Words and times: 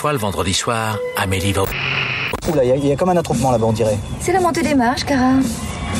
fois, 0.00 0.12
le 0.14 0.18
vendredi 0.18 0.54
soir, 0.54 0.96
Amélie 1.14 1.52
va... 1.52 1.64
Oula, 2.48 2.64
il 2.64 2.82
y, 2.82 2.88
y, 2.88 2.92
a 2.92 2.96
comme 2.96 3.10
un 3.10 3.18
attroupement 3.18 3.50
là-bas, 3.50 3.66
on 3.66 3.72
dirait. 3.74 3.98
C'est 4.18 4.32
la 4.32 4.40
montée 4.40 4.62
des 4.62 4.74
marches, 4.74 5.04
Cara. 5.04 5.34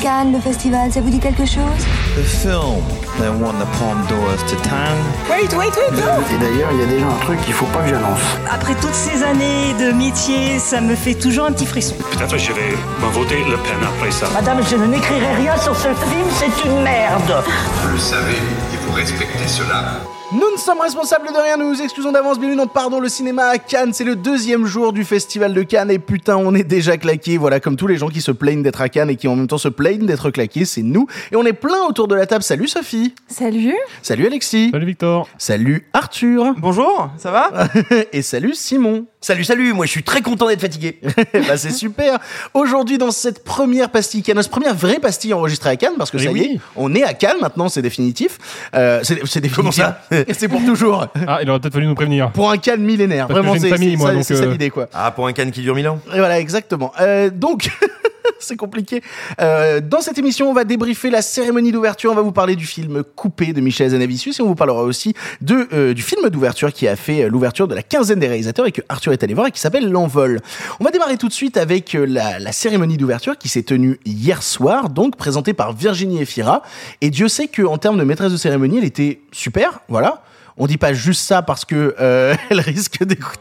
Cannes, 0.01 0.33
le 0.33 0.39
festival, 0.39 0.91
ça 0.91 1.01
vous 1.01 1.11
dit 1.11 1.19
quelque 1.19 1.45
chose? 1.45 1.81
The 2.15 2.23
film 2.23 2.81
that 3.19 3.29
won 3.29 3.53
the 3.59 3.67
Palme 3.77 4.03
d'Or 4.09 4.35
to 4.49 4.55
Town. 4.67 4.97
Wait, 5.29 5.53
wait, 5.55 5.69
wait, 5.77 5.91
no. 5.91 6.35
Et 6.35 6.39
d'ailleurs, 6.39 6.69
il 6.71 6.79
y 6.79 6.83
a 6.83 6.85
déjà 6.87 7.05
un 7.05 7.25
truc 7.25 7.39
qu'il 7.41 7.53
faut 7.53 7.67
pas 7.67 7.83
que 7.83 7.89
j'annonce. 7.89 8.19
Après 8.49 8.73
toutes 8.81 8.95
ces 8.95 9.21
années 9.21 9.75
de 9.79 9.91
métier, 9.91 10.57
ça 10.57 10.81
me 10.81 10.95
fait 10.95 11.13
toujours 11.13 11.45
un 11.45 11.51
petit 11.51 11.67
frisson. 11.67 11.93
Peut-être 12.11 12.39
je 12.39 12.53
vais 12.53 12.71
me 12.71 13.11
voter 13.11 13.43
Le 13.43 13.57
Pen 13.57 13.77
après 13.83 14.09
ça. 14.09 14.25
Madame, 14.33 14.61
je 14.67 14.77
ne 14.77 14.87
n'écrirai 14.87 15.35
rien 15.35 15.55
sur 15.57 15.75
ce 15.75 15.89
film, 15.89 16.27
c'est 16.39 16.67
une 16.67 16.81
merde. 16.81 17.43
Vous 17.83 17.89
le 17.91 17.99
savez, 17.99 18.39
il 18.73 18.79
faut 18.79 18.93
respecter 18.93 19.47
cela. 19.47 20.01
Nous 20.33 20.49
sommes 20.61 20.79
responsables 20.81 21.27
de 21.27 21.37
rien, 21.41 21.57
nous 21.57 21.69
nous 21.71 21.81
excusons 21.81 22.11
d'avance, 22.11 22.37
bienvenue 22.37 22.57
dans 22.57 22.67
Pardon 22.67 22.99
le 22.99 23.09
cinéma 23.09 23.45
à 23.45 23.57
Cannes, 23.57 23.93
c'est 23.93 24.03
le 24.03 24.15
deuxième 24.15 24.65
jour 24.65 24.93
du 24.93 25.03
festival 25.03 25.53
de 25.55 25.63
Cannes 25.63 25.89
et 25.89 25.97
putain 25.97 26.37
on 26.37 26.53
est 26.53 26.63
déjà 26.63 26.97
claqués, 26.97 27.37
voilà 27.37 27.59
comme 27.59 27.77
tous 27.77 27.87
les 27.87 27.97
gens 27.97 28.09
qui 28.09 28.21
se 28.21 28.31
plaignent 28.31 28.61
d'être 28.61 28.79
à 28.79 28.87
Cannes 28.87 29.09
et 29.09 29.15
qui 29.15 29.27
en 29.27 29.35
même 29.35 29.47
temps 29.47 29.57
se 29.57 29.69
plaignent 29.69 30.05
d'être 30.05 30.29
claqués, 30.29 30.65
c'est 30.65 30.83
nous. 30.83 31.07
Et 31.31 31.35
on 31.35 31.43
est 31.45 31.53
plein 31.53 31.81
autour 31.89 32.07
de 32.07 32.13
la 32.13 32.27
table, 32.27 32.43
salut 32.43 32.67
Sophie. 32.67 33.15
Salut. 33.27 33.73
Salut 34.03 34.27
Alexis. 34.27 34.69
Salut 34.71 34.85
Victor. 34.85 35.27
Salut 35.39 35.87
Arthur. 35.93 36.53
Bonjour, 36.59 37.09
ça 37.17 37.31
va? 37.31 37.51
Et 38.13 38.21
salut 38.21 38.53
Simon. 38.53 39.07
Salut, 39.19 39.43
salut, 39.43 39.73
moi 39.73 39.85
je 39.85 39.91
suis 39.91 40.03
très 40.03 40.21
content 40.21 40.47
d'être 40.47 40.61
fatigué. 40.61 40.99
bah 41.47 41.57
c'est 41.57 41.71
super. 41.71 42.19
Aujourd'hui 42.53 42.97
dans 42.99 43.11
cette 43.11 43.43
première 43.43 43.89
pastille 43.89 44.21
Cannes, 44.23 44.41
cette 44.41 44.51
première 44.51 44.75
vraie 44.75 44.99
pastille 44.99 45.33
enregistrée 45.33 45.71
à 45.71 45.75
Cannes, 45.75 45.93
parce 45.97 46.11
que 46.11 46.17
Eh 46.17 46.25
ça 46.25 46.31
oui. 46.31 46.39
y 46.39 46.43
est, 46.55 46.59
on 46.75 46.93
est 46.95 47.03
à 47.03 47.13
Cannes 47.13 47.37
maintenant, 47.41 47.67
c'est 47.69 47.81
définitif. 47.81 48.37
Euh, 48.75 48.99
c'est 49.03 49.15
définitif. 49.15 49.55
Comment 49.55 49.71
ça? 49.71 50.01
C'est 50.41 50.47
pour 50.51 50.65
toujours. 50.65 51.07
Ah, 51.27 51.39
il 51.41 51.49
aurait 51.49 51.59
peut-être 51.59 51.73
fallu 51.73 51.87
nous 51.87 51.95
prévenir. 51.95 52.31
Pour 52.31 52.51
un 52.51 52.57
Cannes 52.57 52.81
millénaire. 52.81 53.27
Parce 53.27 53.39
que 53.39 53.43
Vraiment, 53.43 53.53
j'ai 53.53 53.67
une 53.67 53.73
c'est 53.73 53.77
famille, 53.77 53.91
c'est 53.91 53.97
moi, 53.97 54.07
ça, 54.09 54.13
donc, 54.15 54.23
c'est 54.25 54.35
ça 54.35 54.43
euh, 54.43 54.51
l'idée 54.51 54.69
quoi. 54.69 54.87
Ah, 54.93 55.11
pour 55.11 55.27
un 55.27 55.33
canne 55.33 55.51
qui 55.51 55.61
dure 55.61 55.75
mille 55.75 55.87
ans 55.87 55.99
Et 56.13 56.19
voilà, 56.19 56.39
exactement. 56.39 56.91
Euh, 56.99 57.29
donc, 57.29 57.69
c'est 58.39 58.55
compliqué. 58.55 59.01
Euh, 59.39 59.79
dans 59.81 60.01
cette 60.01 60.17
émission, 60.17 60.49
on 60.49 60.53
va 60.53 60.63
débriefer 60.63 61.09
la 61.09 61.21
cérémonie 61.21 61.71
d'ouverture. 61.71 62.11
On 62.11 62.15
va 62.15 62.21
vous 62.21 62.31
parler 62.31 62.55
du 62.55 62.65
film 62.65 63.03
Coupé 63.15 63.53
de 63.53 63.61
Michel 63.61 63.89
Zanavicius 63.89 64.39
et 64.39 64.43
on 64.43 64.47
vous 64.47 64.55
parlera 64.55 64.83
aussi 64.83 65.13
de, 65.41 65.67
euh, 65.73 65.93
du 65.93 66.01
film 66.01 66.29
d'ouverture 66.29 66.73
qui 66.73 66.87
a 66.87 66.95
fait 66.95 67.23
euh, 67.23 67.29
l'ouverture 67.29 67.67
de 67.67 67.75
la 67.75 67.83
quinzaine 67.83 68.19
des 68.19 68.27
réalisateurs 68.27 68.65
et 68.65 68.71
que 68.71 68.81
Arthur 68.89 69.13
est 69.13 69.23
allé 69.23 69.33
voir 69.33 69.47
et 69.47 69.51
qui 69.51 69.59
s'appelle 69.59 69.89
L'Envol. 69.89 70.39
On 70.79 70.83
va 70.83 70.91
démarrer 70.91 71.17
tout 71.17 71.27
de 71.27 71.33
suite 71.33 71.57
avec 71.57 71.95
euh, 71.95 72.05
la, 72.05 72.39
la 72.39 72.51
cérémonie 72.51 72.97
d'ouverture 72.97 73.37
qui 73.37 73.49
s'est 73.49 73.63
tenue 73.63 73.99
hier 74.05 74.43
soir, 74.43 74.89
donc 74.89 75.15
présentée 75.15 75.53
par 75.53 75.73
Virginie 75.73 76.21
Efira. 76.21 76.61
Et 77.01 77.09
Dieu 77.09 77.27
sait 77.27 77.47
que 77.47 77.61
en 77.63 77.77
termes 77.77 77.97
de 77.97 78.03
maîtresse 78.03 78.31
de 78.31 78.37
cérémonie, 78.37 78.79
elle 78.79 78.85
était 78.85 79.21
super. 79.31 79.81
Voilà. 79.87 80.23
On 80.63 80.67
dit 80.67 80.77
pas 80.77 80.93
juste 80.93 81.23
ça 81.23 81.41
parce 81.41 81.65
que 81.65 81.95
euh, 81.99 82.35
elle 82.51 82.59
risque 82.59 83.03
d'écouter. 83.03 83.39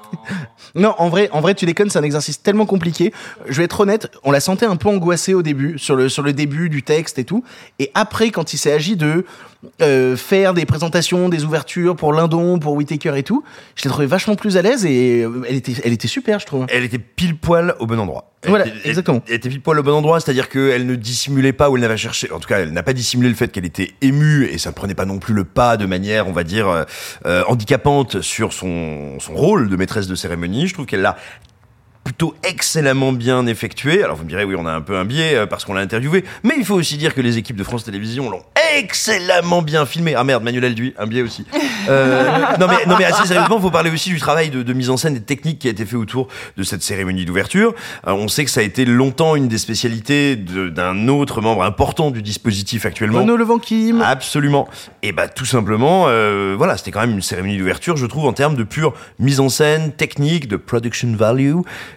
Non, 0.75 0.95
en 0.97 1.11
vrai, 1.11 1.29
en 1.33 1.43
vrai, 1.43 1.55
tu 1.55 1.67
déconnes, 1.67 1.91
c'est 1.91 1.99
un 1.99 2.03
exercice 2.03 2.43
tellement 2.43 2.65
compliqué. 2.65 3.13
Je 3.47 3.59
vais 3.59 3.65
être 3.65 3.79
honnête, 3.79 4.11
on 4.25 4.31
la 4.31 4.41
sentait 4.41 4.65
un 4.65 4.77
peu 4.77 4.89
angoissée 4.89 5.35
au 5.35 5.43
début, 5.43 5.79
sur 5.79 5.97
le 5.97 6.09
sur 6.09 6.23
le 6.23 6.33
début 6.33 6.71
du 6.71 6.83
texte 6.83 7.19
et 7.19 7.25
tout. 7.25 7.45
Et 7.79 7.91
après, 7.93 8.31
quand 8.31 8.55
il 8.55 8.57
s'est 8.57 8.73
agi 8.73 8.97
de 8.97 9.27
euh, 9.83 10.17
faire 10.17 10.55
des 10.55 10.65
présentations, 10.65 11.29
des 11.29 11.45
ouvertures 11.45 11.95
pour 11.97 12.13
Lindon, 12.13 12.59
pour 12.59 12.73
Whitaker 12.75 13.13
et 13.17 13.23
tout, 13.23 13.45
je 13.75 13.85
l'ai 13.85 13.91
trouvé 13.91 14.07
vachement 14.07 14.35
plus 14.35 14.57
à 14.57 14.63
l'aise 14.63 14.87
et 14.87 15.23
euh, 15.23 15.43
elle 15.49 15.57
était, 15.57 15.75
elle 15.85 15.93
était 15.93 16.09
super, 16.09 16.39
je 16.41 16.47
trouve. 16.47 16.67
Elle 16.71 16.85
était 16.85 16.99
pile 16.99 17.37
poil 17.37 17.75
au 17.79 17.87
bon 17.87 17.99
endroit. 17.99 18.31
Elle 18.43 18.51
Voilà, 18.51 18.67
était- 18.67 18.89
exactement. 18.89 19.23
Elle, 19.29 19.35
était 19.35 19.51
pile 19.51 19.61
poil 19.61 19.79
au 19.79 19.83
bon 19.83 19.93
endroit, 19.93 20.19
c'est-à-dire 20.19 20.49
qu'elle 20.49 20.87
ne 20.87 20.95
dissimulait 20.95 21.53
pas 21.53 21.69
ou 21.69 21.77
elle 21.77 21.83
n'avait 21.83 21.99
cherché, 21.99 22.33
en 22.33 22.41
tout 22.41 22.49
cas, 22.49 22.61
elle 22.61 22.73
n'a 22.73 22.83
pas 22.83 22.95
dissimulé 22.95 23.29
le 23.29 23.35
fait 23.35 23.49
qu'elle 23.53 23.67
était 23.67 23.91
émue 24.01 24.47
et 24.47 24.57
ça 24.57 24.71
ne 24.71 24.75
prenait 24.75 24.95
pas 24.95 25.05
non 25.05 25.19
plus 25.19 25.35
le 25.35 25.45
pas 25.45 25.77
de 25.77 25.85
manière, 25.85 26.27
on 26.27 26.33
va 26.33 26.43
dire, 26.45 26.87
euh, 27.27 27.43
handicapante 27.47 28.23
sur 28.23 28.55
son, 28.55 29.21
son 29.21 29.35
rôle 29.35 29.69
de 29.69 29.77
maîtresse 29.77 30.07
de 30.07 30.15
cérémonie. 30.15 30.69
Je 30.69 30.75
trouve 30.75 30.87
qu'elle 30.87 31.03
l'a 31.03 31.17
plutôt 32.05 32.35
excellemment 32.43 33.13
bien 33.13 33.47
effectué. 33.47 34.03
Alors 34.03 34.17
vous 34.17 34.25
me 34.25 34.29
direz, 34.29 34.45
oui, 34.45 34.55
on 34.59 34.67
a 34.67 34.73
un 34.73 34.81
peu 34.81 34.97
un 34.97 35.05
biais 35.05 35.35
euh, 35.35 35.47
parce 35.47 35.65
qu'on 35.65 35.75
l'a 35.75 35.81
interviewé, 35.83 36.25
mais 36.43 36.55
il 36.57 36.65
faut 36.65 36.75
aussi 36.75 36.97
dire 36.97 37.15
que 37.15 37.21
les 37.21 37.37
équipes 37.39 37.57
de 37.57 37.65
France 37.65 37.85
Télévisions 37.85 38.31
l'ont 38.31 38.43
excellemment 38.79 39.63
bien 39.63 39.85
filmé. 39.87 40.15
Ah 40.15 40.25
merde, 40.25 40.43
Manuel 40.43 40.65
Alduy, 40.65 40.95
un 40.99 41.07
biais 41.07 41.23
aussi. 41.23 41.45
Euh, 41.89 42.25
non 42.59 42.67
mais 42.69 42.87
non 42.87 42.97
mais 42.99 43.05
assez 43.05 43.27
sérieusement, 43.27 43.57
il 43.59 43.63
faut 43.63 43.71
parler 43.71 43.91
aussi 43.91 44.11
du 44.11 44.19
travail 44.19 44.51
de, 44.51 44.63
de 44.63 44.73
mise 44.73 44.91
en 44.91 44.97
scène 44.97 45.17
et 45.17 45.21
de 45.21 45.25
technique 45.25 45.59
qui 45.59 45.69
a 45.69 45.71
été 45.71 45.85
fait 45.85 45.97
autour 45.97 46.29
de 46.57 46.63
cette 46.63 46.83
cérémonie 46.83 47.25
d'ouverture. 47.25 47.75
Euh, 48.07 48.13
on 48.13 48.29
sait 48.29 48.45
que 48.45 48.51
ça 48.51 48.61
a 48.61 48.65
été 48.65 48.85
longtemps 48.85 49.37
une 49.37 49.49
des 49.49 49.59
spécialités 49.59 50.37
de- 50.37 50.69
d'un 50.69 51.09
autre 51.09 51.41
membre 51.41 51.63
important 51.65 52.11
du 52.11 52.23
dispositif 52.23 52.87
actuellement. 52.87 53.21
Levent 53.27 53.59
Kim. 53.59 54.03
Absolument. 54.03 54.69
Et 55.03 55.13
bah 55.13 55.29
tout 55.29 55.45
simplement, 55.45 56.05
euh, 56.09 56.55
voilà, 56.59 56.77
c'était 56.77 56.91
quand 56.91 57.01
même 57.01 57.11
une 57.13 57.23
cérémonie 57.23 57.57
d'ouverture, 57.59 57.97
je 57.97 58.07
trouve, 58.07 58.27
en 58.27 58.33
termes 58.33 58.55
de 58.57 58.65
pure 58.65 58.93
mise 59.19 59.41
en 59.41 59.49
scène, 59.49 59.93
technique, 59.93 60.49
de 60.49 60.57
production 60.57 61.15
value, 61.17 61.57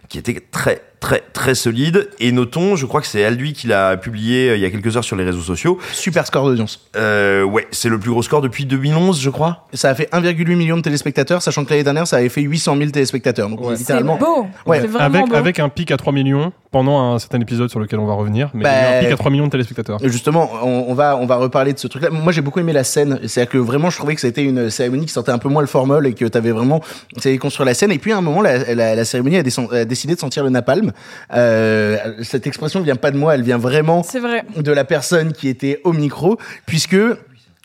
qui 0.10 0.18
était 0.18 0.40
très 0.52 0.82
très 1.00 1.22
très 1.34 1.54
solide. 1.54 2.10
Et 2.20 2.32
notons, 2.32 2.76
je 2.78 2.86
crois 2.86 3.02
que 3.02 3.08
c'est 3.08 3.26
Alduy 3.26 3.52
qui 3.54 3.68
l'a 3.68 3.98
publié 3.98 4.50
euh, 4.52 4.56
il 4.56 4.62
y 4.62 4.66
a 4.66 4.70
quelques 4.70 4.96
heures 4.96 5.04
sur 5.04 5.16
les 5.18 5.26
réseaux 5.26 5.42
sociaux. 5.42 5.78
Super 5.92 6.26
score 6.26 6.46
d'audience. 6.46 6.90
Euh, 6.96 7.44
ouais, 7.44 7.68
c'est 7.72 7.90
le 7.90 8.00
plus 8.00 8.12
gros 8.12 8.22
score 8.24 8.42
depuis 8.42 8.66
2011, 8.66 9.20
je 9.20 9.30
crois. 9.30 9.68
Ça 9.74 9.90
a 9.90 9.96
fait 9.96 10.10
1,8 10.14 10.56
million 10.56 10.78
de 10.78 10.82
téléspectateurs, 10.82 11.42
sachant 11.42 11.66
que 11.66 11.72
l'année 11.72 11.84
dernière, 11.84 12.08
ça 12.08 12.18
avait 12.18 12.30
fait 12.30 12.42
800 12.42 12.78
000 12.78 12.90
téléspectateurs. 12.92 13.50
Donc 13.50 13.60
Ouais. 13.62 13.74
C'est 13.76 13.80
littéralement. 13.80 14.18
beau 14.18 14.48
Ouais. 14.66 14.80
C'est 14.82 14.88
vraiment 14.88 15.06
Avec, 15.20 15.30
beau. 15.30 15.36
avec 15.36 15.60
un 15.60 15.70
pic 15.70 15.92
à 15.92 15.98
3 15.98 16.14
millions 16.14 16.54
pendant 16.74 17.14
un 17.14 17.20
certain 17.20 17.40
épisode 17.40 17.70
sur 17.70 17.80
lequel 17.80 18.00
on 18.00 18.06
va 18.06 18.14
revenir. 18.16 18.50
Mais 18.54 18.64
il 18.64 18.68
y 18.68 18.68
a 18.68 18.72
eu 18.72 18.92
Bah, 18.92 18.98
un 18.98 19.04
pic 19.04 19.12
à 19.14 19.16
3 19.18 19.32
millions 19.32 19.46
de 19.46 19.52
téléspectateurs. 19.52 20.00
Justement, 20.04 20.50
on, 20.64 20.86
on 20.90 20.94
va 20.94 21.16
on 21.16 21.26
va 21.26 21.38
reparler 21.38 21.72
de 21.72 21.80
ce 21.80 21.88
truc-là. 21.88 22.10
Moi, 22.10 22.34
j'ai 22.34 22.42
beaucoup 22.42 22.60
aimé 22.60 22.74
la 22.74 22.84
scène. 22.84 23.20
C'est-à-dire 23.28 23.52
que 23.52 23.58
vraiment, 23.60 23.90
je 23.90 23.98
trouvais 23.98 24.16
que 24.16 24.22
c'était 24.22 24.44
une 24.44 24.70
cérémonie 24.70 25.06
qui 25.06 25.14
sortait 25.14 25.32
un 25.32 25.38
peu 25.38 25.48
moins 25.48 25.62
le 25.62 25.68
formol 25.68 26.06
et 26.08 26.14
que 26.14 26.26
t'avais 26.26 26.52
vraiment, 26.52 26.82
savais 27.18 27.38
construire 27.38 27.66
la 27.68 27.74
scène. 27.74 27.92
Et 27.92 28.00
puis 28.00 28.12
à 28.12 28.18
un 28.18 28.22
moment, 28.22 28.42
la, 28.42 28.74
la, 28.74 28.96
la 28.96 29.06
cérémonie 29.06 29.38
a, 29.38 29.44
décidé 29.86 30.16
de 30.16 30.20
sentir 30.20 30.44
le 30.44 30.50
napalm. 30.50 30.92
Euh, 31.34 31.98
cette 32.24 32.48
expression 32.48 32.82
vient 32.82 32.96
pas 32.96 33.12
de 33.12 33.18
moi, 33.18 33.36
elle 33.36 33.44
vient 33.44 33.58
vraiment 33.58 34.04
C'est 34.04 34.20
vrai. 34.20 34.44
de 34.58 34.72
la 34.72 34.84
personne 34.84 35.32
qui 35.34 35.48
était 35.48 35.80
au 35.84 35.94
micro, 35.94 36.38
puisque 36.66 36.98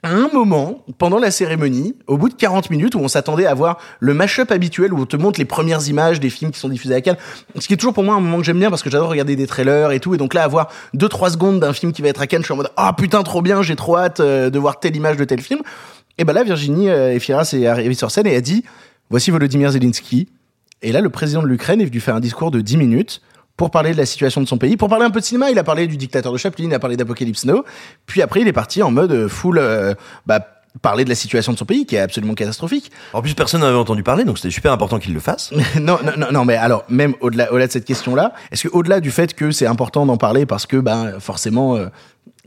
à 0.04 0.10
un 0.10 0.28
moment, 0.32 0.84
pendant 0.96 1.18
la 1.18 1.32
cérémonie, 1.32 1.96
au 2.06 2.16
bout 2.16 2.28
de 2.28 2.34
40 2.34 2.70
minutes, 2.70 2.94
où 2.94 3.00
on 3.00 3.08
s'attendait 3.08 3.46
à 3.46 3.54
voir 3.54 3.78
le 3.98 4.14
mash-up 4.14 4.52
habituel, 4.52 4.92
où 4.92 5.00
on 5.00 5.06
te 5.06 5.16
montre 5.16 5.40
les 5.40 5.44
premières 5.44 5.88
images 5.88 6.20
des 6.20 6.30
films 6.30 6.52
qui 6.52 6.60
sont 6.60 6.68
diffusés 6.68 6.94
à 6.94 7.00
Cannes, 7.00 7.16
ce 7.58 7.66
qui 7.66 7.74
est 7.74 7.76
toujours 7.76 7.94
pour 7.94 8.04
moi 8.04 8.14
un 8.14 8.20
moment 8.20 8.38
que 8.38 8.44
j'aime 8.44 8.60
bien, 8.60 8.70
parce 8.70 8.84
que 8.84 8.90
j'adore 8.90 9.10
regarder 9.10 9.34
des 9.34 9.48
trailers 9.48 9.90
et 9.90 9.98
tout, 9.98 10.14
et 10.14 10.16
donc 10.16 10.34
là, 10.34 10.44
avoir 10.44 10.68
2-3 10.96 11.32
secondes 11.32 11.58
d'un 11.58 11.72
film 11.72 11.92
qui 11.92 12.02
va 12.02 12.08
être 12.08 12.20
à 12.20 12.28
Cannes, 12.28 12.42
je 12.42 12.46
suis 12.46 12.54
en 12.54 12.58
mode 12.58 12.70
«Ah 12.76 12.92
putain, 12.96 13.24
trop 13.24 13.42
bien, 13.42 13.62
j'ai 13.62 13.74
trop 13.74 13.96
hâte 13.96 14.20
euh, 14.20 14.50
de 14.50 14.58
voir 14.58 14.78
telle 14.78 14.94
image 14.94 15.16
de 15.16 15.24
tel 15.24 15.40
film», 15.40 15.62
et 16.18 16.24
ben 16.24 16.32
là, 16.32 16.44
Virginie 16.44 16.88
euh, 16.90 17.14
Efira 17.14 17.44
s'est 17.44 17.66
arrivée 17.66 17.94
sur 17.94 18.10
scène 18.12 18.26
et 18.28 18.36
a 18.36 18.40
dit 18.40 18.64
«Voici 19.10 19.32
Volodymyr 19.32 19.72
Zelensky», 19.72 20.28
et 20.82 20.92
là, 20.92 21.00
le 21.00 21.10
président 21.10 21.42
de 21.42 21.48
l'Ukraine 21.48 21.80
est 21.80 21.86
venu 21.86 21.98
faire 21.98 22.14
un 22.14 22.20
discours 22.20 22.52
de 22.52 22.60
10 22.60 22.76
minutes 22.76 23.20
pour 23.58 23.72
parler 23.72 23.92
de 23.92 23.98
la 23.98 24.06
situation 24.06 24.40
de 24.40 24.46
son 24.46 24.56
pays, 24.56 24.76
pour 24.76 24.88
parler 24.88 25.04
un 25.04 25.10
peu 25.10 25.18
de 25.20 25.24
cinéma. 25.24 25.50
Il 25.50 25.58
a 25.58 25.64
parlé 25.64 25.88
du 25.88 25.96
dictateur 25.98 26.32
de 26.32 26.38
Chaplin, 26.38 26.66
il 26.66 26.74
a 26.74 26.78
parlé 26.78 26.96
d'Apocalypse 26.96 27.44
Now. 27.44 27.64
Puis 28.06 28.22
après, 28.22 28.40
il 28.40 28.48
est 28.48 28.52
parti 28.52 28.82
en 28.84 28.92
mode 28.92 29.10
euh, 29.10 29.28
full, 29.28 29.58
euh, 29.58 29.94
bah, 30.26 30.38
parler 30.80 31.02
de 31.02 31.08
la 31.08 31.16
situation 31.16 31.52
de 31.52 31.58
son 31.58 31.64
pays, 31.64 31.84
qui 31.84 31.96
est 31.96 31.98
absolument 31.98 32.34
catastrophique. 32.34 32.92
En 33.12 33.20
plus, 33.20 33.34
personne 33.34 33.62
n'avait 33.62 33.76
entendu 33.76 34.04
parler, 34.04 34.24
donc 34.24 34.38
c'était 34.38 34.52
super 34.52 34.70
important 34.70 35.00
qu'il 35.00 35.12
le 35.12 35.18
fasse. 35.18 35.50
non, 35.80 35.98
non, 36.04 36.12
non, 36.16 36.28
non, 36.30 36.44
mais 36.44 36.54
alors, 36.54 36.84
même 36.88 37.16
au-delà, 37.20 37.50
au-delà 37.50 37.66
de 37.66 37.72
cette 37.72 37.84
question-là, 37.84 38.32
est-ce 38.52 38.68
que 38.68 38.72
au-delà 38.72 39.00
du 39.00 39.10
fait 39.10 39.34
que 39.34 39.50
c'est 39.50 39.66
important 39.66 40.06
d'en 40.06 40.16
parler 40.16 40.46
parce 40.46 40.64
que, 40.64 40.76
ben, 40.76 41.18
forcément, 41.18 41.74
euh, 41.74 41.88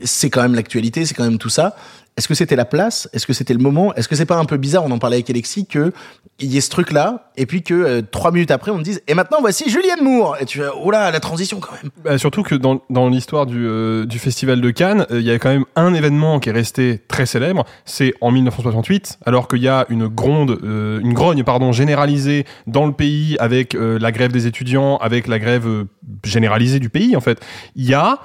c'est 0.02 0.30
quand 0.30 0.40
même 0.40 0.54
l'actualité, 0.54 1.04
c'est 1.04 1.12
quand 1.12 1.24
même 1.24 1.38
tout 1.38 1.50
ça. 1.50 1.76
Est-ce 2.16 2.28
que 2.28 2.34
c'était 2.34 2.56
la 2.56 2.66
place? 2.66 3.08
Est-ce 3.12 3.26
que 3.26 3.32
c'était 3.32 3.54
le 3.54 3.60
moment? 3.60 3.94
Est-ce 3.94 4.06
que 4.06 4.14
c'est 4.14 4.26
pas 4.26 4.36
un 4.36 4.44
peu 4.44 4.58
bizarre? 4.58 4.84
On 4.84 4.90
en 4.90 4.98
parlait 4.98 5.16
avec 5.16 5.30
Alexis 5.30 5.66
que 5.66 5.92
il 6.38 6.52
y 6.52 6.58
ait 6.58 6.60
ce 6.60 6.70
truc-là 6.70 7.30
et 7.36 7.46
puis 7.46 7.62
que 7.62 7.74
euh, 7.74 8.02
trois 8.02 8.32
minutes 8.32 8.50
après 8.50 8.70
on 8.70 8.78
te 8.78 8.82
dise 8.82 9.00
et 9.06 9.14
maintenant 9.14 9.38
voici 9.40 9.70
Julianne 9.70 10.02
Moore 10.02 10.36
et 10.40 10.44
tu 10.44 10.58
fais 10.58 10.66
oh 10.82 10.90
là 10.90 11.10
la 11.10 11.20
transition 11.20 11.60
quand 11.60 11.72
même. 11.72 11.90
Bah, 12.04 12.18
surtout 12.18 12.42
que 12.42 12.54
dans, 12.54 12.82
dans 12.90 13.08
l'histoire 13.08 13.46
du, 13.46 13.66
euh, 13.66 14.04
du 14.04 14.18
festival 14.18 14.60
de 14.60 14.70
Cannes, 14.70 15.06
euh, 15.10 15.20
il 15.20 15.26
y 15.26 15.30
a 15.30 15.38
quand 15.38 15.50
même 15.50 15.64
un 15.76 15.94
événement 15.94 16.40
qui 16.40 16.50
est 16.50 16.52
resté 16.52 17.00
très 17.08 17.26
célèbre. 17.26 17.64
C'est 17.84 18.12
en 18.20 18.30
1968, 18.30 19.18
alors 19.24 19.48
qu'il 19.48 19.62
y 19.62 19.68
a 19.68 19.86
une 19.88 20.08
gronde, 20.08 20.58
euh, 20.64 21.00
une 21.00 21.14
grogne 21.14 21.44
pardon 21.44 21.72
généralisée 21.72 22.44
dans 22.66 22.86
le 22.86 22.92
pays 22.92 23.36
avec 23.38 23.74
la 23.74 24.12
grève 24.12 24.32
des 24.32 24.46
étudiants, 24.46 24.96
avec 24.98 25.26
la 25.28 25.38
grève 25.38 25.86
généralisée 26.24 26.78
du 26.78 26.90
pays 26.90 27.16
en 27.16 27.20
fait. 27.20 27.40
Il 27.76 27.88
y 27.88 27.94
a 27.94 28.20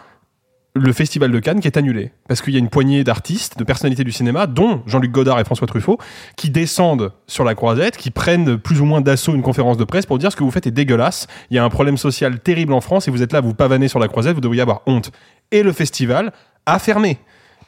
le 0.77 0.93
festival 0.93 1.31
de 1.31 1.39
Cannes 1.39 1.59
qui 1.59 1.67
est 1.67 1.77
annulé 1.77 2.11
parce 2.27 2.41
qu'il 2.41 2.53
y 2.53 2.55
a 2.57 2.59
une 2.59 2.69
poignée 2.69 3.03
d'artistes, 3.03 3.57
de 3.57 3.63
personnalités 3.63 4.03
du 4.03 4.11
cinéma, 4.11 4.47
dont 4.47 4.81
Jean-Luc 4.85 5.11
Godard 5.11 5.39
et 5.39 5.43
François 5.43 5.67
Truffaut, 5.67 5.97
qui 6.35 6.49
descendent 6.49 7.11
sur 7.27 7.43
la 7.43 7.55
croisette, 7.55 7.97
qui 7.97 8.11
prennent 8.11 8.57
plus 8.57 8.81
ou 8.81 8.85
moins 8.85 9.01
d'assaut 9.01 9.35
une 9.35 9.41
conférence 9.41 9.77
de 9.77 9.83
presse 9.83 10.05
pour 10.05 10.17
dire 10.17 10.31
ce 10.31 10.35
que 10.35 10.43
vous 10.43 10.51
faites 10.51 10.67
est 10.67 10.71
dégueulasse. 10.71 11.27
Il 11.49 11.55
y 11.55 11.59
a 11.59 11.63
un 11.63 11.69
problème 11.69 11.97
social 11.97 12.39
terrible 12.39 12.73
en 12.73 12.81
France 12.81 13.07
et 13.07 13.11
vous 13.11 13.21
êtes 13.21 13.33
là, 13.33 13.41
vous 13.41 13.53
pavanez 13.53 13.87
sur 13.87 13.99
la 13.99 14.07
croisette, 14.07 14.35
vous 14.35 14.41
devriez 14.41 14.61
avoir 14.61 14.81
honte. 14.85 15.11
Et 15.51 15.63
le 15.63 15.71
festival 15.71 16.33
a 16.65 16.79
fermé. 16.79 17.19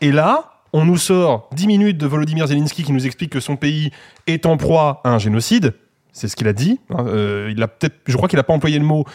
Et 0.02 0.12
là, 0.12 0.52
on 0.74 0.86
nous 0.86 0.98
sort 0.98 1.50
10 1.54 1.68
minutes 1.68 1.98
de 1.98 2.06
Volodymyr 2.08 2.48
Zelensky 2.48 2.84
qui 2.84 2.92
nous 2.92 3.06
explique 3.06 3.32
que 3.32 3.40
son 3.40 3.56
pays 3.56 3.92
est 4.28 4.46
en 4.46 4.58
proie 4.58 5.02
à 5.04 5.10
un 5.10 5.20
génocide. 5.20 5.74
C'est 6.12 6.28
ce 6.28 6.36
qu'il 6.36 6.48
a 6.48 6.54
dit. 6.54 6.80
hein. 6.90 7.06
Euh, 7.08 7.52
il 7.56 7.62
a 7.64 7.68
peut-être, 7.68 7.96
je 8.06 8.16
crois 8.18 8.28
qu'il 8.28 8.40
a 8.40 8.44
pas 8.44 8.54
employé 8.54 8.78
le 8.80 8.84
mot, 8.86 9.06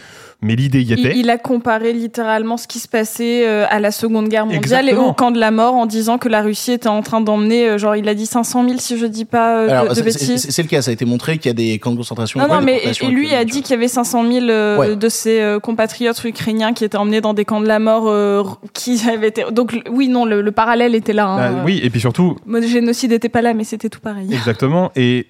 mais 0.41 0.55
l'idée 0.57 0.81
y 0.83 0.93
était. 0.93 1.17
il 1.19 1.29
a 1.29 1.39
comparé 1.39 1.93
littéralement 1.93 2.57
ce 2.57 2.67
qui 2.69 2.79
se 2.79 2.89
passait 2.89 3.47
euh, 3.47 3.67
à 3.69 3.81
la 3.81 3.91
Seconde 3.91 4.29
Guerre 4.29 4.45
mondiale 4.47 4.63
Exactement. 4.63 5.07
et 5.07 5.11
au 5.11 5.13
camp 5.13 5.31
de 5.33 5.39
la 5.41 5.51
mort 5.51 5.75
en 5.75 5.87
disant 5.87 6.19
que 6.19 6.29
la 6.29 6.41
Russie 6.43 6.73
était 6.73 6.89
en 6.89 7.03
train 7.03 7.21
d'emmener, 7.21 7.69
euh, 7.69 7.79
genre 7.79 7.97
il 7.97 8.09
a 8.09 8.15
dit 8.15 8.27
500 8.27 8.65
000 8.67 8.79
si 8.79 8.97
je 8.97 9.07
dis 9.07 9.25
pas 9.25 9.67
de- 9.67 9.71
Alors, 9.71 9.89
de, 9.89 9.95
c'est- 9.95 10.03
bêtises. 10.03 10.47
c'est 10.49 10.63
le 10.63 10.69
cas, 10.69 10.83
ça 10.83 10.91
a 10.91 10.95
été 10.95 11.05
montré 11.05 11.39
qu'il 11.39 11.49
y 11.49 11.51
a 11.51 11.55
des 11.55 11.79
camps 11.79 11.91
de 11.93 11.97
concentration. 11.97 12.41
Non, 12.41 12.47
non, 12.49 12.61
mais 12.63 12.81
et 12.85 13.07
lui 13.07 13.35
a 13.35 13.45
dit 13.45 13.63
qu'il 13.63 13.73
y 13.73 13.77
avait 13.79 13.89
500 13.89 14.31
000 14.31 14.47
euh, 14.49 14.79
Ouais. 14.79 14.97
de 14.97 15.09
ses 15.09 15.41
euh, 15.41 15.59
compatriotes 15.59 16.23
ukrainiens 16.25 16.73
qui 16.75 16.85
étaient 16.85 16.97
emmenés 16.97 17.21
dans 17.21 17.35
des 17.35 17.45
camps 17.45 17.61
de 17.61 17.67
la 17.69 17.81
mort 17.81 18.05
euh, 18.09 18.45
qui 18.73 19.01
avaient 19.13 19.29
été. 19.29 19.45
Donc 19.51 19.77
oui, 19.91 20.09
non, 20.09 20.25
le, 20.25 20.43
le 20.43 20.53
parallèle 20.53 20.95
était 20.95 21.13
là. 21.13 21.27
hein. 21.27 21.53
Bah, 21.55 21.63
oui, 21.67 21.81
et 21.83 21.91
puis 21.91 22.01
surtout, 22.01 22.37
Le 22.47 22.63
génocide 22.63 23.11
n'était 23.11 23.29
pas 23.29 23.43
là, 23.43 23.53
mais 23.53 23.65
c'était 23.65 23.89
tout 23.91 24.01
pareil. 24.01 24.33
Exactement. 24.33 24.91
Et 24.97 25.27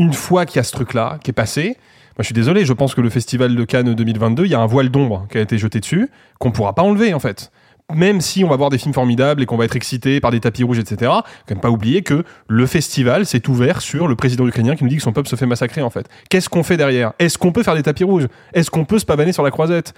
une 0.00 0.14
fois 0.14 0.46
qu'il 0.46 0.56
y 0.56 0.60
a 0.60 0.62
ce 0.62 0.72
truc-là 0.72 1.18
qui 1.22 1.30
est 1.30 1.34
passé, 1.34 1.76
moi 2.16 2.20
je 2.20 2.24
suis 2.24 2.34
désolé, 2.34 2.64
je 2.64 2.72
pense 2.72 2.94
que 2.94 3.02
le 3.02 3.10
festival 3.10 3.54
de 3.54 3.64
Cannes 3.64 3.94
2022, 3.94 4.46
il 4.46 4.50
y 4.50 4.54
a 4.54 4.60
un 4.60 4.66
voile 4.66 4.88
d'ombre 4.88 5.26
qui 5.30 5.36
a 5.36 5.42
été 5.42 5.58
jeté 5.58 5.78
dessus, 5.78 6.08
qu'on 6.38 6.52
pourra 6.52 6.74
pas 6.74 6.80
enlever 6.80 7.12
en 7.12 7.20
fait. 7.20 7.52
Même 7.94 8.20
si 8.20 8.44
on 8.44 8.48
va 8.48 8.56
voir 8.56 8.70
des 8.70 8.78
films 8.78 8.94
formidables 8.94 9.42
et 9.42 9.46
qu'on 9.46 9.56
va 9.56 9.64
être 9.64 9.76
excité 9.76 10.20
par 10.20 10.30
des 10.30 10.40
tapis 10.40 10.64
rouges, 10.64 10.78
etc., 10.78 11.10
quand 11.46 11.54
même 11.54 11.60
pas 11.60 11.70
oublier 11.70 12.02
que 12.02 12.24
le 12.48 12.66
festival 12.66 13.26
s'est 13.26 13.48
ouvert 13.48 13.80
sur 13.80 14.08
le 14.08 14.16
président 14.16 14.46
ukrainien 14.46 14.76
qui 14.76 14.84
nous 14.84 14.90
dit 14.90 14.96
que 14.96 15.02
son 15.02 15.12
peuple 15.12 15.28
se 15.28 15.36
fait 15.36 15.46
massacrer 15.46 15.82
en 15.82 15.90
fait. 15.90 16.06
Qu'est-ce 16.28 16.48
qu'on 16.48 16.62
fait 16.62 16.76
derrière? 16.76 17.12
Est-ce 17.18 17.38
qu'on 17.38 17.52
peut 17.52 17.62
faire 17.62 17.74
des 17.74 17.82
tapis 17.82 18.04
rouges? 18.04 18.28
Est-ce 18.52 18.70
qu'on 18.70 18.84
peut 18.84 18.98
se 18.98 19.06
pavaner 19.06 19.32
sur 19.32 19.42
la 19.42 19.50
croisette? 19.50 19.94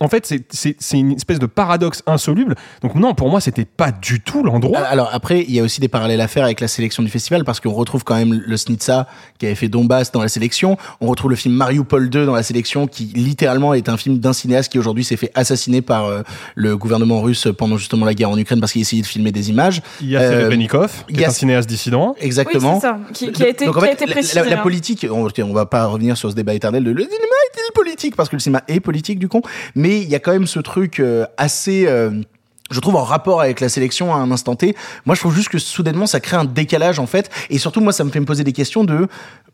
En 0.00 0.08
fait, 0.08 0.34
c'est 0.50 0.98
une 0.98 1.12
espèce 1.12 1.38
de 1.38 1.46
paradoxe 1.46 2.02
insoluble. 2.06 2.54
Donc 2.82 2.94
non, 2.94 3.14
pour 3.14 3.30
moi, 3.30 3.40
c'était 3.40 3.64
pas 3.64 3.92
du 3.92 4.20
tout 4.20 4.42
l'endroit. 4.42 4.80
Alors 4.80 5.10
après, 5.12 5.42
il 5.42 5.54
y 5.54 5.60
a 5.60 5.62
aussi 5.62 5.80
des 5.80 5.88
parallèles 5.88 6.20
à 6.20 6.28
faire 6.28 6.44
avec 6.44 6.60
la 6.60 6.68
sélection 6.68 7.02
du 7.02 7.08
festival 7.08 7.44
parce 7.44 7.60
qu'on 7.60 7.72
retrouve 7.72 8.04
quand 8.04 8.16
même 8.16 8.32
le 8.32 8.56
Snitsa 8.56 9.06
qui 9.38 9.46
avait 9.46 9.54
fait 9.54 9.68
Donbass 9.68 10.12
dans 10.12 10.22
la 10.22 10.28
sélection. 10.28 10.76
On 11.00 11.06
retrouve 11.06 11.30
le 11.30 11.36
film 11.36 11.54
Mariupol 11.54 12.10
2 12.10 12.26
dans 12.26 12.34
la 12.34 12.42
sélection 12.42 12.86
qui 12.86 13.04
littéralement 13.04 13.74
est 13.74 13.88
un 13.88 13.96
film 13.96 14.18
d'un 14.18 14.32
cinéaste 14.32 14.70
qui 14.70 14.78
aujourd'hui 14.78 15.04
s'est 15.04 15.16
fait 15.16 15.30
assassiner 15.34 15.82
par 15.82 16.06
euh, 16.06 16.22
le 16.54 16.76
gouvernement 16.76 17.20
russe 17.20 17.25
pendant 17.56 17.76
justement 17.76 18.04
la 18.06 18.14
guerre 18.14 18.30
en 18.30 18.38
Ukraine 18.38 18.60
parce 18.60 18.72
qu'il 18.72 18.80
essayait 18.82 19.02
de 19.02 19.06
filmer 19.06 19.32
des 19.32 19.50
images. 19.50 19.82
Il 20.00 20.08
y 20.10 20.16
a 20.16 20.20
Euh, 20.20 20.30
Serebrennikov, 20.40 21.04
qui 21.08 21.14
il 21.14 21.20
y 21.20 21.22
est 21.22 21.26
a- 21.26 21.28
un 21.28 21.32
cinéaste 21.32 21.68
dissident. 21.68 22.14
Exactement. 22.20 22.74
Oui, 22.74 22.78
c'est 22.80 22.86
ça, 22.86 22.98
qui, 23.12 23.32
qui 23.32 23.42
a 23.42 23.48
été, 23.48 23.64
Donc, 23.66 23.76
en 23.76 23.80
qui 23.80 23.86
a 23.86 23.92
été 23.92 24.06
la- 24.06 24.12
précisé. 24.12 24.34
La, 24.40 24.44
la 24.48 24.58
hein. 24.58 24.62
politique, 24.62 25.06
on, 25.10 25.26
on 25.42 25.52
va 25.52 25.66
pas 25.66 25.86
revenir 25.86 26.16
sur 26.16 26.30
ce 26.30 26.34
débat 26.36 26.54
éternel 26.54 26.84
de 26.84 26.90
le 26.90 27.02
cinéma 27.02 27.16
est-il 27.52 27.72
politique? 27.74 28.16
Parce 28.16 28.28
que 28.28 28.36
le 28.36 28.40
cinéma 28.40 28.62
est 28.68 28.80
politique 28.80 29.18
du 29.18 29.28
con, 29.28 29.42
mais 29.74 30.00
il 30.00 30.08
y 30.08 30.14
a 30.14 30.18
quand 30.20 30.32
même 30.32 30.46
ce 30.46 30.60
truc 30.60 31.00
euh, 31.00 31.26
assez 31.36 31.86
euh, 31.86 32.10
je 32.70 32.80
trouve 32.80 32.96
en 32.96 33.04
rapport 33.04 33.40
avec 33.40 33.60
la 33.60 33.68
sélection 33.68 34.14
à 34.14 34.18
un 34.18 34.30
instant 34.30 34.56
T. 34.56 34.74
Moi, 35.04 35.14
je 35.14 35.20
trouve 35.20 35.34
juste 35.34 35.48
que 35.48 35.58
soudainement, 35.58 36.06
ça 36.06 36.20
crée 36.20 36.36
un 36.36 36.44
décalage 36.44 36.98
en 36.98 37.06
fait, 37.06 37.30
et 37.50 37.58
surtout 37.58 37.80
moi, 37.80 37.92
ça 37.92 38.04
me 38.04 38.10
fait 38.10 38.20
me 38.20 38.26
poser 38.26 38.44
des 38.44 38.52
questions 38.52 38.84
de 38.84 39.06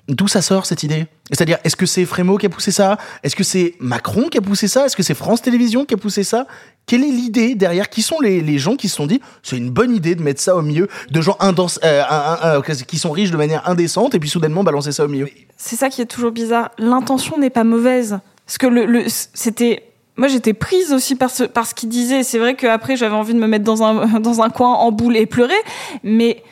d'où 0.08 0.26
ça 0.26 0.42
sort 0.42 0.66
cette 0.66 0.82
idée? 0.82 1.06
C'est-à-dire, 1.30 1.58
est-ce 1.62 1.76
que 1.76 1.86
c'est 1.86 2.04
Frémo 2.04 2.36
qui 2.36 2.46
a 2.46 2.48
poussé 2.48 2.72
ça? 2.72 2.98
Est-ce 3.22 3.36
que 3.36 3.44
c'est 3.44 3.74
Macron 3.78 4.28
qui 4.28 4.36
a 4.38 4.40
poussé 4.40 4.66
ça? 4.66 4.84
Est-ce 4.86 4.96
que 4.96 5.02
c'est 5.04 5.14
France 5.14 5.42
Télévisions 5.42 5.84
qui 5.84 5.94
a 5.94 5.96
poussé 5.96 6.24
ça? 6.24 6.46
Quelle 6.86 7.04
est 7.04 7.10
l'idée 7.12 7.54
derrière? 7.54 7.88
Qui 7.88 8.02
sont 8.02 8.18
les, 8.20 8.40
les 8.40 8.58
gens 8.58 8.74
qui 8.74 8.88
se 8.88 8.96
sont 8.96 9.06
dit 9.06 9.20
c'est 9.44 9.56
une 9.56 9.70
bonne 9.70 9.94
idée 9.94 10.16
de 10.16 10.22
mettre 10.22 10.40
ça 10.40 10.56
au 10.56 10.62
milieu 10.62 10.88
de 11.10 11.20
gens 11.20 11.36
euh, 11.40 12.02
un- 12.08 12.60
qui 12.62 12.98
sont 12.98 13.12
riches 13.12 13.30
de 13.30 13.36
manière 13.36 13.68
indécente 13.68 14.14
et 14.16 14.18
puis 14.18 14.28
soudainement 14.28 14.64
balancer 14.64 14.90
ça 14.90 15.04
au 15.04 15.08
milieu? 15.08 15.28
C'est 15.56 15.76
ça 15.76 15.88
qui 15.88 16.00
est 16.02 16.06
toujours 16.06 16.32
bizarre. 16.32 16.70
L'intention 16.78 17.38
n'est 17.38 17.50
pas 17.50 17.62
mauvaise. 17.64 18.18
Parce 18.44 18.58
que 18.58 18.66
le, 18.66 18.86
le 18.86 19.04
c'était. 19.06 19.84
Moi, 20.16 20.28
j'étais 20.28 20.52
prise 20.52 20.92
aussi 20.92 21.14
par 21.16 21.30
ce, 21.30 21.44
par 21.44 21.66
ce 21.66 21.74
qu'il 21.74 21.88
disait. 21.88 22.22
C'est 22.22 22.38
vrai 22.38 22.54
qu'après, 22.54 22.96
j'avais 22.96 23.14
envie 23.14 23.34
de 23.34 23.38
me 23.38 23.46
mettre 23.46 23.64
dans 23.64 23.82
un, 23.82 24.06
dans 24.20 24.42
un 24.42 24.50
coin 24.50 24.74
en 24.74 24.92
boule 24.92 25.16
et 25.16 25.26
pleurer. 25.26 25.54
Mais 26.02 26.42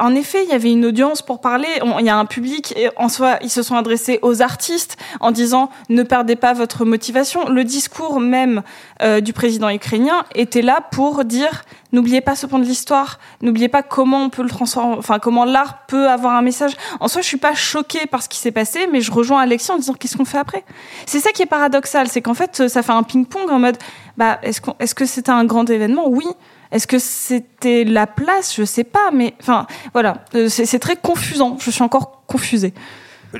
en 0.00 0.14
effet, 0.16 0.42
il 0.42 0.50
y 0.50 0.54
avait 0.54 0.72
une 0.72 0.84
audience 0.84 1.22
pour 1.22 1.40
parler. 1.40 1.68
Il 2.00 2.04
y 2.04 2.08
a 2.08 2.16
un 2.16 2.24
public. 2.24 2.74
Et 2.76 2.88
en 2.96 3.08
soi, 3.08 3.38
ils 3.42 3.50
se 3.50 3.62
sont 3.62 3.76
adressés 3.76 4.18
aux 4.22 4.42
artistes 4.42 4.96
en 5.20 5.30
disant 5.30 5.70
ne 5.88 6.02
perdez 6.02 6.34
pas 6.34 6.52
votre 6.52 6.84
motivation. 6.84 7.48
Le 7.48 7.62
discours 7.62 8.18
même 8.18 8.62
euh, 9.02 9.20
du 9.20 9.32
président 9.32 9.68
ukrainien 9.68 10.24
était 10.34 10.62
là 10.62 10.80
pour 10.90 11.24
dire 11.24 11.62
n'oubliez 11.92 12.20
pas 12.20 12.34
ce 12.34 12.46
point 12.46 12.58
de 12.58 12.64
l'histoire. 12.64 13.20
N'oubliez 13.40 13.68
pas 13.68 13.84
comment 13.84 14.24
on 14.24 14.30
peut 14.30 14.42
le 14.42 14.48
transformer. 14.48 14.96
Enfin, 14.98 15.20
comment 15.20 15.44
l'art 15.44 15.86
peut 15.86 16.08
avoir 16.08 16.34
un 16.34 16.42
message. 16.42 16.72
En 16.98 17.06
soi, 17.06 17.22
je 17.22 17.28
suis 17.28 17.36
pas 17.36 17.54
choquée 17.54 18.06
par 18.06 18.22
ce 18.22 18.28
qui 18.28 18.38
s'est 18.38 18.50
passé, 18.50 18.88
mais 18.90 19.00
je 19.00 19.12
rejoins 19.12 19.42
Alexis 19.42 19.70
en 19.70 19.76
disant 19.76 19.94
qu'est-ce 19.94 20.16
qu'on 20.16 20.24
fait 20.24 20.38
après? 20.38 20.64
C'est 21.06 21.20
ça 21.20 21.30
qui 21.30 21.42
est 21.42 21.46
paradoxal, 21.46 22.08
c'est 22.08 22.22
qu'en 22.22 22.34
fait, 22.34 22.68
ça 22.68 22.82
fait 22.82 22.92
un 22.92 23.04
ping-pong 23.04 23.48
en 23.50 23.60
mode 23.60 23.76
bah 24.16 24.38
est-ce 24.42 24.60
qu'on, 24.60 24.74
est-ce 24.80 24.94
que 24.94 25.06
c'était 25.06 25.30
un 25.30 25.44
grand 25.44 25.70
événement? 25.70 26.08
Oui. 26.08 26.26
Est-ce 26.72 26.86
que 26.86 26.98
c'était 26.98 27.84
la 27.84 28.06
place? 28.06 28.56
Je 28.56 28.64
sais 28.64 28.84
pas, 28.84 29.10
mais 29.12 29.34
enfin 29.40 29.66
voilà, 29.92 30.24
Euh, 30.34 30.48
c'est, 30.48 30.66
c'est 30.66 30.78
très 30.78 30.96
confusant. 30.96 31.56
Je 31.60 31.70
suis 31.70 31.82
encore 31.82 32.22
confusée. 32.26 32.72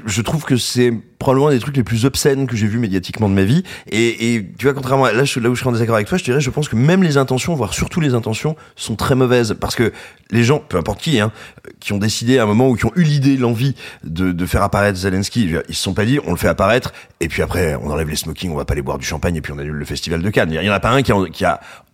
Je 0.04 0.22
trouve 0.22 0.44
que 0.44 0.56
c'est 0.56 0.92
probablement 1.18 1.48
un 1.48 1.52
des 1.52 1.60
trucs 1.60 1.76
les 1.76 1.84
plus 1.84 2.04
obscènes 2.04 2.46
que 2.46 2.56
j'ai 2.56 2.66
vu 2.66 2.78
médiatiquement 2.78 3.28
de 3.28 3.34
ma 3.34 3.44
vie. 3.44 3.62
Et, 3.90 4.34
et 4.34 4.52
tu 4.58 4.66
vois, 4.66 4.74
contrairement 4.74 5.04
à 5.04 5.12
là, 5.12 5.22
là 5.22 5.50
où 5.50 5.54
je 5.54 5.60
suis 5.60 5.68
en 5.68 5.72
désaccord 5.72 5.94
avec 5.94 6.08
toi, 6.08 6.18
je 6.18 6.24
dirais, 6.24 6.40
je 6.40 6.50
pense 6.50 6.68
que 6.68 6.76
même 6.76 7.02
les 7.02 7.16
intentions, 7.16 7.54
voire 7.54 7.74
surtout 7.74 8.00
les 8.00 8.14
intentions, 8.14 8.56
sont 8.76 8.96
très 8.96 9.14
mauvaises. 9.14 9.54
Parce 9.60 9.76
que 9.76 9.92
les 10.30 10.42
gens, 10.42 10.58
peu 10.58 10.78
importe 10.78 11.00
qui, 11.00 11.20
hein, 11.20 11.30
qui 11.78 11.92
ont 11.92 11.98
décidé 11.98 12.38
à 12.38 12.42
un 12.42 12.46
moment 12.46 12.68
ou 12.68 12.74
qui 12.74 12.86
ont 12.86 12.92
eu 12.96 13.02
l'idée, 13.02 13.36
l'envie 13.36 13.74
de, 14.02 14.32
de 14.32 14.46
faire 14.46 14.62
apparaître 14.62 14.98
Zelensky, 14.98 15.52
ils 15.68 15.74
se 15.74 15.82
sont 15.82 15.94
pas 15.94 16.04
dit, 16.04 16.18
on 16.26 16.30
le 16.30 16.36
fait 16.36 16.48
apparaître, 16.48 16.92
et 17.20 17.28
puis 17.28 17.42
après, 17.42 17.76
on 17.76 17.90
enlève 17.90 18.08
les 18.08 18.16
smokings, 18.16 18.50
on 18.50 18.56
va 18.56 18.64
pas 18.64 18.72
aller 18.72 18.82
boire 18.82 18.98
du 18.98 19.06
champagne, 19.06 19.36
et 19.36 19.40
puis 19.40 19.52
on 19.52 19.58
annule 19.58 19.74
le 19.74 19.84
festival 19.84 20.22
de 20.22 20.30
Cannes. 20.30 20.50
Il 20.50 20.62
y 20.62 20.70
en 20.70 20.72
a 20.72 20.80
pas 20.80 20.90
un 20.90 21.02
qui 21.02 21.12
a, 21.12 21.26
qui 21.30 21.44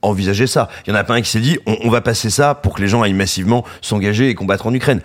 envisagé 0.00 0.46
ça. 0.46 0.68
Il 0.86 0.90
y 0.90 0.92
en 0.92 0.96
a 0.96 1.04
pas 1.04 1.14
un 1.14 1.20
qui 1.20 1.30
s'est 1.30 1.40
dit, 1.40 1.58
on 1.66 1.90
va 1.90 2.00
passer 2.00 2.30
ça 2.30 2.54
pour 2.54 2.74
que 2.74 2.80
les 2.80 2.88
gens 2.88 3.02
aillent 3.02 3.12
massivement 3.12 3.64
s'engager 3.80 4.28
et 4.28 4.34
combattre 4.34 4.66
en 4.66 4.74
Ukraine. 4.74 5.00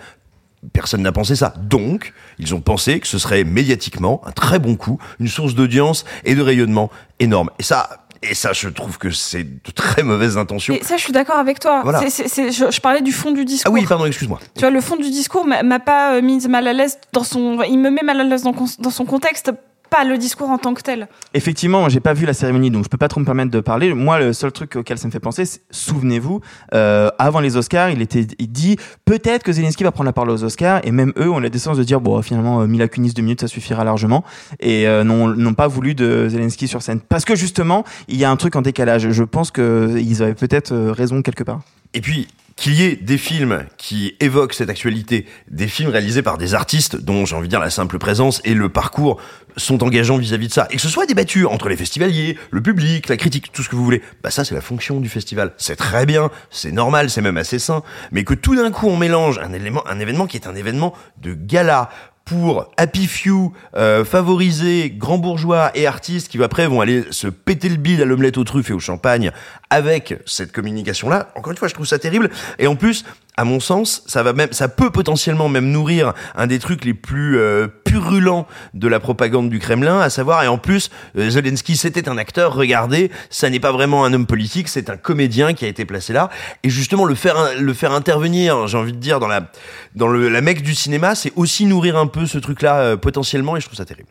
Personne 0.72 1.02
n'a 1.02 1.12
pensé 1.12 1.36
ça. 1.36 1.54
Donc, 1.58 2.12
ils 2.38 2.54
ont 2.54 2.60
pensé 2.60 3.00
que 3.00 3.06
ce 3.06 3.18
serait 3.18 3.44
médiatiquement 3.44 4.20
un 4.24 4.32
très 4.32 4.58
bon 4.58 4.76
coup, 4.76 4.98
une 5.20 5.28
source 5.28 5.54
d'audience 5.54 6.04
et 6.24 6.34
de 6.34 6.42
rayonnement 6.42 6.90
énorme. 7.20 7.50
Et 7.58 7.62
ça, 7.62 8.06
et 8.22 8.34
ça, 8.34 8.52
je 8.54 8.68
trouve 8.70 8.96
que 8.96 9.10
c'est 9.10 9.44
de 9.44 9.70
très 9.74 10.02
mauvaises 10.02 10.38
intentions. 10.38 10.74
Et 10.74 10.82
ça, 10.82 10.96
je 10.96 11.02
suis 11.02 11.12
d'accord 11.12 11.36
avec 11.36 11.60
toi. 11.60 11.82
Voilà. 11.82 12.08
C'est- 12.08 12.26
c'est- 12.28 12.50
je, 12.52 12.70
je 12.70 12.80
parlais 12.80 13.02
du 13.02 13.12
fond 13.12 13.32
du 13.32 13.42
Ah 13.42 13.44
discours. 13.44 13.72
oui, 13.74 13.84
pardon, 13.86 14.06
excuse-moi. 14.06 14.40
Tu 14.54 14.60
vois, 14.60 14.70
le 14.70 14.80
fond 14.80 14.96
du 14.96 15.10
discours 15.10 15.44
m'a 15.46 15.80
pas 15.80 16.14
euh, 16.16 16.22
mise 16.22 16.48
mal 16.48 16.66
à 16.66 16.72
l'aise 16.72 16.98
dans 17.12 17.24
son. 17.24 17.60
Il 17.68 17.78
me 17.78 17.90
met 17.90 18.02
mal 18.02 18.20
à 18.20 18.24
l'aise 18.24 18.42
dans 18.42 18.90
son 18.90 19.04
contexte, 19.04 19.52
pas 19.94 20.04
le 20.04 20.18
discours 20.18 20.50
en 20.50 20.58
tant 20.58 20.74
que 20.74 20.82
tel. 20.82 21.06
Effectivement, 21.34 21.88
j'ai 21.88 22.00
pas 22.00 22.14
vu 22.14 22.26
la 22.26 22.32
cérémonie, 22.34 22.68
donc 22.68 22.82
je 22.82 22.88
peux 22.88 22.98
pas 22.98 23.06
trop 23.06 23.20
me 23.20 23.24
permettre 23.24 23.52
de 23.52 23.60
parler. 23.60 23.94
Moi, 23.94 24.18
le 24.18 24.32
seul 24.32 24.50
truc 24.50 24.74
auquel 24.74 24.98
ça 24.98 25.06
me 25.06 25.12
fait 25.12 25.20
penser, 25.20 25.44
c'est, 25.44 25.60
souvenez-vous, 25.70 26.40
euh, 26.74 27.10
avant 27.20 27.38
les 27.38 27.56
Oscars, 27.56 27.90
il 27.90 28.02
était 28.02 28.26
il 28.40 28.50
dit 28.50 28.76
peut-être 29.04 29.44
que 29.44 29.52
Zelensky 29.52 29.84
va 29.84 29.92
prendre 29.92 30.06
la 30.06 30.12
parole 30.12 30.30
aux 30.30 30.42
Oscars, 30.42 30.80
et 30.82 30.90
même 30.90 31.12
eux 31.16 31.30
ont 31.30 31.38
la 31.38 31.48
décence 31.48 31.76
de 31.76 31.84
dire 31.84 32.00
bon, 32.00 32.20
finalement, 32.22 32.62
euh, 32.62 32.66
Mila 32.66 32.88
Kunis 32.88 33.14
deux 33.14 33.22
minutes, 33.22 33.42
ça 33.42 33.46
suffira 33.46 33.84
largement, 33.84 34.24
et 34.58 34.88
euh, 34.88 35.04
n'ont 35.04 35.28
n'ont 35.28 35.54
pas 35.54 35.68
voulu 35.68 35.94
de 35.94 36.28
Zelensky 36.28 36.66
sur 36.66 36.82
scène 36.82 37.00
parce 37.00 37.24
que 37.24 37.36
justement, 37.36 37.84
il 38.08 38.16
y 38.16 38.24
a 38.24 38.30
un 38.32 38.36
truc 38.36 38.56
en 38.56 38.62
décalage. 38.62 39.10
Je 39.10 39.22
pense 39.22 39.52
que 39.52 39.96
ils 39.96 40.24
avaient 40.24 40.34
peut-être 40.34 40.72
euh, 40.72 40.90
raison 40.90 41.22
quelque 41.22 41.44
part. 41.44 41.60
Et 41.92 42.00
puis, 42.00 42.26
qu'il 42.56 42.74
y 42.74 42.84
ait 42.84 42.96
des 42.96 43.18
films 43.18 43.64
qui 43.76 44.14
évoquent 44.20 44.54
cette 44.54 44.70
actualité, 44.70 45.26
des 45.50 45.66
films 45.66 45.90
réalisés 45.90 46.22
par 46.22 46.38
des 46.38 46.54
artistes 46.54 46.96
dont 46.96 47.24
j'ai 47.24 47.34
envie 47.34 47.48
de 47.48 47.50
dire 47.50 47.60
la 47.60 47.70
simple 47.70 47.98
présence 47.98 48.40
et 48.44 48.54
le 48.54 48.68
parcours 48.68 49.20
sont 49.56 49.82
engageants 49.82 50.18
vis-à-vis 50.18 50.48
de 50.48 50.52
ça, 50.52 50.66
et 50.70 50.76
que 50.76 50.82
ce 50.82 50.88
soit 50.88 51.06
débattu 51.06 51.46
entre 51.46 51.68
les 51.68 51.76
festivaliers, 51.76 52.36
le 52.50 52.60
public, 52.60 53.08
la 53.08 53.16
critique, 53.16 53.52
tout 53.52 53.62
ce 53.62 53.68
que 53.68 53.76
vous 53.76 53.84
voulez, 53.84 54.02
bah 54.22 54.30
ça 54.30 54.44
c'est 54.44 54.54
la 54.54 54.60
fonction 54.60 55.00
du 55.00 55.08
festival. 55.08 55.52
C'est 55.58 55.76
très 55.76 56.06
bien, 56.06 56.30
c'est 56.50 56.72
normal, 56.72 57.10
c'est 57.10 57.20
même 57.20 57.36
assez 57.36 57.58
sain, 57.58 57.82
mais 58.10 58.24
que 58.24 58.34
tout 58.34 58.56
d'un 58.56 58.70
coup 58.70 58.88
on 58.88 58.96
mélange 58.96 59.38
un 59.38 59.52
élément, 59.52 59.86
un 59.86 60.00
événement 60.00 60.26
qui 60.26 60.36
est 60.36 60.46
un 60.46 60.54
événement 60.54 60.94
de 61.20 61.34
gala 61.34 61.90
pour 62.24 62.70
happy 62.76 63.06
few, 63.06 63.52
euh, 63.76 64.04
favoriser 64.04 64.90
grands 64.90 65.18
bourgeois 65.18 65.70
et 65.74 65.86
artistes 65.86 66.28
qui 66.28 66.42
après 66.42 66.66
vont 66.66 66.80
aller 66.80 67.04
se 67.10 67.28
péter 67.28 67.68
le 67.68 67.76
bide 67.76 68.00
à 68.00 68.04
l'omelette 68.04 68.38
aux 68.38 68.44
truffes 68.44 68.70
et 68.70 68.72
au 68.72 68.80
champagne 68.80 69.30
avec 69.68 70.14
cette 70.24 70.52
communication-là. 70.52 71.30
Encore 71.34 71.52
une 71.52 71.58
fois, 71.58 71.68
je 71.68 71.74
trouve 71.74 71.86
ça 71.86 71.98
terrible. 71.98 72.30
Et 72.58 72.66
en 72.66 72.76
plus, 72.76 73.04
à 73.36 73.44
mon 73.44 73.58
sens, 73.58 74.02
ça 74.06 74.22
va 74.22 74.32
même, 74.32 74.52
ça 74.52 74.68
peut 74.68 74.90
potentiellement 74.90 75.48
même 75.48 75.70
nourrir 75.70 76.12
un 76.36 76.46
des 76.46 76.58
trucs 76.58 76.84
les 76.84 76.94
plus 76.94 77.38
euh, 77.38 77.66
purulents 77.84 78.46
de 78.74 78.86
la 78.86 79.00
propagande 79.00 79.50
du 79.50 79.58
Kremlin, 79.58 80.00
à 80.00 80.10
savoir, 80.10 80.42
et 80.44 80.48
en 80.48 80.58
plus, 80.58 80.90
euh, 81.18 81.30
Zelensky 81.30 81.76
c'était 81.76 82.08
un 82.08 82.16
acteur, 82.16 82.54
regardez, 82.54 83.10
ça 83.30 83.50
n'est 83.50 83.60
pas 83.60 83.72
vraiment 83.72 84.04
un 84.04 84.12
homme 84.12 84.26
politique, 84.26 84.68
c'est 84.68 84.88
un 84.88 84.96
comédien 84.96 85.52
qui 85.54 85.64
a 85.64 85.68
été 85.68 85.84
placé 85.84 86.12
là, 86.12 86.30
et 86.62 86.70
justement 86.70 87.04
le 87.04 87.14
faire, 87.14 87.36
le 87.58 87.74
faire 87.74 87.92
intervenir, 87.92 88.68
j'ai 88.68 88.78
envie 88.78 88.92
de 88.92 88.98
dire, 88.98 89.18
dans 89.18 89.28
la, 89.28 89.50
dans 89.94 90.08
le, 90.08 90.28
la 90.28 90.40
mecque 90.40 90.62
du 90.62 90.74
cinéma, 90.74 91.14
c'est 91.14 91.32
aussi 91.34 91.66
nourrir 91.66 91.96
un 91.96 92.06
peu 92.06 92.26
ce 92.26 92.38
truc-là 92.38 92.78
euh, 92.78 92.96
potentiellement, 92.96 93.56
et 93.56 93.60
je 93.60 93.66
trouve 93.66 93.78
ça 93.78 93.84
terrible. 93.84 94.08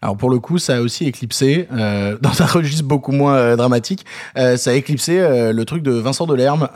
Alors 0.00 0.16
pour 0.16 0.30
le 0.30 0.38
coup, 0.38 0.58
ça 0.58 0.76
a 0.76 0.80
aussi 0.80 1.06
éclipsé, 1.06 1.66
euh, 1.72 2.16
dans 2.22 2.40
un 2.40 2.46
registre 2.46 2.84
beaucoup 2.84 3.12
moins 3.12 3.34
euh, 3.34 3.56
dramatique, 3.56 4.06
euh, 4.36 4.56
ça 4.56 4.70
a 4.70 4.74
éclipsé 4.74 5.18
le 5.18 5.64
truc 5.64 5.82
de 5.82 5.92
Vincent 5.92 6.26
Delerme. 6.26 6.68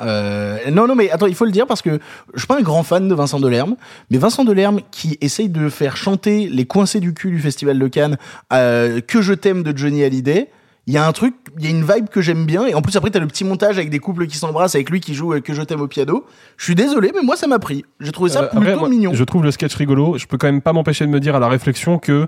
Non, 0.71 0.87
non, 0.87 0.95
mais 0.95 1.11
attends, 1.11 1.26
il 1.26 1.35
faut 1.35 1.45
le 1.45 1.52
dire 1.52 1.67
parce 1.67 1.83
que 1.83 1.99
je 2.35 2.38
suis 2.38 2.47
pas 2.47 2.59
un 2.59 2.62
grand 2.62 2.83
fan 2.83 3.09
de 3.09 3.14
Vincent 3.14 3.41
Delerme, 3.41 3.76
mais 4.11 4.19
Vincent 4.19 4.45
Delerme 4.45 4.81
qui 4.91 5.19
essaye 5.21 5.49
de 5.49 5.69
faire 5.69 5.97
chanter 5.97 6.49
les 6.49 6.64
coincés 6.64 7.00
du 7.00 7.14
cul 7.14 7.31
du 7.31 7.41
Festival 7.41 7.79
de 7.79 7.88
Cannes, 7.88 8.17
que 8.50 9.21
je 9.21 9.35
t'aime 9.35 9.62
de 9.62 9.76
Johnny 9.76 10.02
Hallyday. 10.02 10.49
Il 10.88 10.95
y 10.95 10.97
a 10.97 11.07
un 11.07 11.12
truc, 11.12 11.35
il 11.59 11.64
y 11.64 11.69
a 11.69 11.71
une 11.71 11.85
vibe 11.85 12.09
que 12.09 12.21
j'aime 12.21 12.45
bien. 12.45 12.67
Et 12.67 12.75
en 12.75 12.83
plus, 12.83 12.97
après, 12.97 13.11
t'as 13.11 13.21
le 13.21 13.29
petit 13.29 13.45
montage 13.45 13.79
avec 13.79 13.88
des 13.88 14.00
couples 14.00 14.26
qui 14.26 14.37
s'embrassent, 14.37 14.75
avec 14.75 14.91
lui 14.91 15.00
qui 15.00 15.14
joue 15.14 15.41
Que 15.41 15.55
je 15.55 15.62
t'aime 15.62 15.81
au 15.81 15.87
piano. 15.87 16.25
Je 16.57 16.64
suis 16.64 16.75
désolé, 16.75 17.12
mais 17.14 17.23
moi, 17.23 17.37
ça 17.37 17.47
m'a 17.47 17.61
pris. 17.61 17.85
J'ai 18.00 18.11
trouvé 18.11 18.31
ça 18.31 18.43
plutôt 18.43 18.59
après, 18.59 18.75
moi, 18.75 18.88
mignon. 18.88 19.14
Je 19.14 19.23
trouve 19.23 19.45
le 19.45 19.52
sketch 19.52 19.76
rigolo. 19.76 20.19
Je 20.19 20.26
peux 20.26 20.38
quand 20.38 20.49
même 20.49 20.61
pas 20.61 20.73
m'empêcher 20.73 21.07
de 21.07 21.11
me 21.11 21.21
dire 21.21 21.37
à 21.37 21.38
la 21.38 21.49
réflexion 21.49 21.99
que 21.99 22.26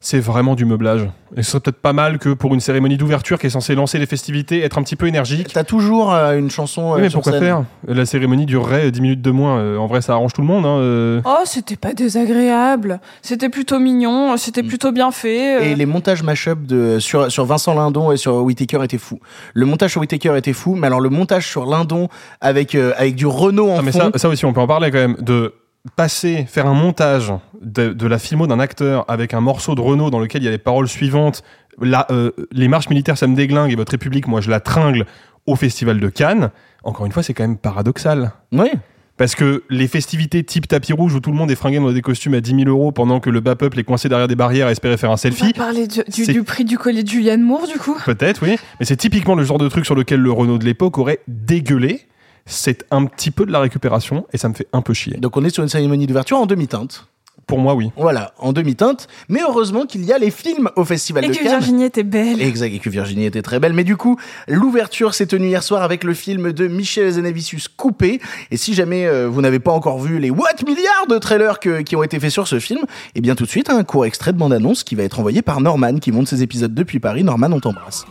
c'est 0.00 0.20
vraiment 0.20 0.54
du 0.54 0.64
meublage. 0.64 1.08
Et 1.36 1.42
ce 1.42 1.50
serait 1.50 1.60
peut-être 1.60 1.80
pas 1.80 1.92
mal 1.92 2.18
que 2.18 2.28
pour 2.34 2.54
une 2.54 2.60
cérémonie 2.60 2.96
d'ouverture 2.96 3.38
qui 3.40 3.46
est 3.46 3.50
censée 3.50 3.74
lancer 3.74 3.98
les 3.98 4.06
festivités, 4.06 4.62
être 4.62 4.78
un 4.78 4.82
petit 4.82 4.94
peu 4.96 5.06
énergique. 5.08 5.52
T'as 5.52 5.64
toujours 5.64 6.12
euh, 6.14 6.38
une 6.38 6.50
chanson. 6.50 6.92
euh, 6.92 6.96
Oui, 6.96 7.00
mais 7.02 7.10
sur 7.10 7.20
pourquoi 7.22 7.32
scène. 7.32 7.40
faire? 7.42 7.64
La 7.88 8.06
cérémonie 8.06 8.46
durerait 8.46 8.90
10 8.90 9.00
minutes 9.00 9.22
de 9.22 9.30
moins. 9.30 9.58
Euh, 9.58 9.76
en 9.78 9.86
vrai, 9.86 10.00
ça 10.02 10.12
arrange 10.12 10.32
tout 10.32 10.42
le 10.42 10.46
monde. 10.46 10.64
Hein. 10.66 10.76
euh. 10.78 11.20
Oh, 11.24 11.38
c'était 11.44 11.76
pas 11.76 11.92
désagréable. 11.94 13.00
C'était 13.22 13.48
plutôt 13.48 13.78
mignon. 13.80 14.36
C'était 14.36 14.62
plutôt 14.62 14.92
bien 14.92 15.10
fait. 15.10 15.56
euh. 15.56 15.64
Et 15.64 15.74
les 15.74 15.86
montages 15.86 16.22
mashup 16.22 16.66
de 16.66 16.98
sur 17.00 17.32
sur 17.32 17.44
Vincent 17.46 17.74
Lindon 17.74 18.12
et 18.12 18.16
sur 18.16 18.36
Whitaker 18.36 18.84
étaient 18.84 18.98
fous. 18.98 19.18
Le 19.54 19.66
montage 19.66 19.92
sur 19.92 20.00
Whitaker 20.02 20.36
était 20.36 20.52
fou, 20.52 20.74
mais 20.76 20.86
alors 20.86 21.00
le 21.00 21.08
montage 21.08 21.48
sur 21.48 21.66
Lindon 21.66 22.08
avec 22.40 22.74
euh, 22.74 22.92
avec 22.96 23.16
du 23.16 23.26
Renault 23.26 23.70
en 23.70 23.78
Ah, 23.78 23.82
mais 23.82 23.90
fond. 23.92 23.98
ça, 24.12 24.18
ça 24.18 24.28
aussi, 24.28 24.44
on 24.44 24.52
peut 24.52 24.60
en 24.60 24.66
parler 24.68 24.90
quand 24.90 24.98
même. 24.98 25.16
De 25.20 25.54
passer, 25.96 26.46
faire 26.48 26.66
un 26.66 26.74
montage 26.74 27.32
de, 27.60 27.92
de 27.92 28.06
la 28.06 28.18
filmo 28.18 28.46
d'un 28.46 28.58
acteur 28.60 29.04
avec 29.08 29.34
un 29.34 29.40
morceau 29.40 29.74
de 29.74 29.80
Renault 29.80 30.10
dans 30.10 30.18
lequel 30.18 30.42
il 30.42 30.46
y 30.46 30.48
a 30.48 30.50
les 30.50 30.58
paroles 30.58 30.88
suivantes. 30.88 31.42
La, 31.80 32.06
euh, 32.10 32.30
les 32.52 32.68
marches 32.68 32.88
militaires, 32.88 33.18
ça 33.18 33.26
me 33.26 33.34
déglingue 33.36 33.72
et 33.72 33.76
votre 33.76 33.92
République, 33.92 34.26
moi, 34.28 34.40
je 34.40 34.50
la 34.50 34.60
tringle 34.60 35.06
au 35.46 35.56
Festival 35.56 36.00
de 36.00 36.08
Cannes. 36.08 36.50
Encore 36.84 37.06
une 37.06 37.12
fois, 37.12 37.22
c'est 37.22 37.34
quand 37.34 37.42
même 37.44 37.58
paradoxal. 37.58 38.32
Oui. 38.52 38.68
Parce 39.16 39.36
que 39.36 39.62
les 39.70 39.86
festivités 39.86 40.42
type 40.42 40.66
tapis 40.66 40.92
rouge 40.92 41.14
où 41.14 41.20
tout 41.20 41.30
le 41.30 41.36
monde 41.36 41.50
est 41.50 41.54
fringué 41.54 41.78
dans 41.78 41.92
des 41.92 42.02
costumes 42.02 42.34
à 42.34 42.40
10 42.40 42.50
000 42.64 42.68
euros 42.68 42.90
pendant 42.90 43.20
que 43.20 43.30
le 43.30 43.38
bas 43.40 43.54
peuple 43.54 43.78
est 43.78 43.84
coincé 43.84 44.08
derrière 44.08 44.26
des 44.26 44.34
barrières 44.34 44.66
à 44.66 44.72
espérer 44.72 44.96
faire 44.96 45.10
un 45.10 45.12
On 45.12 45.14
va 45.14 45.18
selfie. 45.18 45.52
parler 45.52 45.86
du, 45.86 46.26
du 46.26 46.42
prix 46.42 46.64
du 46.64 46.78
collier 46.78 47.04
de 47.04 47.08
Julianne 47.08 47.42
Moore, 47.42 47.68
du 47.68 47.78
coup. 47.78 47.96
Peut-être, 48.04 48.42
oui. 48.44 48.56
Mais 48.80 48.86
c'est 48.86 48.96
typiquement 48.96 49.36
le 49.36 49.44
genre 49.44 49.58
de 49.58 49.68
truc 49.68 49.84
sur 49.84 49.94
lequel 49.94 50.18
le 50.20 50.32
Renault 50.32 50.58
de 50.58 50.64
l'époque 50.64 50.98
aurait 50.98 51.20
dégueulé. 51.28 52.00
C'est 52.46 52.84
un 52.90 53.06
petit 53.06 53.30
peu 53.30 53.46
de 53.46 53.52
la 53.52 53.60
récupération 53.60 54.26
et 54.32 54.38
ça 54.38 54.48
me 54.48 54.54
fait 54.54 54.66
un 54.72 54.82
peu 54.82 54.92
chier. 54.94 55.16
Donc 55.18 55.36
on 55.36 55.44
est 55.44 55.50
sur 55.50 55.62
une 55.62 55.68
cérémonie 55.68 56.06
d'ouverture 56.06 56.38
en 56.38 56.46
demi-teinte. 56.46 57.06
Pour 57.46 57.58
moi, 57.58 57.74
oui. 57.74 57.90
Voilà, 57.98 58.32
en 58.38 58.54
demi-teinte. 58.54 59.06
Mais 59.28 59.40
heureusement 59.46 59.84
qu'il 59.84 60.02
y 60.06 60.12
a 60.14 60.18
les 60.18 60.30
films 60.30 60.70
au 60.76 60.84
Festival 60.86 61.26
Et 61.26 61.28
de 61.28 61.32
que 61.34 61.38
Cannes. 61.42 61.48
Virginie 61.58 61.84
était 61.84 62.02
belle. 62.02 62.40
Exact, 62.40 62.72
et 62.72 62.78
que 62.78 62.88
Virginie 62.88 63.26
était 63.26 63.42
très 63.42 63.60
belle. 63.60 63.74
Mais 63.74 63.84
du 63.84 63.98
coup, 63.98 64.18
l'ouverture 64.48 65.12
s'est 65.12 65.26
tenue 65.26 65.48
hier 65.48 65.62
soir 65.62 65.82
avec 65.82 66.04
le 66.04 66.14
film 66.14 66.52
de 66.52 66.68
Michel 66.68 67.10
Zanavicius 67.10 67.68
Coupé. 67.68 68.18
Et 68.50 68.56
si 68.56 68.72
jamais 68.72 69.04
euh, 69.06 69.28
vous 69.28 69.42
n'avez 69.42 69.58
pas 69.58 69.72
encore 69.72 69.98
vu 70.00 70.18
les 70.18 70.30
what 70.30 70.46
milliards 70.66 71.06
de 71.10 71.18
trailers 71.18 71.60
que- 71.60 71.82
qui 71.82 71.96
ont 71.96 72.02
été 72.02 72.18
faits 72.18 72.30
sur 72.30 72.48
ce 72.48 72.58
film, 72.60 72.80
eh 73.14 73.20
bien 73.20 73.34
tout 73.34 73.44
de 73.44 73.50
suite, 73.50 73.68
un 73.68 73.84
court 73.84 74.06
extrait 74.06 74.32
de 74.32 74.38
bande-annonce 74.38 74.82
qui 74.82 74.94
va 74.94 75.02
être 75.02 75.18
envoyé 75.20 75.42
par 75.42 75.60
Norman, 75.60 75.98
qui 75.98 76.12
monte 76.12 76.28
ses 76.28 76.42
épisodes 76.42 76.72
depuis 76.72 76.98
Paris. 76.98 77.24
Norman, 77.24 77.48
on 77.52 77.60
t'embrasse. 77.60 78.06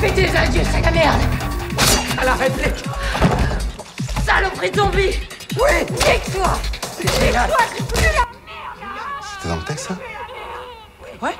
Fais 0.00 0.10
tes 0.12 0.36
adieux, 0.36 0.62
c'est 0.72 0.80
la 0.80 0.90
merde. 0.90 1.20
À 2.18 2.24
la 2.24 2.34
réplique. 2.34 2.84
Saloperie 4.24 4.70
de 4.70 4.76
zombie. 4.76 5.20
Oui 5.56 5.84
Nique-toi. 5.90 6.58
Nique-toi, 6.98 7.56
c'est 7.76 7.86
plus 7.86 8.02
la 8.14 8.28
C'était 9.32 9.48
dans 9.48 9.56
le 9.56 9.62
texte, 9.62 9.88
ça 9.88 9.94
Ouais. 11.20 11.34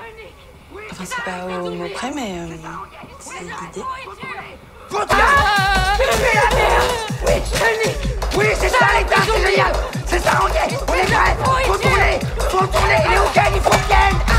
Enfin, 0.93 1.05
c'est 1.05 1.25
pas 1.25 1.47
au 1.47 1.71
mot 1.71 1.89
près, 1.95 2.11
mais 2.15 2.39
euh, 2.39 2.57
c'est 3.19 3.41
l'idée. 3.41 3.87
Ah 4.93 5.97
Tu 5.97 6.19
fais 6.19 6.35
la 6.35 6.57
merde. 6.57 6.85
Oui, 7.27 7.33
je 7.55 7.89
nique 7.89 8.20
Oui, 8.37 8.47
c'est 8.61 8.69
ça 8.69 8.87
l'état, 8.99 9.23
c'est 9.25 9.51
génial. 9.51 9.73
C'est 10.07 10.21
ça, 10.21 10.41
ok 10.43 10.79
On 10.89 10.95
est 10.95 11.07
prêts. 11.07 11.65
Faut 11.67 11.77
tourner. 11.77 12.19
Faut 12.49 12.67
tourner. 12.67 12.97
Il 13.07 13.13
est 13.13 13.19
ok, 13.19 13.53
il 13.55 13.61
faut 13.61 13.71
Ken 13.89 14.30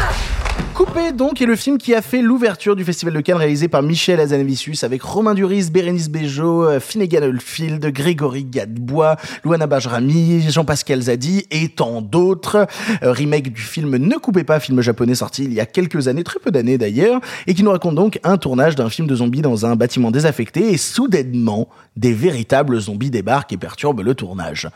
Coupé 0.83 1.11
donc 1.11 1.43
est 1.43 1.45
le 1.45 1.55
film 1.55 1.77
qui 1.77 1.93
a 1.93 2.01
fait 2.01 2.23
l'ouverture 2.23 2.75
du 2.75 2.83
Festival 2.83 3.13
de 3.13 3.21
Cannes 3.21 3.37
réalisé 3.37 3.67
par 3.67 3.83
Michel 3.83 4.19
Azanavicius 4.19 4.83
avec 4.83 5.03
Romain 5.03 5.35
Duris, 5.35 5.69
Bérénice 5.69 6.09
Bejo, 6.09 6.65
euh, 6.65 6.79
Finnegan 6.79 7.21
Oldfield, 7.21 7.85
Grégory 7.93 8.45
Gadebois, 8.45 9.15
Luana 9.45 9.67
Bajrami, 9.67 10.49
Jean-Pascal 10.49 10.99
Zadi 11.03 11.45
et 11.51 11.69
tant 11.69 12.01
d'autres. 12.01 12.65
Euh, 13.03 13.11
remake 13.11 13.53
du 13.53 13.61
film 13.61 13.95
Ne 13.95 14.15
coupez 14.15 14.43
pas, 14.43 14.59
film 14.59 14.81
japonais 14.81 15.13
sorti 15.13 15.43
il 15.43 15.53
y 15.53 15.59
a 15.59 15.67
quelques 15.67 16.07
années, 16.07 16.23
très 16.23 16.39
peu 16.39 16.49
d'années 16.49 16.79
d'ailleurs, 16.79 17.21
et 17.45 17.53
qui 17.53 17.61
nous 17.61 17.69
raconte 17.69 17.93
donc 17.93 18.19
un 18.23 18.37
tournage 18.37 18.75
d'un 18.75 18.89
film 18.89 19.07
de 19.07 19.13
zombies 19.13 19.43
dans 19.43 19.67
un 19.67 19.75
bâtiment 19.75 20.09
désaffecté 20.09 20.73
et 20.73 20.77
soudainement 20.77 21.69
des 21.95 22.11
véritables 22.11 22.79
zombies 22.79 23.11
débarquent 23.11 23.53
et 23.53 23.57
perturbent 23.57 24.01
le 24.01 24.15
tournage. 24.15 24.67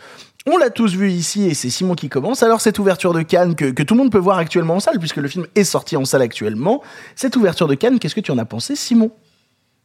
On 0.47 0.57
l'a 0.57 0.69
tous 0.69 0.95
vu 0.95 1.09
ici 1.09 1.47
et 1.47 1.55
c'est 1.55 1.71
Simon 1.71 1.95
qui 1.95 2.07
commence. 2.07 2.43
Alors 2.43 2.61
cette 2.61 2.77
ouverture 2.77 3.13
de 3.13 3.23
Cannes 3.23 3.55
que, 3.55 3.81
tout 3.81 3.95
le 3.95 3.97
monde 3.97 4.11
peut 4.11 4.19
voir 4.19 4.37
actuellement 4.37 4.75
en 4.75 4.79
salle 4.79 4.99
puisque 4.99 5.17
le 5.17 5.27
film 5.27 5.47
est 5.55 5.63
sorti 5.63 5.97
en 5.97 6.05
salle 6.05 6.21
actuellement. 6.21 6.83
Cette 7.15 7.35
ouverture 7.35 7.67
de 7.67 7.73
Cannes, 7.73 7.97
qu'est-ce 7.97 8.13
que 8.13 8.21
tu 8.21 8.29
en 8.29 8.37
as 8.37 8.45
pensé 8.45 8.75
Simon? 8.75 9.09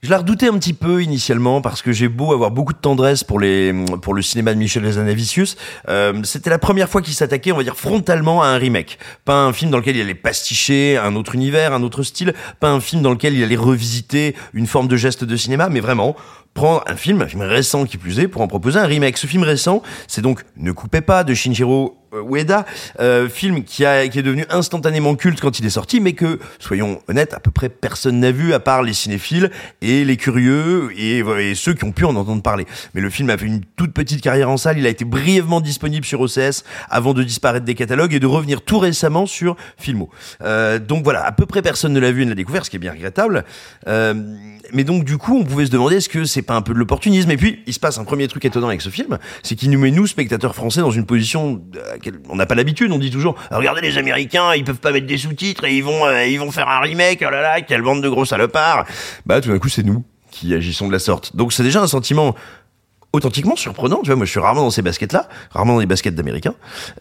Je 0.02 0.10
la 0.10 0.18
redoutais 0.18 0.48
un 0.48 0.58
petit 0.58 0.72
peu 0.74 1.02
initialement 1.02 1.62
parce 1.62 1.80
que 1.80 1.92
j'ai 1.92 2.08
beau 2.08 2.32
avoir 2.32 2.50
beaucoup 2.50 2.72
de 2.72 2.78
tendresse 2.78 3.22
pour 3.22 3.38
les 3.38 3.74
pour 4.00 4.14
le 4.14 4.22
cinéma 4.22 4.54
de 4.54 4.58
Michel 4.58 4.84
Hazanavicius, 4.86 5.56
euh, 5.88 6.22
c'était 6.24 6.48
la 6.48 6.58
première 6.58 6.88
fois 6.88 7.02
qu'il 7.02 7.12
s'attaquait, 7.12 7.52
on 7.52 7.58
va 7.58 7.62
dire 7.62 7.76
frontalement 7.76 8.42
à 8.42 8.46
un 8.46 8.56
remake, 8.56 8.98
pas 9.26 9.44
un 9.44 9.52
film 9.52 9.70
dans 9.70 9.76
lequel 9.76 9.96
il 9.96 10.02
allait 10.02 10.14
pasticher 10.14 10.96
un 10.96 11.16
autre 11.16 11.34
univers, 11.34 11.74
un 11.74 11.82
autre 11.82 12.02
style, 12.02 12.32
pas 12.60 12.70
un 12.70 12.80
film 12.80 13.02
dans 13.02 13.10
lequel 13.10 13.34
il 13.34 13.44
allait 13.44 13.56
revisiter 13.56 14.34
une 14.54 14.66
forme 14.66 14.88
de 14.88 14.96
geste 14.96 15.24
de 15.24 15.36
cinéma, 15.36 15.68
mais 15.68 15.80
vraiment 15.80 16.16
prendre 16.54 16.82
un 16.86 16.96
film, 16.96 17.22
un 17.22 17.26
film 17.26 17.42
récent 17.42 17.84
qui 17.84 17.96
plus 17.96 18.18
est, 18.18 18.28
pour 18.28 18.42
en 18.42 18.48
proposer 18.48 18.78
un 18.78 18.86
remake. 18.86 19.16
Ce 19.16 19.26
film 19.26 19.42
récent, 19.42 19.82
c'est 20.06 20.22
donc 20.22 20.44
Ne 20.56 20.72
coupez 20.72 21.00
pas 21.00 21.24
de 21.24 21.34
Shinjiro 21.34 21.99
Ueda, 22.12 22.66
euh, 23.00 23.28
film 23.28 23.64
qui, 23.64 23.84
a, 23.84 24.08
qui 24.08 24.18
est 24.18 24.22
devenu 24.22 24.44
instantanément 24.50 25.14
culte 25.14 25.40
quand 25.40 25.58
il 25.58 25.66
est 25.66 25.70
sorti, 25.70 26.00
mais 26.00 26.12
que, 26.12 26.38
soyons 26.58 27.00
honnêtes, 27.08 27.34
à 27.34 27.40
peu 27.40 27.50
près 27.50 27.68
personne 27.68 28.20
n'a 28.20 28.32
vu, 28.32 28.52
à 28.52 28.60
part 28.60 28.82
les 28.82 28.92
cinéphiles 28.92 29.50
et 29.80 30.04
les 30.04 30.16
curieux 30.16 30.90
et, 30.96 31.18
et 31.18 31.54
ceux 31.54 31.74
qui 31.74 31.84
ont 31.84 31.92
pu 31.92 32.04
en 32.04 32.16
entendre 32.16 32.42
parler. 32.42 32.66
Mais 32.94 33.00
le 33.00 33.10
film 33.10 33.30
a 33.30 33.38
fait 33.38 33.46
une 33.46 33.62
toute 33.76 33.92
petite 33.92 34.20
carrière 34.20 34.50
en 34.50 34.56
salle, 34.56 34.78
il 34.78 34.86
a 34.86 34.90
été 34.90 35.04
brièvement 35.04 35.60
disponible 35.60 36.04
sur 36.04 36.20
OCS 36.20 36.64
avant 36.88 37.14
de 37.14 37.22
disparaître 37.22 37.64
des 37.64 37.74
catalogues 37.74 38.14
et 38.14 38.20
de 38.20 38.26
revenir 38.26 38.62
tout 38.62 38.78
récemment 38.78 39.26
sur 39.26 39.56
Filmo. 39.78 40.10
Euh, 40.42 40.78
donc 40.78 41.04
voilà, 41.04 41.24
à 41.24 41.32
peu 41.32 41.46
près 41.46 41.62
personne 41.62 41.92
ne 41.92 42.00
l'a 42.00 42.12
vu 42.12 42.22
et 42.22 42.24
ne 42.24 42.30
l'a 42.30 42.36
découvert, 42.36 42.64
ce 42.64 42.70
qui 42.70 42.76
est 42.76 42.80
bien 42.80 42.92
regrettable. 42.92 43.44
Euh, 43.88 44.14
mais 44.72 44.84
donc 44.84 45.04
du 45.04 45.18
coup, 45.18 45.38
on 45.38 45.44
pouvait 45.44 45.66
se 45.66 45.70
demander 45.70 45.96
est-ce 45.96 46.08
que 46.08 46.24
c'est 46.24 46.42
pas 46.42 46.54
un 46.54 46.62
peu 46.62 46.74
de 46.74 46.78
l'opportunisme? 46.78 47.30
Et 47.30 47.36
puis, 47.36 47.62
il 47.66 47.74
se 47.74 47.80
passe 47.80 47.98
un 47.98 48.04
premier 48.04 48.28
truc 48.28 48.44
étonnant 48.44 48.68
avec 48.68 48.82
ce 48.82 48.90
film, 48.90 49.18
c'est 49.42 49.54
qu'il 49.54 49.70
nous 49.70 49.78
met 49.78 49.90
nous 49.90 50.06
spectateurs 50.06 50.54
français 50.54 50.80
dans 50.80 50.90
une 50.90 51.06
position 51.06 51.62
à 51.92 51.98
on 52.28 52.36
n'a 52.36 52.46
pas 52.46 52.54
l'habitude. 52.54 52.92
On 52.92 52.98
dit 52.98 53.10
toujours 53.10 53.36
regardez 53.50 53.80
les 53.80 53.98
Américains, 53.98 54.54
ils 54.54 54.64
peuvent 54.64 54.76
pas 54.76 54.92
mettre 54.92 55.06
des 55.06 55.18
sous-titres 55.18 55.64
et 55.64 55.76
ils 55.76 55.84
vont 55.84 56.06
euh, 56.06 56.24
ils 56.26 56.38
vont 56.38 56.50
faire 56.50 56.68
un 56.68 56.80
remake. 56.80 57.24
Oh 57.26 57.30
là 57.30 57.40
là, 57.40 57.60
quelle 57.60 57.82
bande 57.82 58.02
de 58.02 58.08
gros 58.08 58.24
salopards 58.24 58.86
Bah 59.26 59.40
tout 59.40 59.48
d'un 59.48 59.58
coup, 59.58 59.68
c'est 59.68 59.82
nous 59.82 60.04
qui 60.30 60.54
agissons 60.54 60.86
de 60.86 60.92
la 60.92 60.98
sorte. 60.98 61.34
Donc 61.36 61.52
c'est 61.52 61.62
déjà 61.62 61.80
un 61.82 61.86
sentiment 61.86 62.34
authentiquement 63.12 63.56
surprenant. 63.56 64.00
Tu 64.02 64.06
vois, 64.06 64.16
moi 64.16 64.26
je 64.26 64.30
suis 64.30 64.40
rarement 64.40 64.62
dans 64.62 64.70
ces 64.70 64.82
baskets-là, 64.82 65.28
rarement 65.50 65.74
dans 65.74 65.80
les 65.80 65.86
baskets 65.86 66.14
d'Américains. 66.14 66.54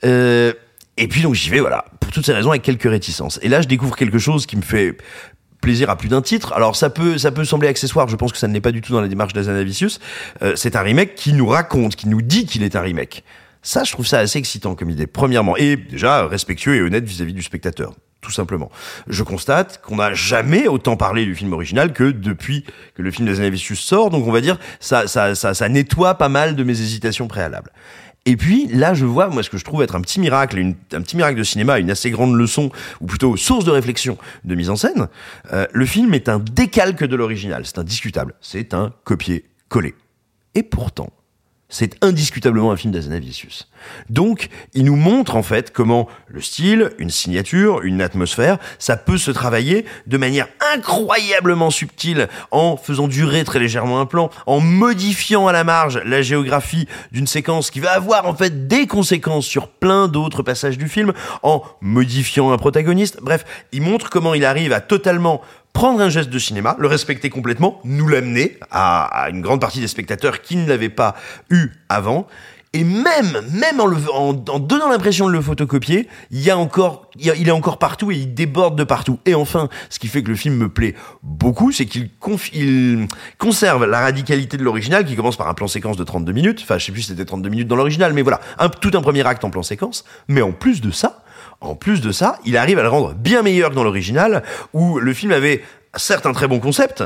Euh, 0.04 0.54
et 0.98 1.08
puis 1.08 1.22
donc 1.22 1.36
j'y 1.36 1.50
vais, 1.50 1.60
voilà, 1.60 1.86
pour 2.00 2.12
toutes 2.12 2.26
ces 2.26 2.34
raisons 2.34 2.50
avec 2.50 2.62
quelques 2.62 2.90
réticences. 2.90 3.40
Et 3.42 3.48
là, 3.48 3.62
je 3.62 3.68
découvre 3.68 3.96
quelque 3.96 4.20
chose 4.20 4.46
qui 4.46 4.58
me 4.58 4.62
fait 4.62 4.98
plaisir 5.62 5.90
à 5.90 5.98
plus 5.98 6.10
d'un 6.10 6.22
titre. 6.22 6.54
Alors 6.54 6.76
ça 6.76 6.90
peut 6.90 7.18
ça 7.18 7.32
peut 7.32 7.44
sembler 7.46 7.68
accessoire, 7.68 8.08
je 8.08 8.16
pense 8.16 8.32
que 8.32 8.38
ça 8.38 8.48
ne 8.48 8.54
l'est 8.54 8.62
pas 8.62 8.72
du 8.72 8.82
tout 8.82 8.94
dans 8.94 9.02
la 9.02 9.08
démarche 9.08 9.34
d'Azanavicius. 9.34 10.00
Euh, 10.42 10.54
c'est 10.56 10.76
un 10.76 10.82
remake 10.82 11.16
qui 11.16 11.34
nous 11.34 11.48
raconte, 11.48 11.96
qui 11.96 12.08
nous 12.08 12.22
dit 12.22 12.46
qu'il 12.46 12.64
est 12.64 12.76
un 12.76 12.82
remake. 12.82 13.24
Ça, 13.62 13.84
je 13.84 13.92
trouve 13.92 14.08
ça 14.08 14.20
assez 14.20 14.40
excitant 14.40 14.76
comme 14.76 14.90
idée, 14.90 15.08
premièrement. 15.08 15.58
Et 15.58 15.76
déjà, 15.76 16.28
respectueux 16.28 16.76
et 16.76 16.82
honnête 16.82 17.04
vis-à-vis 17.04 17.34
du 17.34 17.44
spectateur, 17.44 17.94
tout 18.22 18.32
simplement. 18.32 18.72
Je 19.08 19.24
constate 19.24 19.82
qu'on 19.82 19.98
n'a 19.98 20.14
jamais 20.14 20.68
autant 20.68 20.96
parlé 20.96 21.26
du 21.26 21.36
film 21.36 21.52
original 21.54 21.92
que 21.92 22.12
depuis 22.12 22.64
que 22.96 23.02
le 23.02 23.12
film 23.12 23.28
d'Azanavicius 23.28 23.80
sort, 23.80 24.10
donc 24.10 24.26
on 24.26 24.32
va 24.32 24.42
dire, 24.42 24.58
ça, 24.80 25.08
ça, 25.08 25.36
ça, 25.36 25.54
ça 25.54 25.70
nettoie 25.70 26.16
pas 26.16 26.30
mal 26.30 26.56
de 26.56 26.64
mes 26.64 26.80
hésitations 26.80 27.28
préalables. 27.28 27.72
Et 28.26 28.38
puis 28.38 28.68
là, 28.68 28.94
je 28.94 29.06
vois 29.06 29.30
moi 29.30 29.44
ce 29.44 29.50
que 29.50 29.58
je 29.58 29.64
trouve 29.64 29.82
être 29.82 29.96
un 29.96 30.02
petit 30.02 30.20
miracle, 30.20 30.60
un 30.94 31.02
petit 31.02 31.16
miracle 31.16 31.38
de 31.38 31.44
cinéma, 31.44 31.80
une 31.80 31.90
assez 31.90 32.12
grande 32.12 32.36
leçon, 32.36 32.70
ou 33.02 33.08
plutôt 33.08 33.36
source 33.38 33.66
de 33.66 33.72
réflexion 33.72 34.18
de 34.44 34.56
mise 34.56 34.70
en 34.70 34.76
scène. 34.76 35.08
Euh, 35.52 35.66
le 35.72 35.86
film 35.86 36.14
est 36.14 36.30
un 36.30 36.40
décalque 36.40 37.04
de 37.04 37.16
l'original, 37.16 37.66
c'est 37.66 37.80
indiscutable, 37.80 38.36
c'est 38.42 38.74
un 38.74 38.94
copier-coller. 39.04 39.96
Et 40.56 40.64
pourtant, 40.64 41.10
c'est 41.70 42.04
indiscutablement 42.04 42.72
un 42.72 42.78
film 42.78 42.92
d'Azanavicius. 42.92 43.70
Donc, 44.10 44.50
il 44.74 44.86
nous 44.86 44.96
montre 44.96 45.36
en 45.36 45.44
fait 45.44 45.72
comment 45.72 46.08
le 46.28 46.42
style, 46.42 46.92
une 46.98 47.12
signature, 47.12 47.82
une 47.84 48.02
atmosphère, 48.02 48.58
ça 48.80 48.98
peut 48.98 49.18
se 49.18 49.30
travailler 49.32 49.86
de 50.08 50.18
manière 50.18 50.48
incroyablement 50.74 51.70
subtile 51.70 52.28
en 52.52 52.76
faisant 52.76 53.08
durer 53.08 53.44
très 53.44 53.60
légèrement 53.60 54.00
un 54.00 54.08
plan, 54.08 54.32
en 54.48 54.60
modifiant 54.60 55.48
à 55.48 55.52
la 55.52 55.64
marge 55.64 56.02
la 56.06 56.24
géographie 56.24 56.88
d'une 57.12 57.28
séquence 57.28 57.70
qui 57.70 57.80
va 57.80 57.92
avoir 57.92 58.26
en 58.26 58.36
fait 58.36 58.68
des 58.68 58.88
conséquences 58.88 59.46
sur 59.46 59.68
plein 59.68 60.08
d'autres 60.08 60.42
passages 60.42 60.78
du 60.78 60.88
film, 60.88 61.14
en 61.44 61.64
modifiant 61.82 62.52
un 62.52 62.58
protagoniste. 62.58 63.20
Bref, 63.22 63.46
il 63.72 63.84
montre 63.84 64.10
comment 64.10 64.34
il 64.34 64.44
arrive 64.44 64.74
à 64.74 64.82
totalement 64.82 65.42
prendre 65.74 66.02
un 66.02 66.10
geste 66.10 66.30
de 66.30 66.40
cinéma, 66.40 66.76
le 66.80 66.88
respecter 66.88 67.30
complètement, 67.30 67.80
nous 67.84 68.08
l'amener 68.08 68.58
à, 68.72 69.28
une 69.30 69.42
grande 69.42 69.62
partie 69.62 69.80
des 69.80 69.88
spectateurs 69.88 70.42
qui 70.42 70.56
ne 70.56 70.68
l'avaient 70.68 70.90
pas 70.90 71.16
eu 71.50 71.70
avant, 71.90 72.28
Et 72.74 72.84
même, 72.84 73.42
même 73.52 73.80
en, 73.80 74.34
donnant 74.34 74.90
l'impression 74.90 75.28
de 75.28 75.32
le 75.32 75.42
photocopier, 75.42 76.08
il 76.30 76.42
y 76.42 76.52
a 76.52 76.58
encore, 76.58 77.10
est 77.20 77.50
encore 77.50 77.80
partout 77.80 78.12
et 78.12 78.16
il 78.16 78.34
déborde 78.36 78.78
de 78.78 78.84
partout. 78.84 79.20
Et 79.26 79.34
enfin, 79.34 79.70
ce 79.90 79.98
qui 79.98 80.08
fait 80.08 80.22
que 80.22 80.30
le 80.30 80.36
film 80.36 80.56
me 80.56 80.70
plaît 80.70 80.94
beaucoup, 81.24 81.72
c'est 81.72 81.86
qu'il 81.86 82.10
conserve 83.40 83.86
la 83.86 84.02
radicalité 84.02 84.58
de 84.58 84.64
l'original, 84.64 85.06
qui 85.06 85.16
commence 85.16 85.38
par 85.38 85.48
un 85.48 85.56
plan 85.56 85.68
séquence 85.68 85.98
de 85.98 86.04
32 86.04 86.32
minutes. 86.32 86.60
Enfin, 86.62 86.78
je 86.78 86.86
sais 86.86 86.92
plus 86.92 87.02
si 87.02 87.08
c'était 87.08 87.26
32 87.26 87.50
minutes 87.50 87.68
dans 87.68 87.76
l'original, 87.76 88.14
mais 88.14 88.22
voilà, 88.22 88.40
un, 88.60 88.70
tout 88.70 88.92
un 88.94 89.02
premier 89.02 89.26
acte 89.26 89.44
en 89.44 89.50
plan 89.50 89.64
séquence. 89.64 90.06
Mais 90.28 90.44
en 90.44 90.52
plus 90.52 90.82
de 90.82 90.92
ça, 90.92 91.24
en 91.62 91.76
plus 91.76 92.02
de 92.02 92.12
ça, 92.12 92.40
il 92.46 92.58
arrive 92.58 92.80
à 92.80 92.84
le 92.84 92.90
rendre 92.90 93.14
bien 93.14 93.42
meilleur 93.42 93.70
que 93.70 93.76
dans 93.76 93.84
l'original, 93.84 94.44
où 94.74 95.00
le 95.00 95.14
film 95.14 95.32
avait 95.32 95.64
certes 95.96 96.26
un 96.26 96.34
très 96.34 96.48
bon 96.48 96.60
concept, 96.60 97.04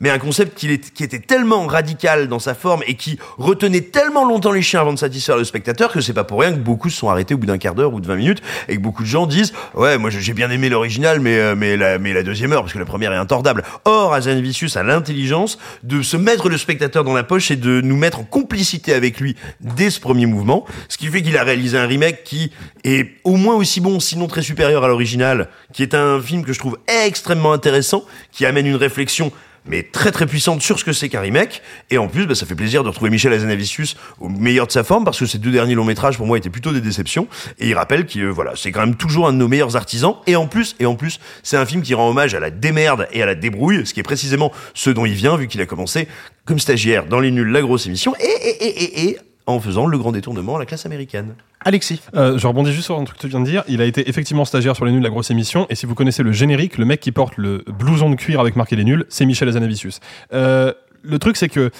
mais 0.00 0.10
un 0.10 0.18
concept 0.18 0.58
qui, 0.58 0.70
était 0.70 1.18
tellement 1.18 1.66
radical 1.66 2.28
dans 2.28 2.38
sa 2.38 2.54
forme 2.54 2.82
et 2.86 2.94
qui 2.94 3.18
retenait 3.38 3.82
tellement 3.82 4.24
longtemps 4.24 4.52
les 4.52 4.62
chiens 4.62 4.80
avant 4.80 4.92
de 4.92 4.98
satisfaire 4.98 5.36
le 5.36 5.44
spectateur 5.44 5.92
que 5.92 6.00
c'est 6.00 6.12
pas 6.12 6.24
pour 6.24 6.40
rien 6.40 6.52
que 6.52 6.58
beaucoup 6.58 6.90
se 6.90 6.96
sont 6.96 7.08
arrêtés 7.08 7.34
au 7.34 7.38
bout 7.38 7.46
d'un 7.46 7.58
quart 7.58 7.74
d'heure 7.74 7.92
ou 7.92 8.00
de 8.00 8.06
20 8.06 8.16
minutes 8.16 8.42
et 8.68 8.76
que 8.76 8.80
beaucoup 8.80 9.02
de 9.02 9.08
gens 9.08 9.26
disent 9.26 9.52
ouais 9.74 9.98
moi 9.98 10.10
j'ai 10.10 10.32
bien 10.32 10.50
aimé 10.50 10.68
l'original 10.68 11.20
mais 11.20 11.38
euh, 11.38 11.54
mais 11.54 12.12
la 12.12 12.22
deuxième 12.22 12.52
heure 12.52 12.62
parce 12.62 12.72
que 12.72 12.78
la 12.78 12.84
première 12.84 13.12
est 13.12 13.16
intordable. 13.16 13.62
Or 13.84 14.14
Azanavicius 14.14 14.76
a 14.76 14.82
l'intelligence 14.82 15.58
de 15.82 16.02
se 16.02 16.16
mettre 16.16 16.48
le 16.48 16.56
spectateur 16.56 17.04
dans 17.04 17.14
la 17.14 17.22
poche 17.22 17.50
et 17.50 17.56
de 17.56 17.80
nous 17.80 17.96
mettre 17.96 18.20
en 18.20 18.24
complicité 18.24 18.94
avec 18.94 19.20
lui 19.20 19.36
dès 19.60 19.90
ce 19.90 20.00
premier 20.00 20.26
mouvement, 20.26 20.64
ce 20.88 20.96
qui 20.96 21.06
fait 21.08 21.22
qu'il 21.22 21.36
a 21.36 21.44
réalisé 21.44 21.78
un 21.78 21.86
remake 21.86 22.24
qui 22.24 22.52
est 22.84 23.10
au 23.24 23.36
moins 23.36 23.54
aussi 23.54 23.80
bon 23.80 24.00
sinon 24.00 24.26
très 24.26 24.42
supérieur 24.42 24.84
à 24.84 24.88
l'original, 24.88 25.48
qui 25.72 25.82
est 25.82 25.94
un 25.94 26.20
film 26.20 26.44
que 26.44 26.52
je 26.52 26.58
trouve 26.58 26.78
extrêmement 27.06 27.52
intéressant, 27.52 28.04
qui 28.32 28.46
amène 28.46 28.66
une 28.66 28.76
réflexion 28.76 29.32
mais 29.66 29.82
très 29.82 30.12
très 30.12 30.26
puissante 30.26 30.62
sur 30.62 30.78
ce 30.78 30.84
que 30.84 30.92
c'est 30.92 31.08
qu'un 31.08 31.20
remake. 31.20 31.62
Et 31.90 31.98
en 31.98 32.08
plus, 32.08 32.26
bah, 32.26 32.34
ça 32.34 32.46
fait 32.46 32.54
plaisir 32.54 32.82
de 32.82 32.88
retrouver 32.88 33.10
Michel 33.10 33.32
Azanavicius 33.32 33.96
au 34.20 34.28
meilleur 34.28 34.66
de 34.66 34.72
sa 34.72 34.84
forme, 34.84 35.04
parce 35.04 35.18
que 35.18 35.26
ces 35.26 35.38
deux 35.38 35.50
derniers 35.50 35.74
longs 35.74 35.84
métrages, 35.84 36.16
pour 36.16 36.26
moi, 36.26 36.38
étaient 36.38 36.50
plutôt 36.50 36.72
des 36.72 36.80
déceptions. 36.80 37.28
Et 37.58 37.68
il 37.68 37.74
rappelle 37.74 38.06
que 38.06 38.18
euh, 38.18 38.30
voilà, 38.30 38.52
c'est 38.56 38.72
quand 38.72 38.80
même 38.80 38.96
toujours 38.96 39.28
un 39.28 39.32
de 39.32 39.38
nos 39.38 39.48
meilleurs 39.48 39.76
artisans. 39.76 40.16
Et 40.26 40.36
en 40.36 40.46
plus, 40.46 40.76
et 40.80 40.86
en 40.86 40.94
plus, 40.94 41.20
c'est 41.42 41.56
un 41.56 41.66
film 41.66 41.82
qui 41.82 41.94
rend 41.94 42.08
hommage 42.08 42.34
à 42.34 42.40
la 42.40 42.50
démerde 42.50 43.08
et 43.12 43.22
à 43.22 43.26
la 43.26 43.34
débrouille, 43.34 43.86
ce 43.86 43.94
qui 43.94 44.00
est 44.00 44.04
précisément 44.04 44.52
ce 44.74 44.90
dont 44.90 45.06
il 45.06 45.14
vient, 45.14 45.36
vu 45.36 45.48
qu'il 45.48 45.60
a 45.60 45.66
commencé 45.66 46.08
comme 46.44 46.58
stagiaire 46.58 47.06
dans 47.06 47.20
Les 47.20 47.30
Nuls, 47.30 47.50
la 47.50 47.62
grosse 47.62 47.86
émission, 47.86 48.14
et, 48.18 49.18
en 49.50 49.60
faisant 49.60 49.86
le 49.86 49.98
grand 49.98 50.12
détournement 50.12 50.56
à 50.56 50.58
la 50.58 50.66
classe 50.66 50.86
américaine. 50.86 51.34
Alexis. 51.64 52.00
Euh, 52.14 52.38
je 52.38 52.46
rebondis 52.46 52.72
juste 52.72 52.86
sur 52.86 52.98
un 52.98 53.04
truc 53.04 53.18
que 53.18 53.22
tu 53.22 53.28
viens 53.28 53.40
de 53.40 53.44
dire. 53.44 53.64
Il 53.68 53.82
a 53.82 53.84
été 53.84 54.08
effectivement 54.08 54.44
stagiaire 54.44 54.76
sur 54.76 54.84
les 54.84 54.92
nuls 54.92 55.00
de 55.00 55.04
la 55.04 55.10
grosse 55.10 55.30
émission. 55.30 55.66
Et 55.68 55.74
si 55.74 55.86
vous 55.86 55.94
connaissez 55.94 56.22
le 56.22 56.32
générique, 56.32 56.78
le 56.78 56.84
mec 56.84 57.00
qui 57.00 57.12
porte 57.12 57.36
le 57.36 57.64
blouson 57.66 58.10
de 58.10 58.16
cuir 58.16 58.40
avec 58.40 58.56
marqué 58.56 58.76
les 58.76 58.84
nuls, 58.84 59.04
c'est 59.08 59.26
Michel 59.26 59.48
Azanavicius. 59.48 60.00
Euh, 60.32 60.72
le 61.02 61.18
truc, 61.18 61.36
c'est 61.36 61.48
que 61.48 61.70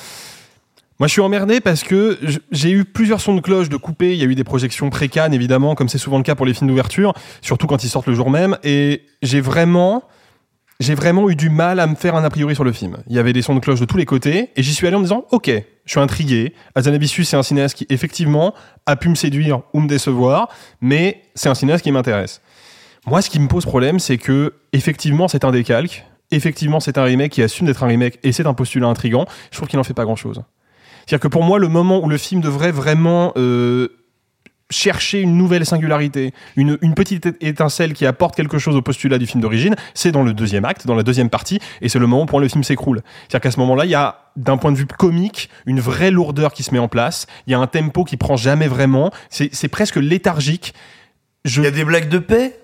moi, 1.01 1.07
je 1.07 1.13
suis 1.13 1.23
emmerdé 1.23 1.61
parce 1.61 1.83
que 1.83 2.19
j'ai 2.53 2.71
eu 2.71 2.85
plusieurs 2.85 3.23
sons 3.23 3.35
de 3.35 3.41
cloche 3.41 3.71
de 3.71 3.79
coupés. 3.79 4.13
Il 4.13 4.19
y 4.19 4.23
a 4.23 4.27
eu 4.27 4.35
des 4.35 4.45
projections 4.45 4.91
pré-cannes, 4.91 5.33
évidemment, 5.33 5.75
comme 5.75 5.89
c'est 5.89 5.97
souvent 5.97 6.19
le 6.19 6.23
cas 6.23 6.35
pour 6.35 6.45
les 6.45 6.53
films 6.53 6.69
d'ouverture, 6.69 7.15
surtout 7.41 7.67
quand 7.67 7.83
ils 7.83 7.89
sortent 7.89 8.07
le 8.07 8.13
jour 8.13 8.29
même. 8.29 8.59
Et 8.65 9.07
j'ai 9.23 9.41
vraiment, 9.41 10.03
j'ai 10.81 10.95
vraiment 10.95 11.29
eu 11.29 11.37
du 11.37 11.51
mal 11.51 11.79
à 11.79 11.87
me 11.87 11.95
faire 11.95 12.17
un 12.17 12.25
a 12.25 12.31
priori 12.31 12.55
sur 12.55 12.65
le 12.65 12.73
film. 12.73 12.97
Il 13.07 13.15
y 13.15 13.19
avait 13.19 13.35
des 13.35 13.43
sons 13.43 13.55
de 13.55 13.61
cloche 13.61 13.81
de 13.81 13.85
tous 13.85 13.99
les 13.99 14.07
côtés, 14.07 14.49
et 14.57 14.63
j'y 14.63 14.75
suis 14.75 14.87
allé 14.87 14.97
en 14.97 15.01
me 15.01 15.05
disant, 15.05 15.27
ok, 15.31 15.51
je 15.85 15.91
suis 15.91 16.01
intrigué. 16.01 16.55
Azanavicius, 16.75 17.29
c'est 17.29 17.37
un 17.37 17.43
cinéaste 17.43 17.77
qui, 17.77 17.87
effectivement, 17.91 18.55
a 18.87 18.97
pu 18.97 19.11
me 19.11 19.15
séduire 19.15 19.61
ou 19.75 19.81
me 19.81 19.89
décevoir, 19.89 20.49
mais 20.81 21.23
c'est 21.35 21.51
un 21.51 21.55
cinéaste 21.55 21.85
qui 21.85 21.93
m'intéresse. 21.93 22.41
Moi, 23.07 23.21
ce 23.21 23.29
qui 23.29 23.39
me 23.39 23.47
pose 23.47 23.67
problème, 23.67 23.99
c'est 23.99 24.17
que, 24.17 24.55
effectivement, 24.73 25.29
c'est 25.29 25.45
un 25.45 25.51
décalque. 25.51 26.07
Effectivement, 26.31 26.81
c'est 26.81 26.97
un 26.97 27.03
remake 27.05 27.33
qui 27.33 27.43
assume 27.43 27.67
d'être 27.67 27.83
un 27.85 27.89
remake, 27.89 28.19
et 28.23 28.33
c'est 28.33 28.47
un 28.47 28.55
postulat 28.55 28.89
intrigant. 28.89 29.27
Je 29.51 29.59
trouve 29.59 29.69
qu'il 29.69 29.77
n'en 29.77 29.85
fait 29.85 29.95
pas 29.95 30.05
grand-chose. 30.05 30.43
C'est-à-dire 31.01 31.21
que 31.21 31.29
pour 31.29 31.43
moi, 31.43 31.59
le 31.59 31.69
moment 31.69 32.03
où 32.03 32.09
le 32.09 32.17
film 32.17 32.41
devrait 32.41 32.73
vraiment 32.73 33.33
euh, 33.37 33.89
chercher 34.71 35.21
une 35.21 35.37
nouvelle 35.37 35.67
singularité, 35.67 36.33
une, 36.57 36.79
une 36.81 36.95
petite 36.95 37.29
étincelle 37.41 37.93
qui 37.93 38.07
apporte 38.07 38.35
quelque 38.35 38.59
chose 38.59 38.77
au 38.77 38.83
postulat 38.83 39.19
du 39.19 39.27
film 39.27 39.41
d'origine, 39.41 39.77
c'est 39.95 40.13
dans 40.13 40.23
le 40.23 40.33
deuxième 40.33 40.65
acte, 40.65 40.87
dans 40.87 40.95
la 40.95 41.03
deuxième 41.03 41.29
partie, 41.29 41.59
et 41.81 41.89
c'est 41.89 41.99
le 41.99 42.07
moment 42.07 42.27
où 42.31 42.39
le 42.39 42.49
film 42.49 42.65
s'écroule. 42.65 43.03
C'est-à-dire 43.23 43.41
qu'à 43.41 43.51
ce 43.51 43.61
moment-là, 43.61 43.85
il 43.85 43.91
y 43.91 43.95
a, 43.95 44.31
d'un 44.37 44.57
point 44.57 44.73
de 44.73 44.77
vue 44.77 44.87
comique, 44.87 45.51
une 45.67 45.81
vraie 45.81 46.11
lourdeur 46.11 46.53
qui 46.53 46.63
se 46.63 46.73
met 46.73 46.79
en 46.79 46.89
place, 46.89 47.27
il 47.47 47.51
y 47.51 47.55
a 47.55 47.59
un 47.59 47.67
tempo 47.67 48.05
qui 48.05 48.17
prend 48.17 48.37
jamais 48.37 48.69
vraiment, 48.69 49.11
c'est 49.29 49.51
c'est 49.53 49.69
presque 49.69 49.97
léthargique. 49.97 50.75
Je... 51.45 51.61
Il 51.61 51.65
y 51.65 51.69
a 51.69 51.71
des 51.71 51.85
blagues 51.85 52.09
de 52.09 52.19
paix? 52.19 52.61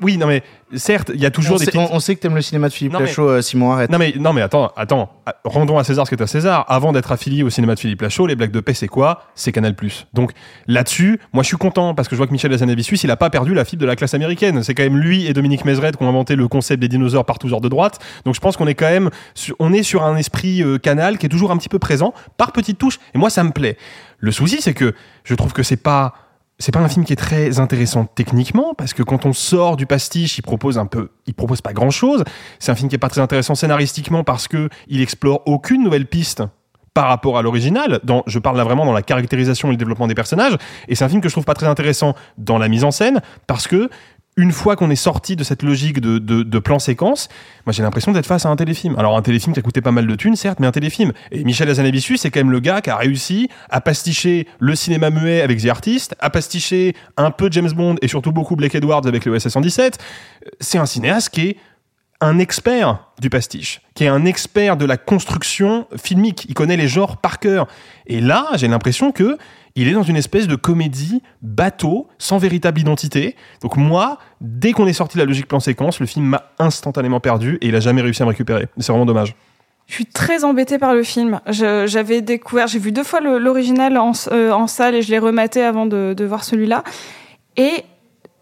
Oui, 0.00 0.16
non 0.16 0.26
mais, 0.26 0.42
certes, 0.74 1.10
il 1.14 1.20
y 1.20 1.26
a 1.26 1.30
toujours 1.30 1.56
on, 1.56 1.58
des 1.58 1.64
sait, 1.64 1.70
petites- 1.72 1.90
on- 1.90 1.94
on 1.96 2.00
sait 2.00 2.14
que 2.14 2.20
t'aimes 2.20 2.34
le 2.34 2.42
cinéma 2.42 2.68
de 2.68 2.72
Philippe 2.72 2.92
mais- 2.94 3.00
Lachaud, 3.00 3.28
euh, 3.28 3.42
Simon, 3.42 3.72
arrête. 3.72 3.90
non 3.90 3.98
mais, 3.98 4.14
non 4.18 4.32
mais 4.32 4.42
attends, 4.42 4.70
attends, 4.76 5.10
rendons 5.44 5.78
à 5.78 5.84
César 5.84 6.06
ce 6.06 6.10
qui 6.14 6.20
est 6.20 6.22
à 6.22 6.26
César. 6.26 6.64
Avant 6.68 6.92
d'être 6.92 7.10
affilié 7.12 7.42
au 7.42 7.50
cinéma 7.50 7.74
de 7.74 7.80
Philippe 7.80 8.00
Lachaud, 8.02 8.26
les 8.26 8.36
blagues 8.36 8.50
de 8.52 8.60
paix 8.60 8.74
c'est 8.74 8.88
quoi? 8.88 9.24
C'est 9.34 9.52
Canal+. 9.52 9.74
Donc 10.14 10.32
là-dessus, 10.66 11.20
moi 11.32 11.42
je 11.42 11.48
suis 11.48 11.56
content 11.56 11.94
parce 11.94 12.08
que 12.08 12.14
je 12.14 12.18
vois 12.18 12.26
que 12.26 12.32
Michel 12.32 12.52
Hazanavicius, 12.52 13.02
il 13.04 13.10
a 13.10 13.16
pas 13.16 13.30
perdu 13.30 13.54
la 13.54 13.64
fibre 13.64 13.82
de 13.82 13.86
la 13.86 13.96
classe 13.96 14.14
américaine. 14.14 14.62
C'est 14.62 14.74
quand 14.74 14.82
même 14.84 14.98
lui 14.98 15.26
et 15.26 15.32
Dominique 15.32 15.64
Mézeret 15.64 15.92
qui 15.92 16.02
ont 16.02 16.08
inventé 16.08 16.36
le 16.36 16.48
concept 16.48 16.80
des 16.80 16.88
dinosaures 16.88 17.24
par 17.24 17.38
tous 17.38 17.52
ordres 17.52 17.64
de 17.64 17.68
droite. 17.68 17.98
Donc 18.24 18.34
je 18.34 18.40
pense 18.40 18.56
qu'on 18.56 18.66
est 18.66 18.74
quand 18.74 18.88
même, 18.90 19.10
sur- 19.34 19.56
on 19.58 19.72
est 19.72 19.82
sur 19.82 20.04
un 20.04 20.16
esprit 20.16 20.62
euh, 20.62 20.78
Canal 20.78 21.18
qui 21.18 21.26
est 21.26 21.28
toujours 21.28 21.50
un 21.50 21.56
petit 21.56 21.68
peu 21.68 21.78
présent 21.78 22.14
par 22.36 22.52
petites 22.52 22.78
touches. 22.78 22.98
Et 23.14 23.18
moi 23.18 23.30
ça 23.30 23.42
me 23.44 23.50
plaît. 23.50 23.76
Le 24.18 24.30
souci 24.32 24.58
c'est 24.60 24.74
que 24.74 24.94
je 25.24 25.34
trouve 25.34 25.52
que 25.52 25.62
c'est 25.62 25.76
pas 25.76 26.14
c'est 26.62 26.70
pas 26.70 26.78
un 26.78 26.88
film 26.88 27.04
qui 27.04 27.12
est 27.12 27.16
très 27.16 27.58
intéressant 27.58 28.04
techniquement 28.04 28.72
parce 28.78 28.94
que 28.94 29.02
quand 29.02 29.26
on 29.26 29.32
sort 29.32 29.76
du 29.76 29.84
pastiche, 29.84 30.38
il 30.38 30.42
propose 30.42 30.78
un 30.78 30.86
peu, 30.86 31.08
il 31.26 31.34
propose 31.34 31.60
pas 31.60 31.72
grand 31.72 31.90
chose. 31.90 32.22
C'est 32.60 32.70
un 32.70 32.76
film 32.76 32.88
qui 32.88 32.94
est 32.94 33.00
pas 33.00 33.08
très 33.08 33.20
intéressant 33.20 33.56
scénaristiquement 33.56 34.22
parce 34.22 34.46
que 34.46 34.68
il 34.86 35.02
explore 35.02 35.42
aucune 35.46 35.82
nouvelle 35.82 36.06
piste 36.06 36.44
par 36.94 37.08
rapport 37.08 37.36
à 37.36 37.42
l'original. 37.42 37.98
Je 38.28 38.38
parle 38.38 38.58
là 38.58 38.62
vraiment 38.62 38.86
dans 38.86 38.92
la 38.92 39.02
caractérisation 39.02 39.68
et 39.68 39.70
le 39.72 39.76
développement 39.76 40.06
des 40.06 40.14
personnages. 40.14 40.56
Et 40.86 40.94
c'est 40.94 41.04
un 41.04 41.08
film 41.08 41.20
que 41.20 41.28
je 41.28 41.34
trouve 41.34 41.44
pas 41.44 41.54
très 41.54 41.66
intéressant 41.66 42.14
dans 42.38 42.58
la 42.58 42.68
mise 42.68 42.84
en 42.84 42.92
scène 42.92 43.22
parce 43.48 43.66
que 43.66 43.90
une 44.36 44.52
fois 44.52 44.76
qu'on 44.76 44.90
est 44.90 44.96
sorti 44.96 45.36
de 45.36 45.44
cette 45.44 45.62
logique 45.62 46.00
de, 46.00 46.18
de, 46.18 46.42
de 46.42 46.58
plan 46.58 46.78
séquence, 46.78 47.28
moi 47.66 47.72
j'ai 47.72 47.82
l'impression 47.82 48.12
d'être 48.12 48.26
face 48.26 48.46
à 48.46 48.48
un 48.48 48.56
téléfilm. 48.56 48.98
Alors 48.98 49.16
un 49.16 49.22
téléfilm 49.22 49.52
qui 49.52 49.60
a 49.60 49.62
coûté 49.62 49.82
pas 49.82 49.90
mal 49.90 50.06
de 50.06 50.14
thunes, 50.14 50.36
certes, 50.36 50.58
mais 50.58 50.66
un 50.66 50.72
téléfilm. 50.72 51.12
Et 51.32 51.44
Michel 51.44 51.68
Hazanavicius, 51.68 52.22
c'est 52.22 52.30
quand 52.30 52.40
même 52.40 52.50
le 52.50 52.60
gars 52.60 52.80
qui 52.80 52.90
a 52.90 52.96
réussi 52.96 53.50
à 53.68 53.80
pasticher 53.82 54.46
le 54.58 54.74
cinéma 54.74 55.10
muet 55.10 55.42
avec 55.42 55.60
The 55.62 55.66
Artist, 55.66 56.14
à 56.18 56.30
pasticher 56.30 56.96
un 57.18 57.30
peu 57.30 57.48
James 57.50 57.70
Bond 57.72 57.96
et 58.00 58.08
surtout 58.08 58.32
beaucoup 58.32 58.56
Blake 58.56 58.74
Edwards 58.74 59.06
avec 59.06 59.26
le 59.26 59.38
SS 59.38 59.48
117. 59.50 59.98
C'est 60.60 60.78
un 60.78 60.86
cinéaste 60.86 61.28
qui 61.28 61.48
est 61.48 61.56
un 62.22 62.38
expert 62.38 63.08
du 63.20 63.28
pastiche, 63.28 63.82
qui 63.94 64.04
est 64.04 64.08
un 64.08 64.24
expert 64.24 64.76
de 64.76 64.84
la 64.84 64.96
construction 64.96 65.86
filmique. 65.96 66.46
Il 66.48 66.54
connaît 66.54 66.76
les 66.76 66.88
genres 66.88 67.16
par 67.16 67.40
cœur. 67.40 67.66
Et 68.06 68.20
là, 68.20 68.46
j'ai 68.54 68.68
l'impression 68.68 69.12
que 69.12 69.36
il 69.74 69.88
est 69.88 69.92
dans 69.92 70.02
une 70.02 70.16
espèce 70.16 70.46
de 70.46 70.54
comédie 70.54 71.22
bateau, 71.40 72.06
sans 72.18 72.38
véritable 72.38 72.78
identité. 72.80 73.36
Donc 73.60 73.76
moi, 73.76 74.18
dès 74.40 74.72
qu'on 74.72 74.86
est 74.86 74.92
sorti 74.92 75.16
de 75.16 75.22
la 75.22 75.26
logique 75.26 75.48
plan-séquence, 75.48 75.98
le 75.98 76.06
film 76.06 76.26
m'a 76.26 76.44
instantanément 76.58 77.20
perdu 77.20 77.58
et 77.60 77.68
il 77.68 77.76
a 77.76 77.80
jamais 77.80 78.02
réussi 78.02 78.22
à 78.22 78.26
me 78.26 78.30
récupérer. 78.30 78.68
C'est 78.78 78.92
vraiment 78.92 79.06
dommage. 79.06 79.34
Je 79.86 79.94
suis 79.94 80.06
très 80.06 80.44
embêtée 80.44 80.78
par 80.78 80.94
le 80.94 81.02
film. 81.02 81.40
J'avais 81.48 82.20
découvert, 82.20 82.68
j'ai 82.68 82.78
vu 82.78 82.92
deux 82.92 83.02
fois 83.02 83.20
l'original 83.20 83.98
euh, 84.30 84.52
en 84.52 84.66
salle 84.66 84.94
et 84.94 85.02
je 85.02 85.10
l'ai 85.10 85.18
rematé 85.18 85.62
avant 85.62 85.86
de 85.86 86.24
voir 86.24 86.44
celui-là. 86.44 86.84
Et 87.56 87.84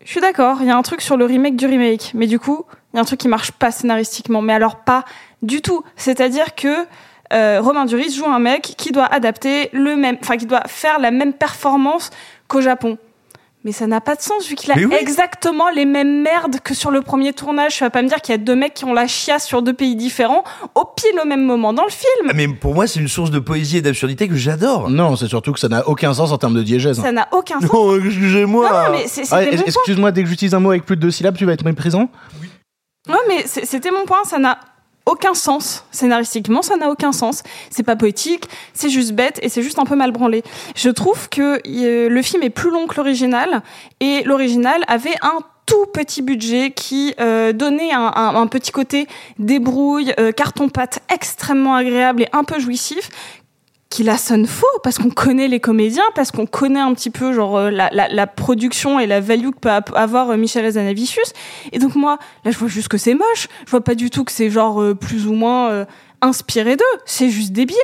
je 0.04 0.10
suis 0.10 0.20
d'accord, 0.20 0.58
il 0.60 0.66
y 0.66 0.70
a 0.70 0.76
un 0.76 0.82
truc 0.82 1.02
sur 1.02 1.16
le 1.16 1.24
remake 1.24 1.56
du 1.56 1.66
remake, 1.66 2.12
mais 2.14 2.26
du 2.26 2.38
coup, 2.38 2.64
il 2.92 2.96
y 2.96 2.98
a 2.98 3.02
un 3.02 3.04
truc 3.04 3.20
qui 3.20 3.28
marche 3.28 3.52
pas 3.52 3.70
scénaristiquement, 3.70 4.42
mais 4.42 4.52
alors 4.52 4.76
pas 4.76 5.04
du 5.42 5.62
tout. 5.62 5.82
C'est-à-dire 5.96 6.54
que 6.54 6.68
euh, 7.32 7.60
Romain 7.62 7.84
Duris 7.84 8.12
joue 8.12 8.26
un 8.26 8.40
mec 8.40 8.74
qui 8.76 8.90
doit 8.90 9.06
adapter 9.06 9.70
le 9.72 9.96
même, 9.96 10.16
enfin 10.22 10.36
qui 10.36 10.46
doit 10.46 10.64
faire 10.66 10.98
la 10.98 11.10
même 11.10 11.32
performance 11.32 12.10
qu'au 12.48 12.60
Japon. 12.60 12.98
Mais 13.62 13.72
ça 13.72 13.86
n'a 13.86 14.00
pas 14.00 14.14
de 14.14 14.22
sens 14.22 14.48
vu 14.48 14.54
qu'il 14.54 14.72
a 14.72 14.74
oui. 14.74 14.86
exactement 14.98 15.68
les 15.68 15.84
mêmes 15.84 16.22
merdes 16.22 16.60
que 16.64 16.72
sur 16.72 16.90
le 16.90 17.02
premier 17.02 17.34
tournage. 17.34 17.76
Tu 17.76 17.84
vas 17.84 17.90
pas 17.90 18.00
me 18.00 18.08
dire 18.08 18.22
qu'il 18.22 18.32
y 18.32 18.34
a 18.34 18.38
deux 18.38 18.54
mecs 18.56 18.72
qui 18.72 18.86
ont 18.86 18.94
la 18.94 19.06
chiasse 19.06 19.46
sur 19.46 19.60
deux 19.60 19.74
pays 19.74 19.96
différents 19.96 20.44
au 20.74 20.86
pile 20.86 21.20
au 21.22 21.26
même 21.26 21.44
moment 21.44 21.74
dans 21.74 21.84
le 21.84 21.90
film. 21.90 22.28
Ah, 22.30 22.32
Mais 22.34 22.48
pour 22.48 22.74
moi, 22.74 22.86
c'est 22.86 23.00
une 23.00 23.08
source 23.08 23.30
de 23.30 23.38
poésie 23.38 23.76
et 23.76 23.82
d'absurdité 23.82 24.28
que 24.28 24.34
j'adore. 24.34 24.88
Non, 24.88 25.14
c'est 25.14 25.28
surtout 25.28 25.52
que 25.52 25.60
ça 25.60 25.68
n'a 25.68 25.86
aucun 25.86 26.14
sens 26.14 26.32
en 26.32 26.38
termes 26.38 26.54
de 26.54 26.62
diégèse. 26.62 27.02
Ça 27.02 27.12
n'a 27.12 27.28
aucun 27.32 27.60
sens. 27.60 27.70
Non, 27.70 27.96
excusez-moi. 28.02 28.66
Non, 28.70 28.92
non, 28.92 28.98
mais 28.98 29.06
c'est- 29.08 29.24
c'était 29.24 29.50
Ah. 29.58 29.62
Excuse-moi, 29.66 30.10
dès 30.10 30.22
que 30.22 30.28
j'utilise 30.30 30.54
un 30.54 30.60
mot 30.60 30.70
avec 30.70 30.86
plus 30.86 30.96
de 30.96 31.02
deux 31.02 31.10
syllabes, 31.10 31.36
tu 31.36 31.44
vas 31.44 31.52
être 31.52 31.64
méprisant 31.66 32.08
Ouais, 33.08 33.16
mais 33.28 33.46
c'était 33.46 33.90
mon 33.90 34.04
point. 34.04 34.24
Ça 34.24 34.38
n'a 34.38 34.60
aucun 35.06 35.34
sens. 35.34 35.84
Scénaristiquement, 35.90 36.62
ça 36.62 36.76
n'a 36.76 36.90
aucun 36.90 37.12
sens. 37.12 37.42
C'est 37.70 37.82
pas 37.82 37.96
poétique, 37.96 38.44
c'est 38.74 38.90
juste 38.90 39.12
bête 39.12 39.38
et 39.42 39.48
c'est 39.48 39.62
juste 39.62 39.78
un 39.78 39.84
peu 39.84 39.96
mal 39.96 40.12
branlé. 40.12 40.42
Je 40.76 40.90
trouve 40.90 41.28
que 41.28 41.60
euh, 41.66 42.08
le 42.08 42.22
film 42.22 42.42
est 42.42 42.50
plus 42.50 42.70
long 42.70 42.86
que 42.86 42.96
l'original 42.96 43.62
et 44.00 44.22
l'original 44.24 44.84
avait 44.86 45.16
un 45.22 45.40
tout 45.66 45.86
petit 45.92 46.20
budget 46.20 46.72
qui 46.72 47.14
euh, 47.20 47.52
donnait 47.52 47.92
un, 47.92 48.46
petit 48.48 48.72
côté 48.72 49.06
débrouille, 49.38 50.12
euh, 50.18 50.32
carton-pâte 50.32 51.00
extrêmement 51.12 51.76
agréable 51.76 52.22
et 52.22 52.28
un 52.32 52.42
peu 52.42 52.58
jouissif 52.58 53.08
qui 53.90 54.04
la 54.04 54.16
sonne 54.16 54.46
faux 54.46 54.66
parce 54.84 54.98
qu'on 54.98 55.10
connaît 55.10 55.48
les 55.48 55.58
comédiens, 55.58 56.04
parce 56.14 56.30
qu'on 56.30 56.46
connaît 56.46 56.80
un 56.80 56.94
petit 56.94 57.10
peu 57.10 57.32
genre 57.32 57.56
euh, 57.56 57.70
la, 57.70 57.90
la, 57.92 58.08
la 58.08 58.26
production 58.28 59.00
et 59.00 59.06
la 59.06 59.20
value 59.20 59.50
que 59.50 59.58
peut 59.58 59.70
avoir 59.94 60.30
euh, 60.30 60.36
Michel 60.36 60.64
Hazanavicius. 60.64 61.32
Et 61.72 61.80
donc 61.80 61.96
moi, 61.96 62.18
là, 62.44 62.52
je 62.52 62.58
vois 62.58 62.68
juste 62.68 62.86
que 62.86 62.98
c'est 62.98 63.14
moche. 63.14 63.48
Je 63.66 63.70
vois 63.70 63.82
pas 63.82 63.96
du 63.96 64.08
tout 64.08 64.22
que 64.22 64.30
c'est 64.30 64.48
genre 64.48 64.80
euh, 64.80 64.94
plus 64.94 65.26
ou 65.26 65.32
moins 65.32 65.70
euh, 65.70 65.84
inspiré 66.22 66.76
d'eux. 66.76 66.84
C'est 67.06 67.30
juste 67.30 67.52
débile. 67.52 67.76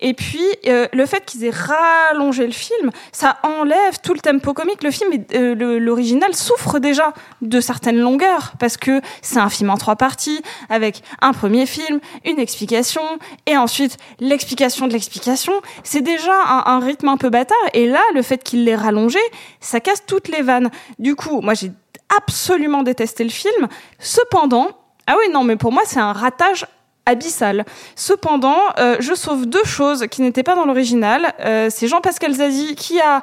Et 0.00 0.14
puis, 0.14 0.44
euh, 0.66 0.86
le 0.92 1.06
fait 1.06 1.24
qu'ils 1.24 1.44
aient 1.44 1.50
rallongé 1.50 2.46
le 2.46 2.52
film, 2.52 2.90
ça 3.12 3.38
enlève 3.42 4.00
tout 4.02 4.14
le 4.14 4.20
tempo 4.20 4.52
comique. 4.52 4.82
Le 4.82 4.90
film, 4.90 5.12
est- 5.12 5.34
euh, 5.36 5.78
l'original 5.78 6.34
souffre 6.34 6.78
déjà 6.78 7.12
de 7.42 7.60
certaines 7.60 7.98
longueurs 7.98 8.52
parce 8.58 8.76
que 8.76 9.00
c'est 9.22 9.38
un 9.38 9.48
film 9.48 9.70
en 9.70 9.76
trois 9.76 9.96
parties 9.96 10.40
avec 10.68 11.02
un 11.20 11.32
premier 11.32 11.66
film, 11.66 12.00
une 12.24 12.38
explication 12.38 13.02
et 13.46 13.56
ensuite 13.56 13.96
l'explication 14.20 14.86
de 14.86 14.92
l'explication. 14.92 15.52
C'est 15.82 16.02
déjà 16.02 16.34
un, 16.34 16.62
un 16.66 16.78
rythme 16.80 17.08
un 17.08 17.16
peu 17.16 17.30
bâtard. 17.30 17.56
Et 17.72 17.86
là, 17.86 18.00
le 18.14 18.22
fait 18.22 18.42
qu'il 18.42 18.64
l'ait 18.64 18.74
rallongé, 18.76 19.18
ça 19.60 19.80
casse 19.80 20.04
toutes 20.06 20.28
les 20.28 20.42
vannes. 20.42 20.70
Du 20.98 21.14
coup, 21.16 21.40
moi, 21.40 21.54
j'ai 21.54 21.72
absolument 22.16 22.82
détesté 22.82 23.24
le 23.24 23.30
film. 23.30 23.68
Cependant, 23.98 24.68
ah 25.06 25.14
oui, 25.18 25.32
non, 25.32 25.44
mais 25.44 25.56
pour 25.56 25.72
moi, 25.72 25.82
c'est 25.86 26.00
un 26.00 26.12
ratage 26.12 26.66
abyssal. 27.06 27.64
Cependant, 27.96 28.58
euh, 28.78 28.96
je 29.00 29.14
sauve 29.14 29.46
deux 29.46 29.64
choses 29.64 30.06
qui 30.10 30.22
n'étaient 30.22 30.42
pas 30.42 30.54
dans 30.54 30.64
l'original. 30.64 31.34
Euh, 31.40 31.68
c'est 31.70 31.88
Jean-Pascal 31.88 32.34
Zazie 32.34 32.74
qui 32.74 33.00
a 33.00 33.22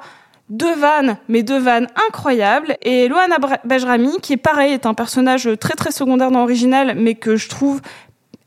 deux 0.50 0.76
vannes, 0.76 1.18
mais 1.30 1.44
deux 1.44 1.60
vannes 1.60 1.88
incroyables, 2.08 2.76
et 2.82 3.08
Loana 3.08 3.38
Bajrami, 3.64 4.20
qui 4.22 4.34
est 4.34 4.38
pareil, 4.38 4.74
est 4.74 4.86
un 4.86 4.94
personnage 4.94 5.50
très 5.60 5.76
très 5.76 5.92
secondaire 5.92 6.30
dans 6.30 6.40
l'original, 6.40 6.94
mais 6.98 7.16
que 7.16 7.38
je 7.38 7.48
trouve 7.48 7.82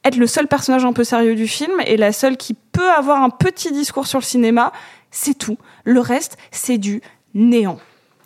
être 0.05 0.17
le 0.17 0.27
seul 0.27 0.47
personnage 0.47 0.85
un 0.85 0.93
peu 0.93 1.03
sérieux 1.03 1.35
du 1.35 1.49
film, 1.49 1.73
et 1.87 1.97
la 1.97 2.13
seule 2.13 2.37
qui 2.37 2.55
peut 2.73 2.91
avoir 2.91 3.23
un 3.23 3.31
petit 3.31 3.73
discours 3.73 4.07
sur 4.07 4.19
le 4.19 4.25
cinéma, 4.25 4.71
c'est 5.11 5.33
tout. 5.33 5.57
Le 5.85 6.01
reste, 6.01 6.37
c'est 6.51 6.77
du 6.77 7.01
néant. 7.33 7.79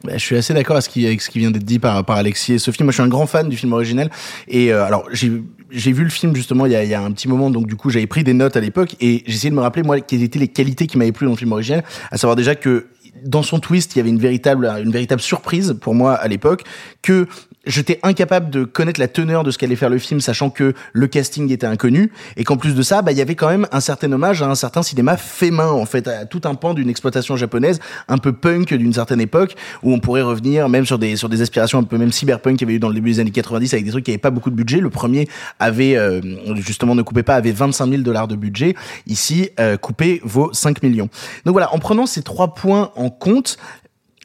Bah, 0.04 0.12
je 0.14 0.24
suis 0.24 0.36
assez 0.36 0.54
d'accord 0.54 0.76
avec 0.76 0.84
ce 0.84 0.88
qui, 0.88 1.06
avec 1.06 1.20
ce 1.20 1.30
qui 1.30 1.38
vient 1.38 1.50
d'être 1.50 1.64
dit 1.64 1.78
par, 1.78 2.04
par 2.04 2.16
Alexis 2.16 2.54
et 2.54 2.58
Sophie. 2.58 2.82
Moi, 2.82 2.92
je 2.92 2.96
suis 2.96 3.02
un 3.02 3.08
grand 3.08 3.26
fan 3.26 3.48
du 3.48 3.56
film 3.56 3.72
original. 3.72 4.10
Et 4.46 4.72
euh, 4.72 4.84
alors, 4.84 5.04
j'ai 5.12 5.30
j'ai 5.70 5.92
vu 5.92 6.04
le 6.04 6.10
film 6.10 6.34
justement 6.34 6.66
il 6.66 6.72
y, 6.72 6.76
a, 6.76 6.84
il 6.84 6.90
y 6.90 6.94
a 6.94 7.02
un 7.02 7.12
petit 7.12 7.28
moment, 7.28 7.50
donc 7.50 7.66
du 7.66 7.76
coup, 7.76 7.90
j'avais 7.90 8.06
pris 8.06 8.24
des 8.24 8.34
notes 8.34 8.56
à 8.56 8.60
l'époque 8.60 8.96
et 9.00 9.28
essayé 9.30 9.50
de 9.50 9.54
me 9.54 9.60
rappeler, 9.60 9.82
moi, 9.82 10.00
quelles 10.00 10.22
étaient 10.22 10.38
les 10.38 10.48
qualités 10.48 10.86
qui 10.86 10.98
m'avaient 10.98 11.12
plu 11.12 11.26
dans 11.26 11.32
le 11.32 11.38
film 11.38 11.52
original. 11.52 11.84
À 12.10 12.16
savoir 12.16 12.36
déjà 12.36 12.54
que 12.54 12.86
dans 13.24 13.42
son 13.42 13.58
twist, 13.58 13.94
il 13.94 13.98
y 13.98 14.00
avait 14.00 14.10
une 14.10 14.18
véritable, 14.18 14.66
une 14.66 14.92
véritable 14.92 15.20
surprise 15.20 15.76
pour 15.80 15.94
moi 15.94 16.14
à 16.14 16.28
l'époque, 16.28 16.64
que 17.02 17.26
j'étais 17.68 18.00
incapable 18.02 18.50
de 18.50 18.64
connaître 18.64 18.98
la 18.98 19.06
teneur 19.06 19.44
de 19.44 19.52
ce 19.52 19.58
qu'allait 19.58 19.76
faire 19.76 19.90
le 19.90 19.98
film, 19.98 20.20
sachant 20.20 20.50
que 20.50 20.74
le 20.92 21.06
casting 21.06 21.52
était 21.52 21.66
inconnu, 21.66 22.10
et 22.36 22.42
qu'en 22.42 22.56
plus 22.56 22.74
de 22.74 22.82
ça, 22.82 23.02
bah, 23.02 23.12
il 23.12 23.18
y 23.18 23.20
avait 23.20 23.36
quand 23.36 23.48
même 23.48 23.68
un 23.70 23.80
certain 23.80 24.10
hommage 24.10 24.42
à 24.42 24.46
un 24.46 24.54
certain 24.54 24.82
cinéma 24.82 25.16
fait 25.16 25.50
main, 25.50 25.70
en 25.70 25.86
fait, 25.86 26.08
à 26.08 26.24
tout 26.24 26.40
un 26.44 26.54
pan 26.54 26.74
d'une 26.74 26.88
exploitation 26.88 27.36
japonaise, 27.36 27.78
un 28.08 28.18
peu 28.18 28.32
punk 28.32 28.74
d'une 28.74 28.92
certaine 28.92 29.20
époque, 29.20 29.54
où 29.82 29.92
on 29.92 30.00
pourrait 30.00 30.22
revenir 30.22 30.68
même 30.68 30.86
sur 30.86 30.98
des, 30.98 31.16
sur 31.16 31.28
des 31.28 31.42
aspirations 31.42 31.78
un 31.78 31.84
peu 31.84 31.98
même 31.98 32.10
cyberpunk 32.12 32.58
qu'il 32.58 32.66
y 32.66 32.70
avait 32.70 32.76
eu 32.76 32.80
dans 32.80 32.88
le 32.88 32.94
début 32.94 33.12
des 33.12 33.20
années 33.20 33.30
90 33.30 33.72
avec 33.74 33.84
des 33.84 33.90
trucs 33.90 34.04
qui 34.04 34.10
n'avaient 34.10 34.18
pas 34.18 34.30
beaucoup 34.30 34.50
de 34.50 34.56
budget. 34.56 34.80
Le 34.80 34.90
premier 34.90 35.28
avait, 35.60 35.96
euh, 35.96 36.20
justement, 36.56 36.94
ne 36.94 37.02
coupez 37.02 37.22
pas, 37.22 37.34
avait 37.36 37.52
25 37.52 37.88
000 37.88 38.02
dollars 38.02 38.28
de 38.28 38.36
budget. 38.36 38.74
Ici, 39.06 39.50
euh, 39.60 39.76
coupé 39.76 40.20
vaut 40.24 40.50
5 40.52 40.82
millions. 40.82 41.08
Donc 41.44 41.52
voilà, 41.52 41.72
en 41.74 41.78
prenant 41.78 42.06
ces 42.06 42.22
trois 42.22 42.54
points 42.54 42.90
en 42.96 43.10
compte, 43.10 43.58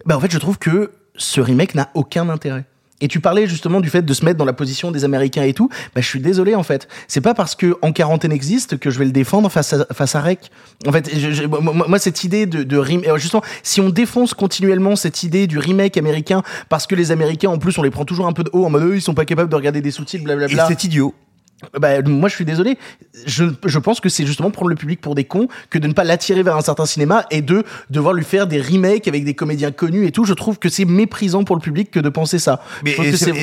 bah, 0.05 0.15
en 0.15 0.19
fait, 0.19 0.31
je 0.31 0.37
trouve 0.37 0.57
que 0.57 0.91
ce 1.15 1.41
remake 1.41 1.75
n'a 1.75 1.89
aucun 1.93 2.29
intérêt. 2.29 2.65
Et 3.03 3.07
tu 3.09 3.19
parlais 3.19 3.45
justement 3.47 3.81
du 3.81 3.89
fait 3.89 4.01
de 4.01 4.13
se 4.13 4.23
mettre 4.23 4.37
dans 4.37 4.45
la 4.45 4.53
position 4.53 4.89
des 4.89 5.03
Américains 5.03 5.43
et 5.43 5.53
tout. 5.53 5.67
Bah, 5.93 5.99
je 6.01 6.07
suis 6.07 6.21
désolé 6.21 6.55
en 6.55 6.63
fait. 6.63 6.87
C'est 7.07 7.19
pas 7.21 7.33
parce 7.33 7.53
que 7.53 7.75
En 7.81 7.91
quarantaine 7.91 8.31
existe 8.31 8.77
que 8.79 8.89
je 8.89 8.97
vais 8.97 9.03
le 9.05 9.11
défendre 9.11 9.49
face 9.49 9.73
à 9.73 9.85
face 9.93 10.15
à 10.15 10.21
Rec. 10.21 10.49
En 10.87 10.91
fait, 10.93 11.09
je- 11.13 11.31
je- 11.31 11.43
moi, 11.45 11.99
cette 11.99 12.23
idée 12.23 12.45
de, 12.45 12.63
de 12.63 12.77
euh, 12.77 13.17
justement, 13.17 13.43
si 13.61 13.81
on 13.81 13.89
défonce 13.89 14.33
continuellement 14.33 14.95
cette 14.95 15.21
idée 15.23 15.47
du 15.47 15.59
remake 15.59 15.97
américain 15.97 16.43
parce 16.69 16.87
que 16.87 16.95
les 16.95 17.11
Américains 17.11 17.49
en 17.49 17.57
plus 17.57 17.77
on 17.77 17.83
les 17.83 17.91
prend 17.91 18.05
toujours 18.05 18.25
un 18.27 18.33
peu 18.33 18.43
de 18.45 18.49
haut 18.53 18.65
en 18.65 18.69
mode 18.69 18.83
eux, 18.83 18.95
ils 18.95 19.01
sont 19.01 19.13
pas 19.13 19.25
capables 19.25 19.49
de 19.49 19.55
regarder 19.55 19.81
des 19.81 19.91
sous-titres, 19.91 20.23
blablabla. 20.23 20.65
C'est 20.69 20.83
idiot. 20.85 21.13
Bah, 21.79 22.01
moi, 22.01 22.29
je 22.29 22.35
suis 22.35 22.45
désolé. 22.45 22.77
Je, 23.25 23.45
je 23.65 23.79
pense 23.79 23.99
que 23.99 24.09
c'est 24.09 24.25
justement 24.25 24.51
prendre 24.51 24.69
le 24.69 24.75
public 24.75 25.01
pour 25.01 25.15
des 25.15 25.23
cons 25.23 25.47
que 25.69 25.79
de 25.79 25.87
ne 25.87 25.93
pas 25.93 26.03
l'attirer 26.03 26.43
vers 26.43 26.55
un 26.55 26.61
certain 26.61 26.85
cinéma 26.85 27.25
et 27.31 27.41
de 27.41 27.63
devoir 27.89 28.13
lui 28.13 28.23
faire 28.23 28.47
des 28.47 28.61
remakes 28.61 29.07
avec 29.07 29.25
des 29.25 29.33
comédiens 29.33 29.71
connus 29.71 30.05
et 30.05 30.11
tout. 30.11 30.25
Je 30.25 30.33
trouve 30.33 30.59
que 30.59 30.69
c'est 30.69 30.85
méprisant 30.85 31.43
pour 31.43 31.55
le 31.55 31.61
public 31.61 31.91
que 31.91 31.99
de 31.99 32.09
penser 32.09 32.39
ça. 32.39 32.61
Mais 32.83 32.95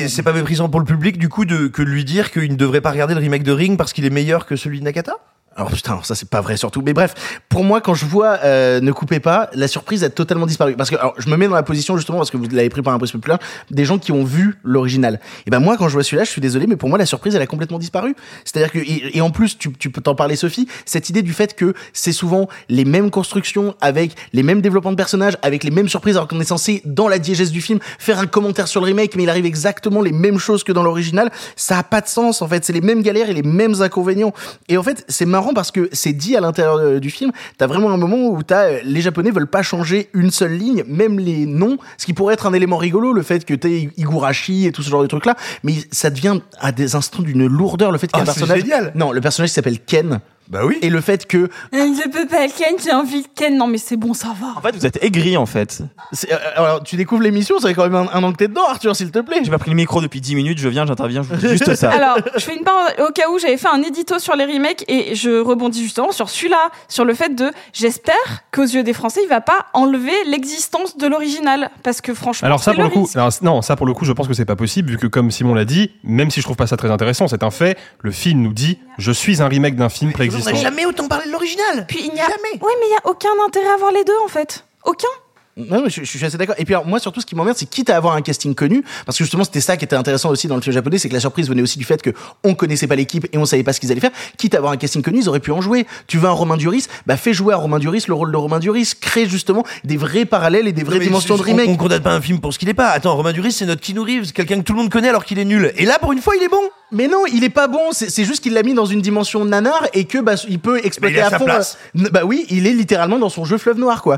c'est 0.07 0.23
pas 0.23 0.33
méprisant 0.33 0.69
pour 0.69 0.79
le 0.79 0.85
public 0.85 1.17
du 1.17 1.29
coup 1.29 1.45
de 1.45 1.67
que 1.67 1.81
de 1.81 1.89
lui 1.89 2.05
dire 2.05 2.31
qu'il 2.31 2.51
ne 2.51 2.55
devrait 2.55 2.81
pas 2.81 2.91
regarder 2.91 3.13
le 3.13 3.19
remake 3.19 3.43
de 3.43 3.51
Ring 3.51 3.77
parce 3.77 3.93
qu'il 3.93 4.05
est 4.05 4.09
meilleur 4.09 4.45
que 4.45 4.55
celui 4.55 4.79
de 4.79 4.85
Nakata? 4.85 5.17
Alors 5.57 5.69
putain, 5.69 5.99
ça 6.03 6.15
c'est 6.15 6.29
pas 6.29 6.39
vrai 6.39 6.55
surtout. 6.55 6.81
Mais 6.81 6.93
bref, 6.93 7.13
pour 7.49 7.65
moi, 7.65 7.81
quand 7.81 7.93
je 7.93 8.05
vois 8.05 8.39
euh, 8.43 8.79
Ne 8.79 8.93
coupez 8.93 9.19
pas, 9.19 9.49
la 9.53 9.67
surprise 9.67 10.01
a 10.05 10.09
totalement 10.09 10.45
disparu. 10.45 10.77
Parce 10.77 10.89
que 10.89 10.95
alors, 10.95 11.13
je 11.17 11.29
me 11.29 11.35
mets 11.35 11.47
dans 11.47 11.55
la 11.55 11.63
position 11.63 11.97
justement 11.97 12.19
parce 12.19 12.31
que 12.31 12.37
vous 12.37 12.47
l'avez 12.51 12.69
pris 12.69 12.81
par 12.81 12.93
un 12.93 12.97
prisme 12.97 13.19
populaire, 13.19 13.39
des 13.69 13.83
gens 13.83 13.99
qui 13.99 14.13
ont 14.13 14.23
vu 14.23 14.59
l'original. 14.63 15.19
Et 15.45 15.49
ben 15.49 15.59
moi, 15.59 15.75
quand 15.75 15.89
je 15.89 15.93
vois 15.93 16.03
celui-là, 16.03 16.23
je 16.23 16.29
suis 16.29 16.39
désolé, 16.39 16.67
mais 16.67 16.77
pour 16.77 16.87
moi, 16.87 16.97
la 16.97 17.05
surprise 17.05 17.35
elle 17.35 17.41
a 17.41 17.47
complètement 17.47 17.79
disparu. 17.79 18.15
C'est-à-dire 18.45 18.71
que 18.71 18.79
et, 18.79 19.19
en 19.19 19.29
plus, 19.29 19.57
tu, 19.57 19.73
tu 19.73 19.89
peux 19.89 19.99
t'en 19.99 20.15
parler, 20.15 20.37
Sophie, 20.37 20.69
cette 20.85 21.09
idée 21.09 21.21
du 21.21 21.33
fait 21.33 21.53
que 21.53 21.73
c'est 21.91 22.13
souvent 22.13 22.47
les 22.69 22.85
mêmes 22.85 23.11
constructions 23.11 23.75
avec 23.81 24.15
les 24.31 24.43
mêmes 24.43 24.61
développements 24.61 24.91
de 24.91 24.95
personnages, 24.95 25.37
avec 25.41 25.65
les 25.65 25.71
mêmes 25.71 25.89
surprises, 25.89 26.15
alors 26.15 26.29
qu'on 26.29 26.39
est 26.39 26.45
censé 26.45 26.81
dans 26.85 27.09
la 27.09 27.19
diégèse 27.19 27.51
du 27.51 27.59
film 27.59 27.79
faire 27.99 28.19
un 28.19 28.27
commentaire 28.27 28.69
sur 28.69 28.79
le 28.79 28.85
remake, 28.85 29.17
mais 29.17 29.23
il 29.23 29.29
arrive 29.29 29.45
exactement 29.45 30.01
les 30.01 30.13
mêmes 30.13 30.39
choses 30.39 30.63
que 30.63 30.71
dans 30.71 30.83
l'original. 30.83 31.29
Ça 31.57 31.77
a 31.77 31.83
pas 31.83 31.99
de 31.99 32.07
sens 32.07 32.41
en 32.41 32.47
fait. 32.47 32.63
C'est 32.63 32.73
les 32.73 32.81
mêmes 32.81 33.01
galères 33.01 33.29
et 33.29 33.33
les 33.33 33.43
mêmes 33.43 33.81
inconvénients. 33.81 34.33
Et 34.69 34.77
en 34.77 34.83
fait, 34.83 35.03
c'est 35.09 35.25
marrant 35.25 35.40
parce 35.53 35.71
que 35.71 35.89
c'est 35.91 36.13
dit 36.13 36.35
à 36.35 36.41
l'intérieur 36.41 36.77
euh, 36.77 36.99
du 36.99 37.09
film. 37.09 37.31
T'as 37.57 37.67
vraiment 37.67 37.91
un 37.91 37.97
moment 37.97 38.29
où 38.29 38.43
t'as 38.43 38.65
euh, 38.65 38.79
les 38.83 39.01
Japonais 39.01 39.31
veulent 39.31 39.47
pas 39.47 39.61
changer 39.61 40.09
une 40.13 40.31
seule 40.31 40.53
ligne, 40.53 40.83
même 40.87 41.19
les 41.19 41.45
noms, 41.45 41.77
ce 41.97 42.05
qui 42.05 42.13
pourrait 42.13 42.33
être 42.35 42.45
un 42.47 42.53
élément 42.53 42.77
rigolo, 42.77 43.13
le 43.13 43.23
fait 43.23 43.45
que 43.45 43.53
t'aies 43.53 43.89
Higurashi 43.97 44.67
et 44.67 44.71
tout 44.71 44.83
ce 44.83 44.89
genre 44.89 45.01
de 45.01 45.07
trucs 45.07 45.25
là. 45.25 45.35
Mais 45.63 45.73
ça 45.91 46.09
devient 46.09 46.39
à 46.59 46.71
des 46.71 46.95
instants 46.95 47.23
d'une 47.23 47.45
lourdeur 47.47 47.91
le 47.91 47.97
fait 47.97 48.07
qu'un 48.07 48.19
c'est 48.19 48.25
personnage. 48.25 48.61
génial. 48.61 48.91
Non, 48.95 49.11
le 49.11 49.21
personnage 49.21 49.49
s'appelle 49.49 49.79
Ken. 49.79 50.19
Bah 50.51 50.61
oui. 50.65 50.77
Et 50.81 50.89
le 50.89 50.99
fait 51.01 51.25
que 51.25 51.49
Je 51.71 52.09
peux 52.09 52.27
pas 52.27 52.47
Ken, 52.49 52.75
j'ai 52.83 52.91
envie 52.91 53.21
de 53.21 53.27
Ken. 53.33 53.57
Non, 53.57 53.67
mais 53.67 53.77
c'est 53.77 53.95
bon, 53.95 54.13
ça 54.13 54.33
va. 54.39 54.47
En 54.57 54.61
fait, 54.61 54.75
vous 54.75 54.85
êtes 54.85 55.01
aigri 55.03 55.37
en 55.37 55.45
fait. 55.45 55.81
c'est- 56.11 56.31
euh, 56.31 56.37
alors 56.57 56.83
tu 56.83 56.97
découvres 56.97 57.21
l'émission, 57.23 57.57
ça 57.59 57.69
fait 57.69 57.73
quand 57.73 57.83
même 57.89 57.95
un, 57.95 58.07
un 58.13 58.21
an 58.23 58.31
que 58.33 58.37
t'es 58.37 58.47
dedans, 58.49 58.65
Arthur, 58.69 58.95
s'il 58.95 59.11
te 59.11 59.19
plaît. 59.19 59.39
J'ai 59.43 59.49
pas 59.49 59.57
pris 59.59 59.69
le 59.71 59.77
micro 59.77 60.01
depuis 60.01 60.19
10 60.21 60.35
minutes, 60.35 60.57
je 60.59 60.67
viens, 60.67 60.85
j'interviens, 60.85 61.23
je 61.23 61.29
vous 61.29 61.35
dis 61.37 61.47
juste 61.49 61.73
ça. 61.75 61.89
Alors, 61.91 62.17
je 62.35 62.41
fais 62.41 62.55
une 62.55 62.63
part 62.63 62.89
au 63.07 63.11
cas 63.13 63.29
où 63.33 63.39
j'avais 63.39 63.57
fait 63.57 63.69
un 63.69 63.81
édito 63.81 64.19
sur 64.19 64.35
les 64.35 64.45
remakes 64.45 64.83
et 64.89 65.15
je 65.15 65.39
rebondis 65.41 65.81
justement 65.83 66.11
sur 66.11 66.29
celui-là, 66.29 66.69
sur 66.89 67.05
le 67.05 67.13
fait 67.13 67.33
de 67.33 67.49
j'espère 67.73 68.15
qu'aux 68.51 68.63
yeux 68.63 68.83
des 68.83 68.93
Français, 68.93 69.21
il 69.23 69.29
va 69.29 69.41
pas 69.41 69.67
enlever 69.73 70.11
l'existence 70.27 70.97
de 70.97 71.07
l'original 71.07 71.69
parce 71.83 72.01
que 72.01 72.13
franchement, 72.13 72.45
Alors 72.45 72.61
ça 72.61 72.71
c'est 72.71 72.75
pour 72.75 72.83
le 72.83 72.89
coup, 72.89 73.03
risque. 73.03 73.15
alors, 73.15 73.31
non, 73.41 73.61
ça 73.61 73.75
pour 73.75 73.85
le 73.85 73.93
coup, 73.93 74.05
je 74.05 74.11
pense 74.11 74.27
que 74.27 74.33
c'est 74.33 74.45
pas 74.45 74.55
possible 74.55 74.91
vu 74.91 74.97
que 74.97 75.07
comme 75.07 75.31
Simon 75.31 75.53
l'a 75.53 75.65
dit, 75.65 75.91
même 76.03 76.29
si 76.29 76.41
je 76.41 76.45
trouve 76.45 76.57
pas 76.57 76.67
ça 76.67 76.75
très 76.77 76.91
intéressant, 76.91 77.27
c'est 77.27 77.43
un 77.43 77.51
fait. 77.51 77.77
Le 78.01 78.11
film 78.11 78.41
nous 78.41 78.53
dit, 78.53 78.79
je 78.97 79.11
suis 79.11 79.41
un 79.41 79.47
remake 79.47 79.75
d'un 79.75 79.89
film 79.89 80.11
On 80.41 80.51
n'a 80.51 80.55
jamais 80.55 80.85
autant 80.85 81.07
parlé 81.07 81.25
de 81.25 81.31
l'original. 81.31 81.85
Puis 81.87 82.01
il 82.05 82.13
n'y 82.13 82.21
a 82.21 82.27
Oui, 82.27 82.71
mais 82.79 82.87
il 82.87 82.91
y 82.91 82.95
a 82.95 83.09
aucun 83.09 83.29
intérêt 83.45 83.69
à 83.69 83.77
voir 83.77 83.91
les 83.91 84.03
deux 84.03 84.17
en 84.23 84.27
fait. 84.27 84.65
Aucun. 84.83 85.07
Non, 85.57 85.81
mais 85.83 85.89
je, 85.89 86.01
je 86.03 86.05
suis 86.05 86.23
assez 86.25 86.37
d'accord. 86.37 86.55
Et 86.57 86.65
puis 86.65 86.73
alors, 86.73 86.85
moi 86.87 86.99
surtout, 86.99 87.19
ce 87.21 87.25
qui 87.25 87.35
m'emmerde, 87.35 87.57
c'est 87.57 87.69
quitte 87.69 87.89
à 87.89 87.97
avoir 87.97 88.15
un 88.15 88.21
casting 88.21 88.55
connu, 88.55 88.83
parce 89.05 89.17
que 89.17 89.23
justement 89.23 89.43
c'était 89.43 89.61
ça 89.61 89.75
qui 89.77 89.85
était 89.85 89.95
intéressant 89.95 90.29
aussi 90.29 90.47
dans 90.47 90.55
le 90.55 90.61
film 90.61 90.73
japonais, 90.73 90.97
c'est 90.97 91.09
que 91.09 91.13
la 91.13 91.19
surprise 91.19 91.49
venait 91.49 91.61
aussi 91.61 91.77
du 91.77 91.83
fait 91.85 92.01
que 92.01 92.11
on 92.43 92.53
connaissait 92.55 92.87
pas 92.87 92.95
l'équipe 92.95 93.27
et 93.33 93.37
on 93.37 93.45
savait 93.45 93.63
pas 93.63 93.73
ce 93.73 93.79
qu'ils 93.79 93.91
allaient 93.91 94.01
faire. 94.01 94.11
Quitte 94.37 94.55
à 94.55 94.57
avoir 94.57 94.71
un 94.73 94.77
casting 94.77 95.01
connu, 95.01 95.19
ils 95.19 95.29
auraient 95.29 95.39
pu 95.39 95.51
en 95.51 95.61
jouer. 95.61 95.85
Tu 96.07 96.17
veux 96.17 96.27
un 96.27 96.31
Romain 96.31 96.57
Duris, 96.57 96.85
bah 97.05 97.17
fais 97.17 97.33
jouer 97.33 97.53
à 97.53 97.57
Romain 97.57 97.79
Duris 97.79 98.05
le 98.07 98.13
rôle 98.13 98.31
de 98.31 98.37
Romain 98.37 98.59
Duris, 98.59 98.93
crée 98.99 99.27
justement 99.27 99.65
des 99.83 99.97
vrais 99.97 100.25
parallèles 100.25 100.67
et 100.67 100.71
des 100.73 100.83
vraies 100.83 100.99
dimensions 100.99 101.35
de 101.35 101.41
on- 101.41 101.43
remake. 101.43 101.69
On, 101.69 101.75
condamne 101.75 102.01
pas 102.01 102.13
un 102.13 102.21
film 102.21 102.39
pour 102.39 102.53
ce 102.53 102.59
qu'il 102.59 102.69
est 102.69 102.73
pas. 102.73 102.89
Attends, 102.89 103.15
Romain 103.15 103.33
Duris, 103.33 103.51
c'est 103.51 103.65
notre 103.65 103.81
Keanu 103.81 103.99
Reeves, 103.99 104.31
quelqu'un 104.31 104.57
que 104.59 104.63
tout 104.63 104.73
le 104.73 104.79
monde 104.79 104.89
connaît 104.89 105.09
alors 105.09 105.25
qu'il 105.25 105.37
est 105.39 105.45
nul. 105.45 105.73
Et 105.77 105.85
là, 105.85 105.99
pour 105.99 106.11
une 106.13 106.21
fois, 106.21 106.35
il 106.37 106.43
est 106.43 106.49
bon. 106.49 106.61
Mais 106.93 107.07
non, 107.07 107.23
il 107.31 107.43
est 107.45 107.49
pas 107.49 107.67
bon. 107.67 107.79
C'est 107.91 108.25
juste 108.25 108.43
qu'il 108.43 108.53
l'a 108.53 108.63
mis 108.63 108.73
dans 108.73 108.85
une 108.85 108.99
dimension 109.01 109.45
nanar 109.45 109.87
et 109.93 110.03
que 110.03 110.17
bah 110.17 110.35
il 110.49 110.59
peut 110.59 110.85
exploiter 110.85 111.21
à 111.21 111.29
fond. 111.37 111.45
place. 111.45 111.77
euh, 111.97 112.09
bah 112.11 112.23
oui, 112.25 112.45
il 112.49 112.67
est 112.67 112.73
littéralement 112.73 113.17
dans 113.17 113.29
son 113.29 113.45
jeu 113.45 113.57
fleuve 113.57 113.77
noir 113.79 114.01
quoi. 114.01 114.17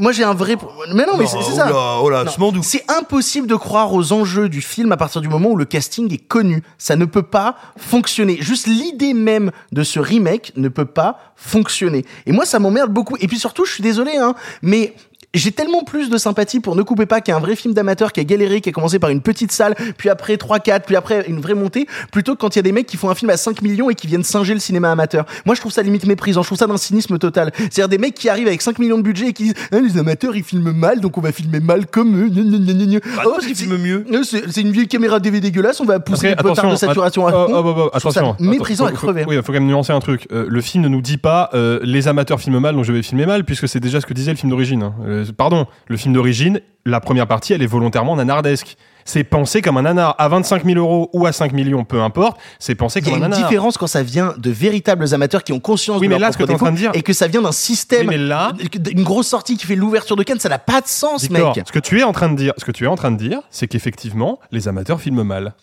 Moi 0.00 0.12
j'ai 0.12 0.24
un 0.24 0.32
vrai. 0.32 0.56
Mais 0.94 1.04
non, 1.06 1.16
mais 1.16 1.24
Non, 1.24 1.30
c'est 1.30 1.42
c'est 1.42 1.56
ça. 1.56 1.70
oh 2.02 2.10
là. 2.10 2.24
C'est 2.62 2.84
impossible 2.90 3.46
de 3.46 3.54
croire 3.56 3.92
aux 3.92 4.12
enjeux 4.12 4.48
du 4.48 4.60
film 4.60 4.92
à 4.92 4.96
partir 4.96 5.20
du 5.20 5.28
moment 5.28 5.50
où 5.50 5.56
le 5.56 5.64
casting 5.64 6.12
est 6.12 6.18
connu. 6.18 6.62
Ça 6.78 6.96
ne 6.96 7.04
peut 7.04 7.22
pas 7.22 7.56
fonctionner. 7.76 8.38
Juste 8.40 8.66
l'idée 8.66 9.14
même 9.14 9.50
de 9.72 9.82
ce 9.82 10.00
remake 10.00 10.52
ne 10.56 10.68
peut 10.68 10.84
pas 10.84 11.18
fonctionner. 11.36 12.04
Et 12.26 12.32
moi, 12.32 12.44
ça 12.44 12.58
m'emmerde 12.58 12.92
beaucoup. 12.92 13.16
Et 13.20 13.28
puis 13.28 13.38
surtout, 13.38 13.64
je 13.64 13.72
suis 13.72 13.82
désolé, 13.82 14.16
hein, 14.16 14.34
mais 14.62 14.94
j'ai 15.34 15.52
tellement 15.52 15.82
plus 15.84 16.08
de 16.08 16.16
sympathie 16.18 16.60
pour 16.60 16.76
Ne 16.76 16.82
coupez 16.82 17.04
pas 17.06 17.20
qu'un 17.20 17.38
vrai 17.38 17.56
film 17.56 17.74
d'amateur 17.74 18.12
qui 18.12 18.20
a 18.20 18.24
galéré, 18.24 18.60
qui 18.60 18.70
a 18.70 18.72
commencé 18.72 18.98
par 18.98 19.10
une 19.10 19.20
petite 19.20 19.52
salle, 19.52 19.74
puis 19.98 20.08
après 20.08 20.36
3 20.38 20.60
4, 20.60 20.86
puis 20.86 20.96
après 20.96 21.26
une 21.28 21.40
vraie 21.40 21.54
montée, 21.54 21.86
plutôt 22.10 22.34
que 22.34 22.40
quand 22.40 22.54
il 22.54 22.58
y 22.58 22.60
a 22.60 22.62
des 22.62 22.72
mecs 22.72 22.86
qui 22.86 22.96
font 22.96 23.10
un 23.10 23.14
film 23.14 23.30
à 23.30 23.36
5 23.36 23.60
millions 23.62 23.90
et 23.90 23.94
qui 23.94 24.06
viennent 24.06 24.22
singer 24.24 24.54
le 24.54 24.60
cinéma 24.60 24.90
amateur. 24.90 25.26
Moi, 25.44 25.54
je 25.54 25.60
trouve 25.60 25.72
ça 25.72 25.82
limite 25.82 26.06
méprisant, 26.06 26.42
je 26.42 26.48
trouve 26.48 26.58
ça 26.58 26.66
d'un 26.66 26.76
cynisme 26.78 27.18
total. 27.18 27.52
C'est-à-dire 27.56 27.88
des 27.88 27.98
mecs 27.98 28.14
qui 28.14 28.28
arrivent 28.28 28.46
avec 28.46 28.62
5 28.62 28.78
millions 28.78 28.96
de 28.96 29.02
budget 29.02 29.28
et 29.28 29.32
qui 29.32 29.42
disent 29.44 29.54
Ah, 29.72 29.80
les 29.80 29.98
amateurs 29.98 30.34
ils 30.36 30.42
filment 30.44 30.72
mal, 30.72 31.00
donc 31.00 31.18
on 31.18 31.20
va 31.20 31.32
filmer 31.32 31.60
mal 31.60 31.86
comme 31.86 32.16
eux. 32.16 32.30
Bah, 32.30 33.22
Oh, 33.26 33.30
parce 33.34 33.46
qu'ils 33.46 33.56
c'est- 33.56 33.64
filment 33.64 33.78
mieux. 33.78 34.04
euh, 34.12 34.22
C'est 34.22 34.60
une 34.62 34.70
vieille 34.72 34.88
caméra 34.88 35.20
DV 35.20 35.40
dégueulasse, 35.40 35.80
on 35.80 35.84
va 35.84 36.00
pousser 36.00 36.28
Après, 36.28 36.30
les 36.30 36.36
potards 36.36 36.64
de 36.64 36.70
attention, 36.70 36.86
saturation 36.88 37.26
à 37.26 37.32
fond. 37.32 37.46
oh, 37.50 37.62
oh, 37.64 37.74
oh, 37.76 37.90
attention, 37.92 38.36
méprisant 38.40 38.84
à 38.84 38.88
Attends, 38.88 38.96
faut- 38.96 39.06
crever. 39.08 39.22
faut- 39.24 39.30
Oui, 39.30 39.36
il 39.36 39.42
faut 39.42 39.46
quand 39.52 39.58
même 39.60 39.66
nuancer 39.66 39.92
un 39.92 40.00
truc. 40.00 40.26
Euh, 40.32 40.46
le 40.48 40.60
film 40.60 40.82
ne 40.84 40.88
nous 40.88 41.02
dit 41.02 41.18
pas 41.18 41.50
euh, 41.54 41.78
les 41.82 42.08
amateurs 42.08 42.40
filment 42.40 42.60
mal, 42.60 42.74
donc 42.74 42.84
je 42.84 42.92
vais 42.92 43.02
filmer 43.02 43.26
mal, 43.26 43.44
puisque 43.44 43.68
c'est 43.68 43.80
déjà 43.80 44.00
ce 44.00 44.06
que 44.06 44.14
disait 44.14 44.30
le 44.30 44.36
film 44.36 44.50
d'origine. 44.50 44.82
hein. 44.82 44.94
Euh, 45.16 45.24
pardon, 45.36 45.66
le 45.88 45.96
film 45.96 46.14
d'origine, 46.14 46.60
la 46.84 47.00
première 47.00 47.26
partie, 47.26 47.52
elle 47.52 47.62
est 47.62 47.66
volontairement 47.66 48.16
nanardesque. 48.16 48.76
c'est 49.08 49.22
pensé 49.24 49.62
comme 49.62 49.76
un 49.76 49.82
nanar. 49.82 50.16
À 50.18 50.26
25 50.28 50.64
000 50.64 50.78
euros 50.78 51.10
ou 51.12 51.26
à 51.26 51.32
5 51.32 51.52
millions, 51.52 51.84
peu 51.84 52.00
importe, 52.02 52.38
c'est 52.58 52.74
pensé 52.74 52.98
Il 52.98 53.06
y 53.06 53.10
comme 53.10 53.22
a 53.22 53.26
un 53.26 53.28
une 53.28 53.30
nanar. 53.34 53.48
différence 53.48 53.78
quand 53.78 53.86
ça 53.86 54.02
vient 54.02 54.34
de 54.36 54.50
véritables 54.50 55.14
amateurs 55.14 55.44
qui 55.44 55.52
ont 55.52 55.60
conscience 55.60 56.00
Oui, 56.00 56.08
de 56.08 56.12
mais 56.12 56.18
leur 56.18 56.28
là, 56.28 56.32
ce 56.32 56.38
que 56.38 56.42
propre 56.42 56.58
t'es 56.58 56.62
en 56.62 56.64
train 56.66 56.72
de 56.72 56.76
défaut 56.76 56.92
dire- 56.92 56.98
et 56.98 57.02
que 57.04 57.12
ça 57.12 57.28
vient 57.28 57.40
d'un 57.42 57.52
système, 57.52 58.08
Oui, 58.08 58.16
mais 58.16 58.18
là- 58.18 58.52
une 58.90 59.04
grosse 59.04 59.28
sortie 59.28 59.56
qui 59.56 59.64
fait 59.66 59.76
l'ouverture 59.76 60.16
de 60.16 60.24
Cannes, 60.24 60.40
ça 60.40 60.48
n'a 60.48 60.58
pas 60.58 60.80
de 60.80 60.88
sens, 60.88 61.30
mec. 61.30 61.42
ce 61.64 61.70
que 61.72 61.78
tu 61.78 62.00
es 62.00 62.02
en 62.02 62.12
train 62.12 62.28
de 62.28 62.34
dire, 62.36 62.52
ce 62.58 62.64
que 62.64 62.72
tu 62.72 62.82
es 62.84 62.88
en 62.88 62.96
train 62.96 63.12
de 63.12 63.16
dire, 63.16 63.40
c'est 63.50 63.68
qu'effectivement, 63.68 64.40
les 64.50 64.66
amateurs 64.66 65.00
filment 65.00 65.22
mal. 65.22 65.54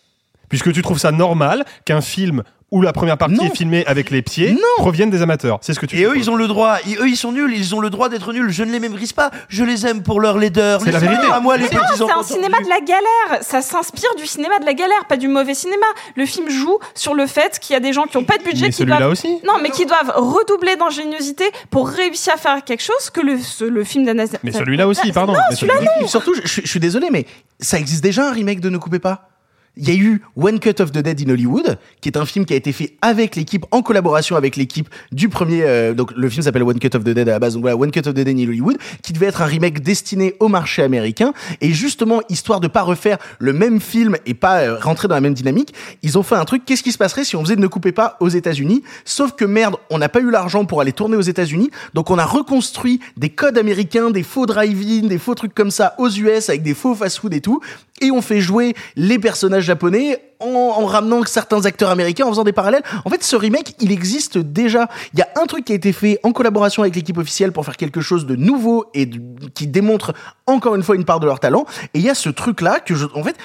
Puisque 0.50 0.72
tu 0.72 0.82
trouves 0.82 1.00
ça 1.00 1.12
normal 1.12 1.66
qu'un 1.84 2.00
film 2.02 2.44
où 2.74 2.82
la 2.82 2.92
première 2.92 3.18
partie 3.20 3.36
Non. 3.36 3.46
est 3.46 3.56
filmée 3.56 3.86
avec 3.86 4.10
les 4.10 4.22
pieds 4.24 4.58
provienne 4.78 5.10
des 5.12 5.22
amateurs. 5.22 5.60
C'est 5.62 5.74
ce 5.74 5.80
que 5.80 5.86
tu 5.86 5.96
Et 5.98 6.06
eux, 6.06 6.14
ils 6.18 6.30
ont 6.32 6.36
le 6.36 6.48
droit. 6.48 6.78
Et 6.90 6.96
eux, 6.96 7.08
ils 7.08 7.16
sont 7.16 7.32
nuls. 7.32 7.54
Ils 7.56 7.76
ont 7.76 7.80
le 7.80 7.90
droit 7.92 8.10
d'être 8.10 8.34
nuls. 8.34 8.50
Je 8.50 8.64
ne 8.64 8.72
les 8.72 8.80
méprise 8.80 9.14
pas. 9.14 9.30
Je 9.48 9.64
les 9.64 9.86
aime 9.86 10.02
pour 10.02 10.20
leur 10.20 10.38
laideur. 10.40 10.82
C'est 10.82 10.92
la 10.92 10.98
vérité. 11.00 11.28
À 11.32 11.40
moi, 11.40 11.56
les 11.56 11.66
non, 11.66 11.82
c'est 11.96 12.04
un 12.12 12.24
cinéma 12.24 12.58
de 12.60 12.68
la 12.70 12.80
galère. 12.80 13.44
Ça 13.44 13.62
s'inspire 13.62 14.10
du 14.18 14.26
cinéma 14.26 14.58
de 14.60 14.66
la 14.66 14.74
galère, 14.74 15.06
pas 15.08 15.18
du 15.18 15.28
mauvais 15.28 15.54
cinéma. 15.54 15.86
Le 16.16 16.26
film 16.26 16.50
joue 16.50 16.80
sur 16.96 17.14
le 17.14 17.28
fait 17.28 17.60
qu'il 17.60 17.74
y 17.74 17.78
a 17.78 17.80
des 17.80 17.94
gens 17.94 18.04
qui 18.04 18.18
ont 18.18 18.24
pas 18.24 18.38
de 18.40 18.44
budget, 18.44 18.64
Mais 18.66 18.70
qui 18.72 18.78
celui-là 18.78 18.98
doivent 18.98 19.12
aussi. 19.12 19.38
non, 19.46 19.54
mais 19.62 19.70
qui 19.70 19.86
doivent 19.86 20.12
redoubler 20.16 20.76
d'ingéniosité 20.76 21.46
pour 21.70 21.88
réussir 21.88 22.34
à 22.34 22.38
faire 22.38 22.64
quelque 22.64 22.84
chose 22.84 23.10
que 23.14 23.22
le, 23.22 23.38
ce- 23.40 23.64
le 23.66 23.84
film 23.84 24.04
d'Anas. 24.06 24.36
Mais 24.44 24.52
celui-là 24.52 24.88
aussi, 24.88 25.12
pardon. 25.12 25.34
Non, 25.34 25.40
Mais 25.50 25.56
celui-là 25.56 25.76
celui-là- 25.76 25.92
non. 26.02 26.08
Surtout, 26.08 26.34
je, 26.34 26.42
je- 26.44 26.62
je 26.62 26.68
suis 26.68 26.80
désolé, 26.80 27.10
mais 27.12 27.26
ça 27.60 27.78
existe 27.78 28.04
déjà 28.04 28.28
un 28.28 28.32
remake 28.32 28.60
de 28.60 28.70
Ne 28.70 28.80
coupez 28.80 29.00
pas? 29.00 29.30
Il 29.76 29.90
y 29.90 29.92
a 29.92 29.96
eu 29.96 30.22
One 30.36 30.60
Cut 30.60 30.82
of 30.82 30.92
the 30.92 31.00
Dead 31.00 31.20
in 31.20 31.32
Hollywood, 31.32 31.80
qui 32.00 32.08
est 32.08 32.18
un 32.18 32.26
film 32.26 32.46
qui 32.46 32.54
a 32.54 32.56
été 32.56 32.72
fait 32.72 32.96
avec 33.02 33.36
l'équipe, 33.36 33.66
en 33.72 33.82
collaboration 33.82 34.36
avec 34.36 34.56
l'équipe 34.56 34.88
du 35.12 35.30
premier. 35.30 35.64
euh, 35.64 35.96
donc 35.96 36.12
le 36.16 36.30
film 36.30 36.44
s'appelle 36.44 36.62
One 36.62 36.78
Cut 36.78 36.96
of 36.96 37.04
the 37.04 37.10
Dead 37.10 37.28
à 37.28 37.32
la 37.32 37.40
base. 37.40 37.54
Donc 37.56 37.64
voilà, 37.64 37.76
One 37.76 37.90
Cut 37.90 38.02
of 38.02 38.14
the 38.14 38.20
Dead 38.20 38.28
in 38.28 38.38
Hollywood, 38.38 38.78
qui 39.02 39.14
devait 39.14 39.26
être 39.26 39.42
un 39.42 39.46
remake 39.46 39.82
destiné 39.82 40.36
au 40.40 40.48
marché 40.48 40.84
américain. 40.84 41.34
Et 41.60 41.74
justement, 41.74 42.22
histoire 42.30 42.60
de 42.60 42.68
pas 42.68 42.84
refaire 42.84 43.18
le 43.40 43.52
même 43.52 43.82
film 43.82 44.16
et 44.28 44.36
pas 44.36 44.60
euh, 44.60 44.78
rentrer 44.80 45.08
dans 45.08 45.16
la 45.16 45.22
même 45.22 45.34
dynamique, 45.34 45.74
ils 46.04 46.20
ont 46.20 46.24
fait 46.24 46.36
un 46.36 46.46
truc. 46.46 46.66
Qu'est-ce 46.66 46.84
qui 46.84 46.92
se 46.92 47.00
passerait 47.00 47.24
si 47.24 47.36
on 47.36 47.44
faisait 47.44 47.56
Ne 47.56 47.66
coupez 47.66 47.92
pas 47.92 48.18
aux 48.20 48.30
États-Unis? 48.30 48.84
Sauf 49.06 49.32
que 49.32 49.46
merde, 49.46 49.78
on 49.90 49.98
n'a 49.98 50.10
pas 50.10 50.20
eu 50.20 50.30
l'argent 50.30 50.66
pour 50.66 50.82
aller 50.82 50.94
tourner 50.94 51.18
aux 51.18 51.22
États-Unis, 51.22 51.72
donc 51.96 52.12
on 52.12 52.20
a 52.20 52.26
reconstruit 52.26 53.00
des 53.18 53.30
codes 53.30 53.58
américains, 53.58 54.12
des 54.12 54.24
faux 54.24 54.46
drive-in, 54.46 55.08
des 55.08 55.18
faux 55.18 55.34
trucs 55.34 55.56
comme 55.56 55.72
ça 55.72 55.96
aux 55.98 56.10
US 56.10 56.50
avec 56.50 56.62
des 56.62 56.76
faux 56.76 56.94
fast-food 56.94 57.34
et 57.34 57.42
tout, 57.42 57.60
et 58.04 58.12
on 58.12 58.22
fait 58.22 58.42
jouer 58.42 58.76
les 58.96 59.18
personnages 59.18 59.63
japonais 59.63 60.22
en, 60.39 60.48
en 60.48 60.86
ramenant 60.86 61.24
certains 61.26 61.66
acteurs 61.66 61.89
américains, 61.89 62.26
en 62.26 62.30
faisant 62.30 62.44
des 62.44 62.52
parallèles. 62.52 62.84
En 63.06 63.10
fait, 63.10 63.24
ce 63.24 63.36
remake, 63.36 63.76
il 63.80 63.92
existe 63.92 64.38
déjà. 64.38 64.89
Il 65.13 65.20
y 65.20 65.22
a 65.22 65.30
un 65.42 65.46
truc 65.46 65.66
qui 65.66 65.72
a 65.72 65.76
été 65.76 65.94
fait 65.94 66.20
en 66.24 66.34
collaboration 66.34 66.84
avec 66.84 66.96
l'équipe 66.96 67.18
officielle 67.18 67.54
pour 67.54 67.66
faire 67.66 67.78
quelque 67.78 68.02
chose 68.02 68.26
de 68.26 68.36
nouveau 68.36 68.86
et 68.94 69.10
qui 69.56 69.68
démontre 69.68 70.13
encore 70.46 70.76
une 70.76 70.84
fois 70.84 70.96
une 70.96 71.06
part 71.06 71.22
de 71.22 71.26
leur 71.26 71.39
talent. 71.39 71.66
Et 71.94 72.00
il 72.00 72.02
y 72.02 72.10
a 72.10 72.16
ce 72.16 72.30
truc-là 72.30 72.82
que 72.82 72.94
je, 72.94 73.06
en 73.16 73.24
fait, 73.24 73.38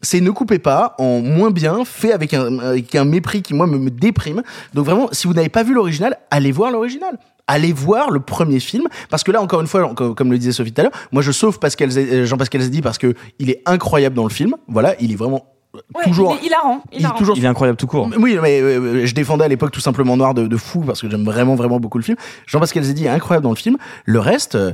c'est 0.00 0.20
ne 0.20 0.30
coupez 0.30 0.58
pas 0.58 0.94
en 0.98 1.20
moins 1.20 1.50
bien, 1.50 1.84
fait 1.84 2.12
avec 2.12 2.32
un, 2.34 3.04
mépris 3.04 3.42
qui 3.42 3.54
moi 3.54 3.66
me 3.66 3.90
déprime. 3.90 4.42
Donc 4.72 4.86
vraiment, 4.86 5.08
si 5.12 5.26
vous 5.26 5.34
n'avez 5.34 5.48
pas 5.50 5.62
vu 5.62 5.74
l'original, 5.74 6.18
allez 6.30 6.52
voir 6.52 6.70
l'original. 6.70 7.18
Allez 7.48 7.72
voir 7.72 8.10
le 8.10 8.20
premier 8.20 8.58
film 8.60 8.84
parce 9.08 9.22
que 9.22 9.30
là 9.30 9.40
encore 9.40 9.60
une 9.60 9.66
fois 9.68 9.92
comme, 9.94 10.14
comme 10.14 10.32
le 10.32 10.38
disait 10.38 10.52
Sophie 10.52 10.72
tout 10.72 10.80
à 10.80 10.84
l'heure, 10.84 10.92
moi 11.12 11.22
je 11.22 11.30
sauve 11.30 11.58
Pascal 11.60 11.90
euh, 11.96 12.26
Jean-Pascal 12.26 12.60
Zedi 12.60 12.82
parce 12.82 12.98
que 12.98 13.14
il 13.38 13.50
est 13.50 13.62
incroyable 13.66 14.16
dans 14.16 14.24
le 14.24 14.30
film. 14.30 14.54
Voilà, 14.66 14.94
il 15.00 15.12
est 15.12 15.16
vraiment 15.16 15.46
euh, 15.76 15.80
Ouais, 15.94 16.04
toujours 16.04 16.36
il 16.40 16.44
est 16.44 16.46
hilarant. 16.48 16.82
il 16.92 17.06
toujours 17.18 17.36
Il 17.36 17.44
est 17.44 17.48
incroyable 17.48 17.76
tout 17.78 17.86
court. 17.86 18.08
oui, 18.18 18.36
mais 18.42 18.60
euh, 18.60 19.06
je 19.06 19.14
défendais 19.14 19.44
à 19.44 19.48
l'époque 19.48 19.70
tout 19.70 19.80
simplement 19.80 20.16
Noir 20.16 20.34
de, 20.34 20.46
de 20.48 20.56
fou 20.56 20.80
parce 20.80 21.00
que 21.00 21.08
j'aime 21.08 21.24
vraiment 21.24 21.54
vraiment 21.54 21.78
beaucoup 21.78 21.98
le 21.98 22.04
film. 22.04 22.16
Jean-Pascal 22.46 22.82
Zedi 22.82 23.04
est 23.04 23.08
incroyable 23.10 23.44
dans 23.44 23.50
le 23.50 23.56
film. 23.56 23.76
Le 24.06 24.18
reste, 24.18 24.56
euh, 24.56 24.72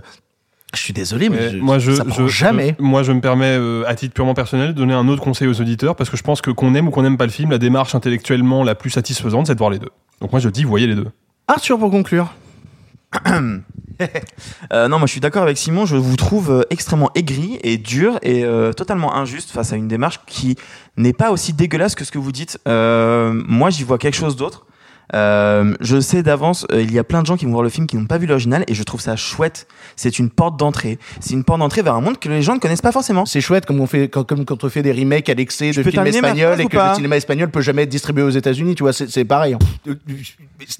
je 0.75 0.81
suis 0.81 0.95
désolé, 0.95 1.29
mais, 1.29 1.37
Mais 1.37 1.51
je- 1.51 1.57
moi, 1.59 1.79
je, 1.79 1.93
ça 1.93 2.05
prend 2.07 2.27
je- 2.27 2.33
jamais. 2.33 2.75
je- 2.79 2.83
moi, 2.83 3.03
je 3.03 3.13
me 3.13 3.21
permets, 3.21 3.55
euh, 3.59 3.85
à 3.87 3.95
titre 3.95 4.15
purement 4.15 4.33
personnel, 4.33 4.69
de 4.69 4.73
donner 4.73 4.95
un 4.95 5.07
autre 5.09 5.23
conseil 5.23 5.47
aux 5.47 5.61
auditeurs 5.61 5.95
parce 5.97 6.09
que 6.09 6.17
je 6.17 6.23
pense 6.23 6.41
que 6.41 6.51
qu'on 6.51 6.75
aime 6.75 6.89
ou 6.89 6.91
qu'on 6.91 7.03
n'aime 7.03 7.19
pas 7.19 7.27
le 7.27 7.33
film, 7.33 7.51
la 7.51 7.59
démarche 7.59 7.95
intellectuellement 7.95 8.65
la 8.65 8.75
plus 8.75 8.89
satisfaisante, 8.89 9.49
c'est 9.49 9.55
de 9.55 9.59
voir 9.59 9.69
les 9.71 9.79
deux. 9.79 9.91
Donc 10.23 10.31
moi, 10.33 10.41
je 10.41 10.49
dis, 10.49 10.65
voyez 10.65 10.87
les 10.87 10.95
deux. 10.95 11.09
Arthur 11.49 11.79
pour 11.79 11.91
conclure. 11.91 12.33
Euh, 14.73 14.89
non, 14.89 14.99
moi 14.99 15.07
je 15.07 15.13
suis 15.13 15.21
d'accord 15.21 15.43
avec 15.43 15.57
Simon. 15.59 15.87
Je 15.87 15.95
vous 15.95 16.17
trouve 16.17 16.51
euh, 16.51 16.63
extrêmement 16.71 17.11
aigri 17.15 17.61
et 17.63 17.77
dur 17.79 18.19
et 18.23 18.45
euh, 18.45 18.73
totalement 18.73 19.15
injuste 19.15 19.53
face 19.53 19.73
à 19.73 19.77
une 19.77 19.87
démarche 19.87 20.21
qui 20.27 20.57
n'est 20.97 21.13
pas 21.13 21.31
aussi 21.31 21.53
dégueulasse 21.53 21.95
que 21.95 22.05
ce 22.05 22.11
que 22.11 22.19
vous 22.19 22.33
dites. 22.33 22.59
Moi, 22.67 23.71
j'y 23.71 23.85
vois 23.85 23.99
quelque 23.99 24.17
chose 24.17 24.35
d'autre. 24.35 24.67
Euh, 25.15 25.75
je 25.81 26.01
sais 26.01 26.23
d'avance, 26.23 26.67
euh, 26.73 26.81
il 26.83 26.93
y 26.93 26.99
a 26.99 27.05
plein 27.05 27.21
de 27.21 27.27
gens 27.27 27.37
qui 27.37 27.45
vont 27.45 27.51
voir 27.53 27.63
le 27.63 27.69
film 27.69 27.87
qui 27.87 27.97
n'ont 27.97 28.07
pas 28.07 28.17
vu 28.19 28.27
l'original 28.27 28.65
et 28.67 28.75
je 28.75 28.83
trouve 28.83 29.01
ça 29.01 29.15
chouette. 29.17 29.67
C'est 29.97 30.19
une 30.19 30.31
porte 30.31 30.59
d'entrée. 30.59 30.99
C'est 31.21 31.35
une 31.35 31.45
porte 31.45 31.59
d'entrée 31.61 31.83
vers 31.83 31.95
un 31.95 32.01
monde 32.01 32.19
que 32.19 32.29
les 32.29 32.41
gens 32.43 32.55
ne 32.55 32.61
connaissent 32.61 32.81
pas 32.81 32.93
forcément. 32.93 33.27
C'est 33.27 33.41
chouette 33.43 33.67
comme 33.67 33.81
on 33.81 33.87
fait 33.87 34.09
quand, 34.09 34.25
comme 34.25 34.45
quand 34.45 34.65
on 34.65 34.69
fait 34.71 34.83
des 34.83 34.93
remakes 34.93 35.29
à 35.29 35.35
l'excès 35.35 35.73
de 35.73 35.83
films 35.83 36.07
espagnols 36.07 36.61
et 36.61 36.67
que 36.67 36.77
le 36.77 36.95
cinéma 36.95 37.17
espagnol 37.17 37.51
peut 37.51 37.61
jamais 37.61 37.83
être 37.83 37.91
distribué 37.91 38.23
aux 38.23 38.31
États-Unis. 38.31 38.75
Tu 38.75 38.83
vois, 38.85 38.93
c'est 38.93 39.25
pareil. 39.25 39.55
hein. 39.55 39.59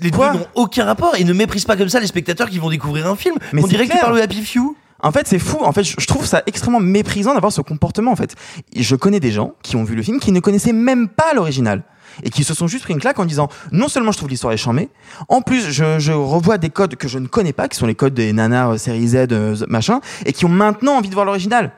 Les 0.01 0.11
deux 0.11 0.19
n'ont 0.19 0.47
aucun 0.55 0.85
rapport 0.85 1.15
et 1.17 1.25
ne 1.25 1.33
méprisent 1.33 1.65
pas 1.65 1.77
comme 1.77 1.89
ça 1.89 2.01
les 2.01 2.07
spectateurs 2.07 2.49
qui 2.49 2.59
vont 2.59 2.71
découvrir 2.71 3.07
un 3.07 3.17
film. 3.17 3.37
Mais 3.53 3.63
On 3.63 3.67
dirait 3.67 3.85
qu'ils 3.85 3.93
clair. 3.93 4.05
parlent 4.05 4.17
de 4.17 4.23
Happy 4.23 4.43
Few. 4.43 4.77
En 5.05 5.11
fait, 5.11 5.27
c'est 5.27 5.41
fou. 5.41 5.59
En 5.63 5.73
fait, 5.73 5.83
je 5.83 6.07
trouve 6.07 6.25
ça 6.25 6.43
extrêmement 6.47 6.79
méprisant 6.79 7.35
d'avoir 7.35 7.53
ce 7.53 7.61
comportement. 7.61 8.13
En 8.13 8.17
fait, 8.17 8.37
je 8.77 8.95
connais 8.95 9.19
des 9.19 9.33
gens 9.33 9.55
qui 9.63 9.75
ont 9.75 9.83
vu 9.83 9.97
le 9.97 10.03
film 10.03 10.21
qui 10.21 10.31
ne 10.31 10.39
connaissaient 10.39 10.73
même 10.73 11.09
pas 11.09 11.35
l'original 11.35 11.83
et 12.23 12.31
qui 12.31 12.45
se 12.45 12.55
sont 12.55 12.67
juste 12.67 12.85
pris 12.85 12.95
une 12.95 13.01
claque 13.01 13.19
en 13.19 13.25
disant 13.25 13.49
non 13.71 13.89
seulement 13.89 14.13
je 14.13 14.19
trouve 14.19 14.29
l'histoire 14.29 14.53
est 14.53 14.59
charmée, 14.59 14.89
en 15.29 15.43
plus 15.43 15.71
je, 15.71 16.13
revois 16.13 16.59
des 16.59 16.71
codes 16.71 16.97
que 16.97 17.09
je 17.09 17.19
ne 17.19 17.27
connais 17.27 17.53
pas, 17.53 17.69
qui 17.69 17.77
sont 17.77 17.87
les 17.87 17.95
codes 17.95 18.15
des 18.15 18.33
nanars 18.33 18.73
euh, 18.73 18.77
série 18.79 19.09
Z 19.09 19.29
euh, 19.33 19.57
machin, 19.69 20.01
et 20.27 20.33
qui 20.33 20.45
ont 20.45 20.51
maintenant 20.51 20.97
envie 20.97 21.09
de 21.09 21.15
voir 21.15 21.27
l'original. 21.27 21.73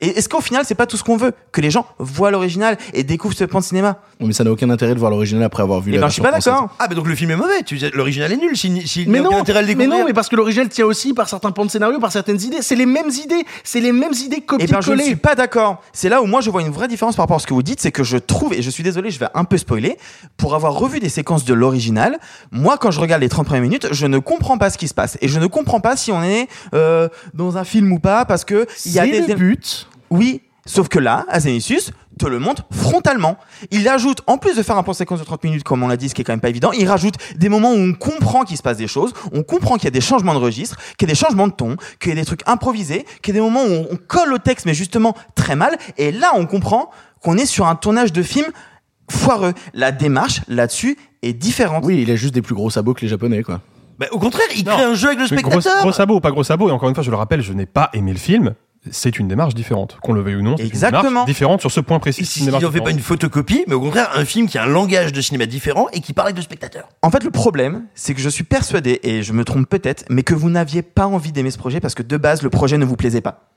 Et 0.00 0.18
est-ce 0.18 0.28
qu'au 0.28 0.40
final, 0.40 0.62
c'est 0.66 0.74
pas 0.74 0.86
tout 0.86 0.96
ce 0.96 1.04
qu'on 1.04 1.16
veut 1.16 1.32
Que 1.52 1.60
les 1.60 1.70
gens 1.70 1.86
voient 1.98 2.30
l'original 2.30 2.78
et 2.94 3.04
découvrent 3.04 3.36
ce 3.36 3.44
pan 3.44 3.58
de 3.60 3.64
cinéma? 3.64 3.98
Mais 4.20 4.32
ça 4.32 4.44
n'a 4.44 4.50
aucun 4.50 4.70
intérêt 4.70 4.94
de 4.94 4.98
voir 4.98 5.10
l'original 5.10 5.44
après 5.44 5.62
avoir 5.62 5.80
vu 5.80 5.92
Eh 5.92 5.96
la 5.96 6.02
ben, 6.02 6.08
je 6.08 6.14
suis 6.14 6.22
pas 6.22 6.30
d'accord. 6.32 6.68
Ah, 6.78 6.86
mais 6.88 6.94
donc 6.94 7.06
le 7.06 7.14
film 7.14 7.30
est 7.30 7.36
mauvais. 7.36 7.62
Tu 7.64 7.74
disais, 7.74 7.90
L'original 7.94 8.32
est 8.32 8.36
nul. 8.36 8.56
S'il 8.56 8.86
s'il 8.88 9.08
Mais 9.10 9.18
n'y 9.20 9.24
a 9.24 9.28
aucun 9.28 9.36
non, 9.36 9.42
intérêt 9.42 9.58
à 9.58 9.62
le 9.62 9.74
mais 9.74 9.86
non, 9.86 10.04
mais 10.06 10.12
parce 10.12 10.28
que 10.28 10.36
l'original 10.36 10.68
tient 10.68 10.86
aussi 10.86 11.12
par 11.14 11.28
certains 11.28 11.50
pans 11.50 11.64
de 11.64 11.70
scénario, 11.70 11.98
par 11.98 12.12
certaines 12.12 12.40
idées. 12.40 12.58
C'est 12.62 12.76
les 12.76 12.86
mêmes 12.86 13.10
idées. 13.10 13.44
C'est 13.64 13.80
les 13.80 13.92
mêmes 13.92 14.12
idées 14.12 14.42
Eh 14.58 14.66
ben, 14.66 14.80
je 14.80 14.92
ne 14.92 15.02
suis 15.02 15.16
pas 15.16 15.34
d'accord. 15.34 15.82
C'est 15.92 16.08
là 16.08 16.22
où 16.22 16.26
moi 16.26 16.40
je 16.40 16.50
vois 16.50 16.62
une 16.62 16.70
vraie 16.70 16.88
différence 16.88 17.16
par 17.16 17.24
rapport 17.24 17.36
à 17.36 17.40
ce 17.40 17.46
que 17.46 17.54
vous 17.54 17.62
dites, 17.62 17.80
c'est 17.80 17.92
que 17.92 18.04
je 18.04 18.16
trouve, 18.16 18.54
et 18.54 18.62
je 18.62 18.70
suis 18.70 18.82
désolé, 18.82 19.10
je 19.10 19.18
vais 19.18 19.28
un 19.34 19.44
peu 19.44 19.58
spoiler, 19.58 19.96
pour 20.36 20.54
avoir 20.54 20.74
revu 20.74 21.00
des 21.00 21.08
séquences 21.08 21.44
de 21.44 21.54
l'original, 21.54 22.18
moi 22.50 22.78
quand 22.78 22.90
je 22.90 23.00
regarde 23.00 23.22
les 23.22 23.28
30 23.28 23.46
premières 23.46 23.62
minutes, 23.62 23.88
je 23.92 24.06
ne 24.06 24.18
comprends 24.18 24.58
pas 24.58 24.70
ce 24.70 24.78
qui 24.78 24.88
se 24.88 24.94
passe. 24.94 25.18
Et 25.20 25.28
je 25.28 25.38
ne 25.38 25.46
comprends 25.46 25.80
pas 25.80 25.96
si 25.96 26.10
on 26.12 26.22
est 26.22 26.48
euh, 26.74 27.08
dans 27.34 27.56
un 27.58 27.64
film 27.64 27.92
ou 27.92 27.98
pas, 27.98 28.24
parce 28.24 28.44
que 28.44 28.66
il 28.86 28.92
y 28.92 28.98
a 28.98 29.04
C'est 29.04 29.10
des... 29.10 29.26
le 29.26 29.34
but. 29.34 29.88
Oui, 30.10 30.42
sauf 30.66 30.88
que 30.88 30.98
là, 30.98 31.24
Azenicius 31.28 31.92
te 32.18 32.26
le 32.26 32.38
montre 32.38 32.64
frontalement. 32.70 33.38
Il 33.70 33.88
ajoute, 33.88 34.20
en 34.26 34.36
plus 34.36 34.54
de 34.56 34.62
faire 34.62 34.76
un 34.76 34.82
plan 34.82 34.92
séquence 34.92 35.20
de 35.20 35.24
30 35.24 35.42
minutes, 35.44 35.62
comme 35.64 35.82
on 35.82 35.88
l'a 35.88 35.96
dit, 35.96 36.08
ce 36.10 36.14
qui 36.14 36.20
est 36.20 36.24
quand 36.24 36.32
même 36.34 36.40
pas 36.40 36.50
évident, 36.50 36.70
il 36.72 36.86
rajoute 36.86 37.14
des 37.36 37.48
moments 37.48 37.72
où 37.72 37.76
on 37.76 37.94
comprend 37.94 38.44
qu'il 38.44 38.56
se 38.58 38.62
passe 38.62 38.76
des 38.76 38.88
choses, 38.88 39.14
on 39.32 39.42
comprend 39.42 39.76
qu'il 39.76 39.84
y 39.84 39.88
a 39.88 39.92
des 39.92 40.02
changements 40.02 40.34
de 40.34 40.38
registre, 40.38 40.76
qu'il 40.98 41.08
y 41.08 41.10
a 41.10 41.14
des 41.14 41.18
changements 41.18 41.48
de 41.48 41.52
ton, 41.54 41.76
qu'il 41.98 42.10
y 42.10 42.12
a 42.12 42.16
des 42.16 42.26
trucs 42.26 42.46
improvisés, 42.46 43.06
qu'il 43.22 43.34
y 43.34 43.38
a 43.38 43.40
des 43.40 43.44
moments 43.48 43.64
où 43.64 43.86
on, 43.90 43.96
colle 43.96 44.34
au 44.34 44.38
texte, 44.38 44.66
mais 44.66 44.74
justement 44.74 45.14
très 45.34 45.56
mal, 45.56 45.78
et 45.96 46.12
là 46.12 46.32
on 46.34 46.44
comprend 46.46 46.90
qu'on 47.22 47.38
est 47.38 47.46
sur 47.46 47.66
un 47.66 47.74
tournage 47.74 48.12
de 48.12 48.22
film 48.22 48.46
foireux. 49.10 49.54
La 49.72 49.92
démarche 49.92 50.42
là-dessus 50.48 50.98
est 51.22 51.32
différente. 51.32 51.84
Oui, 51.86 52.02
il 52.02 52.10
a 52.10 52.16
juste 52.16 52.34
des 52.34 52.42
plus 52.42 52.54
gros 52.54 52.70
sabots 52.70 52.92
que 52.94 53.00
les 53.00 53.08
Japonais, 53.08 53.42
quoi. 53.42 53.60
Bah, 53.98 54.06
au 54.12 54.18
contraire, 54.18 54.46
il 54.56 54.64
Non. 54.64 54.72
crée 54.72 54.84
un 54.84 54.94
jeu 54.94 55.08
avec 55.08 55.20
le 55.20 55.26
Mais 55.36 55.42
Gros, 55.42 55.52
spectateur. 55.52 55.82
gros 55.82 55.92
sabot 55.92 56.16
ou 56.16 56.20
pas 56.20 56.30
gros 56.30 56.44
sabot, 56.44 56.68
et 56.68 56.72
encore 56.72 56.88
une 56.88 56.94
fois, 56.94 57.04
je 57.04 57.10
le 57.10 57.16
rappelle, 57.16 57.42
je 57.42 57.52
n'ai 57.52 57.66
pas 57.66 57.90
aimé 57.92 58.12
le 58.12 58.18
film. 58.18 58.54
C'est 58.90 59.18
une 59.18 59.28
démarche 59.28 59.54
différente, 59.54 59.98
qu'on 60.02 60.14
le 60.14 60.22
veuille 60.22 60.36
ou 60.36 60.42
non. 60.42 60.56
c'est 60.56 60.62
une 60.62 60.68
Exactement. 60.70 61.02
démarche 61.02 61.26
différente 61.26 61.60
sur 61.60 61.70
ce 61.70 61.80
point 61.80 61.98
précis. 61.98 62.24
Si 62.24 62.44
démarche 62.46 62.64
n'en 62.64 62.70
fait 62.70 62.80
pas 62.80 62.90
une 62.90 63.00
photocopie, 63.00 63.64
mais 63.66 63.74
au 63.74 63.80
contraire 63.80 64.10
un 64.14 64.24
film 64.24 64.48
qui 64.48 64.56
a 64.56 64.62
un 64.62 64.66
langage 64.66 65.12
de 65.12 65.20
cinéma 65.20 65.44
différent 65.44 65.88
et 65.92 66.00
qui 66.00 66.14
parle 66.14 66.28
avec 66.28 66.36
le 66.36 66.42
spectateur. 66.42 66.88
En 67.02 67.10
fait, 67.10 67.22
le 67.22 67.30
problème, 67.30 67.84
c'est 67.94 68.14
que 68.14 68.20
je 68.20 68.28
suis 68.30 68.44
persuadé, 68.44 68.98
et 69.02 69.22
je 69.22 69.32
me 69.34 69.44
trompe 69.44 69.68
peut-être, 69.68 70.04
mais 70.08 70.22
que 70.22 70.34
vous 70.34 70.48
n'aviez 70.48 70.80
pas 70.82 71.06
envie 71.06 71.30
d'aimer 71.32 71.50
ce 71.50 71.58
projet 71.58 71.80
parce 71.80 71.94
que 71.94 72.02
de 72.02 72.16
base, 72.16 72.42
le 72.42 72.48
projet 72.50 72.78
ne 72.78 72.84
vous 72.86 72.96
plaisait 72.96 73.20
pas. 73.20 73.50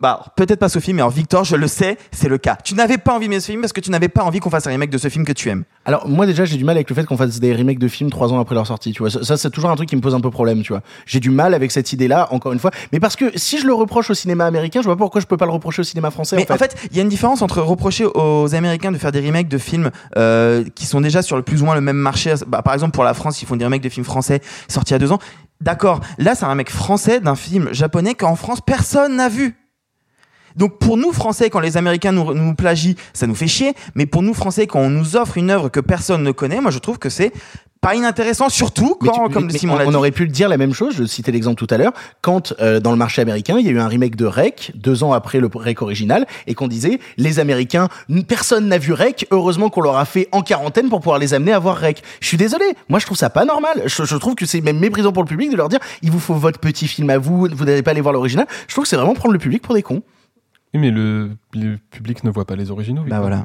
Bah, 0.00 0.24
peut-être 0.36 0.58
pas 0.58 0.68
Sophie, 0.68 0.94
mais 0.94 1.02
alors 1.02 1.10
Victor, 1.10 1.44
je 1.44 1.56
le 1.56 1.66
sais, 1.66 1.98
c'est 2.10 2.28
le 2.28 2.38
cas. 2.38 2.56
Tu 2.64 2.74
n'avais 2.74 2.98
pas 2.98 3.14
envie 3.14 3.26
d'aimer 3.26 3.40
ce 3.40 3.50
film 3.50 3.60
parce 3.60 3.72
que 3.72 3.80
tu 3.80 3.90
n'avais 3.90 4.08
pas 4.08 4.24
envie 4.24 4.40
qu'on 4.40 4.50
fasse 4.50 4.66
un 4.66 4.70
remake 4.70 4.90
de 4.90 4.98
ce 4.98 5.08
film 5.08 5.24
que 5.24 5.32
tu 5.32 5.48
aimes. 5.50 5.64
Alors 5.84 6.08
moi 6.08 6.26
déjà 6.26 6.44
j'ai 6.44 6.56
du 6.56 6.64
mal 6.64 6.76
avec 6.76 6.88
le 6.88 6.94
fait 6.94 7.04
qu'on 7.04 7.16
fasse 7.16 7.40
des 7.40 7.54
remakes 7.54 7.78
de 7.78 7.88
films 7.88 8.10
trois 8.10 8.32
ans 8.32 8.40
après 8.40 8.54
leur 8.54 8.66
sortie. 8.66 8.92
Tu 8.92 9.00
vois, 9.00 9.10
ça, 9.10 9.22
ça, 9.22 9.36
c'est 9.36 9.50
toujours 9.50 9.70
un 9.70 9.76
truc 9.76 9.88
qui 9.88 9.96
me 9.96 10.00
pose 10.00 10.14
un 10.14 10.20
peu 10.20 10.30
problème. 10.30 10.62
Tu 10.62 10.72
vois, 10.72 10.82
j'ai 11.06 11.20
du 11.20 11.30
mal 11.30 11.54
avec 11.54 11.70
cette 11.70 11.92
idée-là. 11.92 12.28
Encore 12.30 12.52
une 12.52 12.58
fois, 12.58 12.70
mais 12.92 13.00
parce 13.00 13.16
que 13.16 13.36
si 13.36 13.58
je 13.58 13.66
le 13.66 13.74
reproche 13.74 14.10
au 14.10 14.14
cinéma 14.14 14.46
américain, 14.46 14.80
je 14.80 14.86
vois 14.86 14.96
pas 14.96 15.04
pourquoi 15.04 15.20
je 15.20 15.26
peux 15.26 15.36
pas 15.36 15.46
le 15.46 15.52
reprocher 15.52 15.80
au 15.80 15.84
cinéma 15.84 16.10
français. 16.10 16.36
Mais 16.36 16.50
en 16.50 16.56
fait, 16.56 16.76
il 16.90 16.96
y 16.96 17.00
a 17.00 17.02
une 17.02 17.08
différence 17.08 17.42
entre 17.42 17.60
reprocher 17.60 18.06
aux 18.06 18.54
Américains 18.54 18.92
de 18.92 18.98
faire 18.98 19.12
des 19.12 19.20
remakes 19.20 19.48
de 19.48 19.58
films 19.58 19.90
euh, 20.16 20.64
qui 20.74 20.86
sont 20.86 21.00
déjà 21.00 21.22
sur 21.22 21.36
le 21.36 21.42
plus 21.42 21.62
ou 21.62 21.66
moins 21.66 21.74
le 21.74 21.80
même 21.80 21.96
marché. 21.96 22.34
Bah, 22.46 22.62
par 22.62 22.74
exemple, 22.74 22.92
pour 22.92 23.04
la 23.04 23.14
France, 23.14 23.42
ils 23.42 23.46
font 23.46 23.56
des 23.56 23.64
remakes 23.64 23.82
de 23.82 23.88
films 23.88 24.06
français 24.06 24.40
sortis 24.68 24.92
il 24.92 24.94
y 24.94 24.96
a 24.96 24.98
deux 24.98 25.12
ans. 25.12 25.18
D'accord, 25.60 26.00
là, 26.16 26.34
c'est 26.34 26.46
un 26.46 26.48
remake 26.48 26.70
français 26.70 27.20
d'un 27.20 27.34
film 27.34 27.68
japonais 27.72 28.14
qu'en 28.14 28.34
France, 28.34 28.60
personne 28.64 29.16
n'a 29.16 29.28
vu. 29.28 29.59
Donc 30.56 30.78
pour 30.78 30.96
nous 30.96 31.12
Français, 31.12 31.50
quand 31.50 31.60
les 31.60 31.76
Américains 31.76 32.12
nous, 32.12 32.34
nous 32.34 32.54
plagient, 32.54 32.94
ça 33.12 33.26
nous 33.26 33.34
fait 33.34 33.46
chier. 33.48 33.74
Mais 33.94 34.06
pour 34.06 34.22
nous 34.22 34.34
Français, 34.34 34.66
quand 34.66 34.80
on 34.80 34.90
nous 34.90 35.16
offre 35.16 35.36
une 35.38 35.50
œuvre 35.50 35.68
que 35.68 35.80
personne 35.80 36.22
ne 36.22 36.32
connaît, 36.32 36.60
moi 36.60 36.70
je 36.70 36.78
trouve 36.78 36.98
que 36.98 37.08
c'est 37.08 37.32
pas 37.80 37.94
inintéressant, 37.94 38.50
surtout 38.50 38.94
quand, 39.00 39.28
tu- 39.28 39.32
comme 39.32 39.48
Simon 39.48 39.72
on, 39.72 39.78
l'a 39.78 39.86
on 39.86 39.90
dit. 39.90 39.96
aurait 39.96 40.10
pu 40.10 40.24
le 40.26 40.30
dire 40.30 40.50
la 40.50 40.58
même 40.58 40.74
chose, 40.74 40.94
je 40.94 41.04
citais 41.04 41.32
l'exemple 41.32 41.56
tout 41.64 41.72
à 41.74 41.78
l'heure, 41.78 41.94
quand 42.20 42.52
euh, 42.60 42.78
dans 42.78 42.90
le 42.90 42.98
marché 42.98 43.22
américain, 43.22 43.56
il 43.58 43.64
y 43.64 43.70
a 43.70 43.72
eu 43.72 43.78
un 43.80 43.88
remake 43.88 44.16
de 44.16 44.26
Rec, 44.26 44.72
deux 44.74 45.02
ans 45.02 45.14
après 45.14 45.40
le 45.40 45.48
Rec 45.54 45.80
original, 45.80 46.26
et 46.46 46.52
qu'on 46.54 46.68
disait, 46.68 47.00
les 47.16 47.38
Américains, 47.38 47.88
personne 48.28 48.68
n'a 48.68 48.76
vu 48.76 48.92
Rec, 48.92 49.26
heureusement 49.30 49.70
qu'on 49.70 49.80
leur 49.80 49.96
a 49.96 50.04
fait 50.04 50.28
en 50.32 50.42
quarantaine 50.42 50.90
pour 50.90 51.00
pouvoir 51.00 51.18
les 51.18 51.32
amener 51.32 51.52
à 51.52 51.58
voir 51.58 51.78
Rec. 51.78 52.02
Je 52.20 52.26
suis 52.26 52.36
désolé, 52.36 52.66
moi 52.90 52.98
je 52.98 53.06
trouve 53.06 53.16
ça 53.16 53.30
pas 53.30 53.46
normal, 53.46 53.82
je, 53.86 54.04
je 54.04 54.16
trouve 54.16 54.34
que 54.34 54.44
c'est 54.44 54.60
même 54.60 54.78
méprisant 54.78 55.12
pour 55.12 55.22
le 55.22 55.28
public 55.28 55.50
de 55.50 55.56
leur 55.56 55.70
dire, 55.70 55.80
il 56.02 56.10
vous 56.10 56.20
faut 56.20 56.34
votre 56.34 56.58
petit 56.60 56.86
film 56.86 57.08
à 57.08 57.16
vous, 57.16 57.48
vous 57.50 57.64
n'allez 57.64 57.82
pas 57.82 57.92
aller 57.92 58.02
voir 58.02 58.12
l'original, 58.12 58.46
je 58.68 58.74
trouve 58.74 58.84
que 58.84 58.90
c'est 58.90 58.96
vraiment 58.96 59.14
prendre 59.14 59.32
le 59.32 59.38
public 59.38 59.62
pour 59.62 59.74
des 59.74 59.82
cons. 59.82 60.02
Oui, 60.74 60.80
mais 60.80 60.90
le, 60.90 61.30
le 61.54 61.76
public 61.90 62.24
ne 62.24 62.30
voit 62.30 62.44
pas 62.44 62.56
les 62.56 62.70
originaux. 62.70 63.02
Bah 63.06 63.20
voilà. 63.20 63.44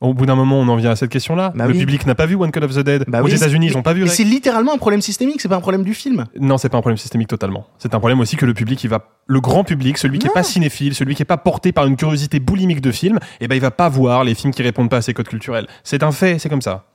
Au 0.00 0.14
bout 0.14 0.24
d'un 0.24 0.34
moment, 0.34 0.58
on 0.58 0.66
en 0.68 0.76
vient 0.76 0.92
à 0.92 0.96
cette 0.96 1.10
question-là. 1.10 1.52
Bah 1.54 1.66
le 1.66 1.74
oui. 1.74 1.80
public 1.80 2.06
n'a 2.06 2.14
pas 2.14 2.24
vu 2.24 2.34
One 2.34 2.50
Cut 2.50 2.60
of 2.60 2.74
the 2.74 2.78
Dead. 2.78 3.04
Bah 3.06 3.20
Aux 3.20 3.26
oui. 3.26 3.34
États-Unis, 3.34 3.66
ils 3.66 3.74
n'ont 3.74 3.82
pas 3.82 3.92
vu. 3.92 4.04
Mais 4.04 4.08
c'est 4.08 4.24
littéralement 4.24 4.72
un 4.72 4.78
problème 4.78 5.02
systémique, 5.02 5.42
c'est 5.42 5.48
pas 5.48 5.56
un 5.56 5.60
problème 5.60 5.82
du 5.82 5.92
film. 5.92 6.24
Non, 6.40 6.56
c'est 6.56 6.70
pas 6.70 6.78
un 6.78 6.80
problème 6.80 6.96
systémique 6.96 7.28
totalement. 7.28 7.66
C'est 7.78 7.94
un 7.94 7.98
problème 7.98 8.18
aussi 8.20 8.36
que 8.36 8.46
le 8.46 8.54
public, 8.54 8.82
il 8.82 8.88
va, 8.88 9.04
le 9.26 9.40
grand 9.42 9.62
public, 9.62 9.98
celui 9.98 10.18
qui 10.18 10.26
est 10.26 10.32
pas 10.32 10.42
cinéphile, 10.42 10.94
celui 10.94 11.14
qui 11.14 11.20
est 11.22 11.26
pas 11.26 11.36
porté 11.36 11.72
par 11.72 11.84
une 11.86 11.96
curiosité 11.96 12.40
boulimique 12.40 12.80
de 12.80 12.92
film, 12.92 13.18
eh 13.40 13.48
ben, 13.48 13.56
il 13.56 13.60
va 13.60 13.70
pas 13.70 13.90
voir 13.90 14.24
les 14.24 14.34
films 14.34 14.54
qui 14.54 14.62
répondent 14.62 14.88
pas 14.88 14.98
à 14.98 15.02
ses 15.02 15.12
codes 15.12 15.28
culturels. 15.28 15.66
C'est 15.84 16.02
un 16.02 16.12
fait, 16.12 16.38
c'est 16.38 16.48
comme 16.48 16.62
ça. 16.62 16.86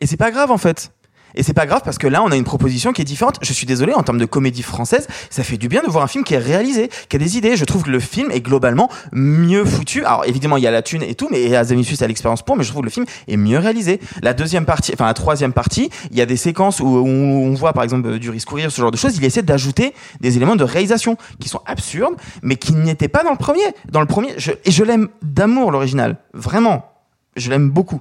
Et 0.00 0.06
c'est 0.06 0.16
pas 0.16 0.30
grave 0.30 0.52
en 0.52 0.58
fait. 0.58 0.92
Et 1.34 1.42
c'est 1.42 1.54
pas 1.54 1.66
grave 1.66 1.82
parce 1.84 1.98
que 1.98 2.06
là, 2.06 2.22
on 2.22 2.30
a 2.30 2.36
une 2.36 2.44
proposition 2.44 2.92
qui 2.92 3.02
est 3.02 3.06
différente. 3.06 3.38
Je 3.42 3.52
suis 3.52 3.66
désolé, 3.66 3.92
en 3.94 4.02
termes 4.02 4.18
de 4.18 4.24
comédie 4.24 4.62
française, 4.62 5.06
ça 5.30 5.42
fait 5.42 5.56
du 5.56 5.68
bien 5.68 5.82
de 5.82 5.88
voir 5.88 6.04
un 6.04 6.08
film 6.08 6.24
qui 6.24 6.34
est 6.34 6.38
réalisé, 6.38 6.90
qui 7.08 7.16
a 7.16 7.18
des 7.18 7.36
idées. 7.36 7.56
Je 7.56 7.64
trouve 7.64 7.82
que 7.84 7.90
le 7.90 8.00
film 8.00 8.30
est 8.30 8.40
globalement 8.40 8.90
mieux 9.12 9.64
foutu. 9.64 10.04
Alors 10.04 10.24
évidemment, 10.26 10.56
il 10.56 10.62
y 10.62 10.66
a 10.66 10.70
la 10.70 10.82
thune 10.82 11.02
et 11.02 11.14
tout, 11.14 11.28
mais 11.30 11.54
Azamithus 11.54 12.02
a 12.02 12.06
l'expérience 12.06 12.42
pour, 12.42 12.56
mais 12.56 12.64
je 12.64 12.70
trouve 12.70 12.82
que 12.82 12.86
le 12.86 12.92
film 12.92 13.06
est 13.28 13.36
mieux 13.36 13.58
réalisé. 13.58 14.00
La 14.22 14.34
deuxième 14.34 14.64
partie, 14.64 14.92
enfin 14.94 15.06
la 15.06 15.14
troisième 15.14 15.52
partie, 15.52 15.90
il 16.10 16.16
y 16.16 16.20
a 16.20 16.26
des 16.26 16.36
séquences 16.36 16.80
où, 16.80 16.86
où 16.86 17.06
on 17.06 17.54
voit 17.54 17.72
par 17.72 17.84
exemple 17.84 18.18
du 18.18 18.30
risque 18.30 18.48
courir, 18.48 18.70
ce 18.70 18.80
genre 18.80 18.90
de 18.90 18.96
choses. 18.96 19.16
Il 19.16 19.24
essaie 19.24 19.42
d'ajouter 19.42 19.94
des 20.20 20.36
éléments 20.36 20.56
de 20.56 20.64
réalisation 20.64 21.16
qui 21.40 21.48
sont 21.48 21.60
absurdes, 21.66 22.14
mais 22.42 22.56
qui 22.56 22.74
n'étaient 22.74 23.08
pas 23.08 23.24
dans 23.24 23.30
le 23.30 23.36
premier. 23.36 23.62
Dans 23.90 24.00
le 24.00 24.06
premier, 24.06 24.34
je, 24.36 24.52
et 24.64 24.70
je 24.70 24.84
l'aime 24.84 25.08
d'amour 25.22 25.70
l'original, 25.70 26.16
vraiment, 26.34 26.92
je 27.36 27.50
l'aime 27.50 27.70
beaucoup 27.70 28.00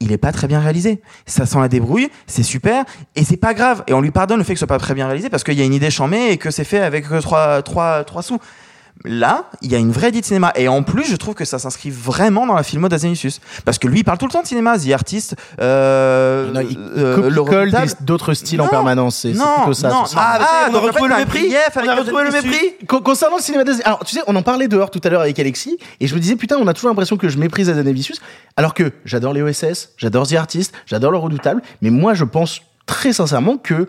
il 0.00 0.12
est 0.12 0.18
pas 0.18 0.32
très 0.32 0.46
bien 0.46 0.60
réalisé. 0.60 1.00
Ça 1.26 1.46
sent 1.46 1.58
la 1.60 1.68
débrouille, 1.68 2.08
c'est 2.26 2.42
super, 2.42 2.84
et 3.16 3.24
c'est 3.24 3.36
pas 3.36 3.54
grave. 3.54 3.84
Et 3.86 3.94
on 3.94 4.00
lui 4.00 4.10
pardonne 4.10 4.38
le 4.38 4.44
fait 4.44 4.54
que 4.54 4.58
ce 4.58 4.66
soit 4.66 4.66
pas 4.66 4.78
très 4.78 4.94
bien 4.94 5.06
réalisé 5.06 5.28
parce 5.28 5.44
qu'il 5.44 5.54
y 5.54 5.62
a 5.62 5.64
une 5.64 5.74
idée 5.74 5.90
chamée 5.90 6.30
et 6.30 6.36
que 6.36 6.50
c'est 6.50 6.64
fait 6.64 6.80
avec 6.80 7.10
euh, 7.10 7.20
trois, 7.20 7.62
trois, 7.62 8.04
trois 8.04 8.22
sous. 8.22 8.38
Là, 9.04 9.44
il 9.62 9.70
y 9.70 9.74
a 9.76 9.78
une 9.78 9.92
vraie 9.92 10.08
idée 10.08 10.20
de 10.20 10.26
cinéma. 10.26 10.52
Et 10.56 10.66
en 10.66 10.82
plus, 10.82 11.04
je 11.04 11.14
trouve 11.16 11.34
que 11.34 11.44
ça 11.44 11.58
s'inscrit 11.58 11.90
vraiment 11.90 12.46
dans 12.46 12.54
la 12.54 12.62
filmo 12.64 12.88
d'Azanisius. 12.88 13.40
Parce 13.64 13.78
que 13.78 13.86
lui, 13.86 14.00
il 14.00 14.04
parle 14.04 14.18
tout 14.18 14.26
le 14.26 14.32
temps 14.32 14.42
de 14.42 14.46
cinéma, 14.46 14.76
The 14.78 14.90
Artist, 14.92 15.36
euh, 15.60 16.50
Non, 16.52 16.60
il 16.68 16.76
euh, 16.96 17.30
d'autres 18.00 18.34
styles 18.34 18.60
en 18.60 18.68
permanence, 18.68 19.18
c'est 19.22 19.30
plutôt 19.30 19.72
ça. 19.74 19.88
non, 19.88 20.02
ah, 20.16 20.38
Ah, 20.40 20.68
on 20.70 20.74
a 20.74 20.78
retrouvé 20.80 21.08
le 21.10 21.16
mépris 21.16 21.54
On 21.76 21.88
a 21.88 21.94
retrouvé 21.94 22.24
le 22.24 22.30
mépris 22.32 22.74
Con- 22.88 23.00
Concernant 23.00 23.36
le 23.36 23.42
cinéma 23.42 23.64
d'Az- 23.64 23.82
alors 23.84 24.04
tu 24.04 24.14
sais, 24.16 24.22
on 24.26 24.34
en 24.36 24.42
parlait 24.42 24.68
dehors 24.68 24.90
tout 24.90 25.00
à 25.04 25.08
l'heure 25.08 25.20
avec 25.22 25.38
Alexis, 25.38 25.78
et 26.00 26.06
je 26.06 26.14
me 26.14 26.20
disais 26.20 26.36
putain, 26.36 26.56
on 26.58 26.66
a 26.66 26.74
toujours 26.74 26.90
l'impression 26.90 27.16
que 27.16 27.28
je 27.28 27.38
méprise 27.38 27.70
Azanavicius, 27.70 28.20
alors 28.56 28.74
que 28.74 28.92
j'adore 29.04 29.32
les 29.32 29.42
OSS, 29.42 29.90
j'adore 29.96 30.26
The 30.26 30.34
Artist, 30.34 30.72
j'adore 30.86 31.12
le 31.12 31.18
Redoutable, 31.18 31.62
mais 31.82 31.90
moi 31.90 32.14
je 32.14 32.24
pense 32.24 32.62
très 32.86 33.12
sincèrement 33.12 33.58
que 33.58 33.86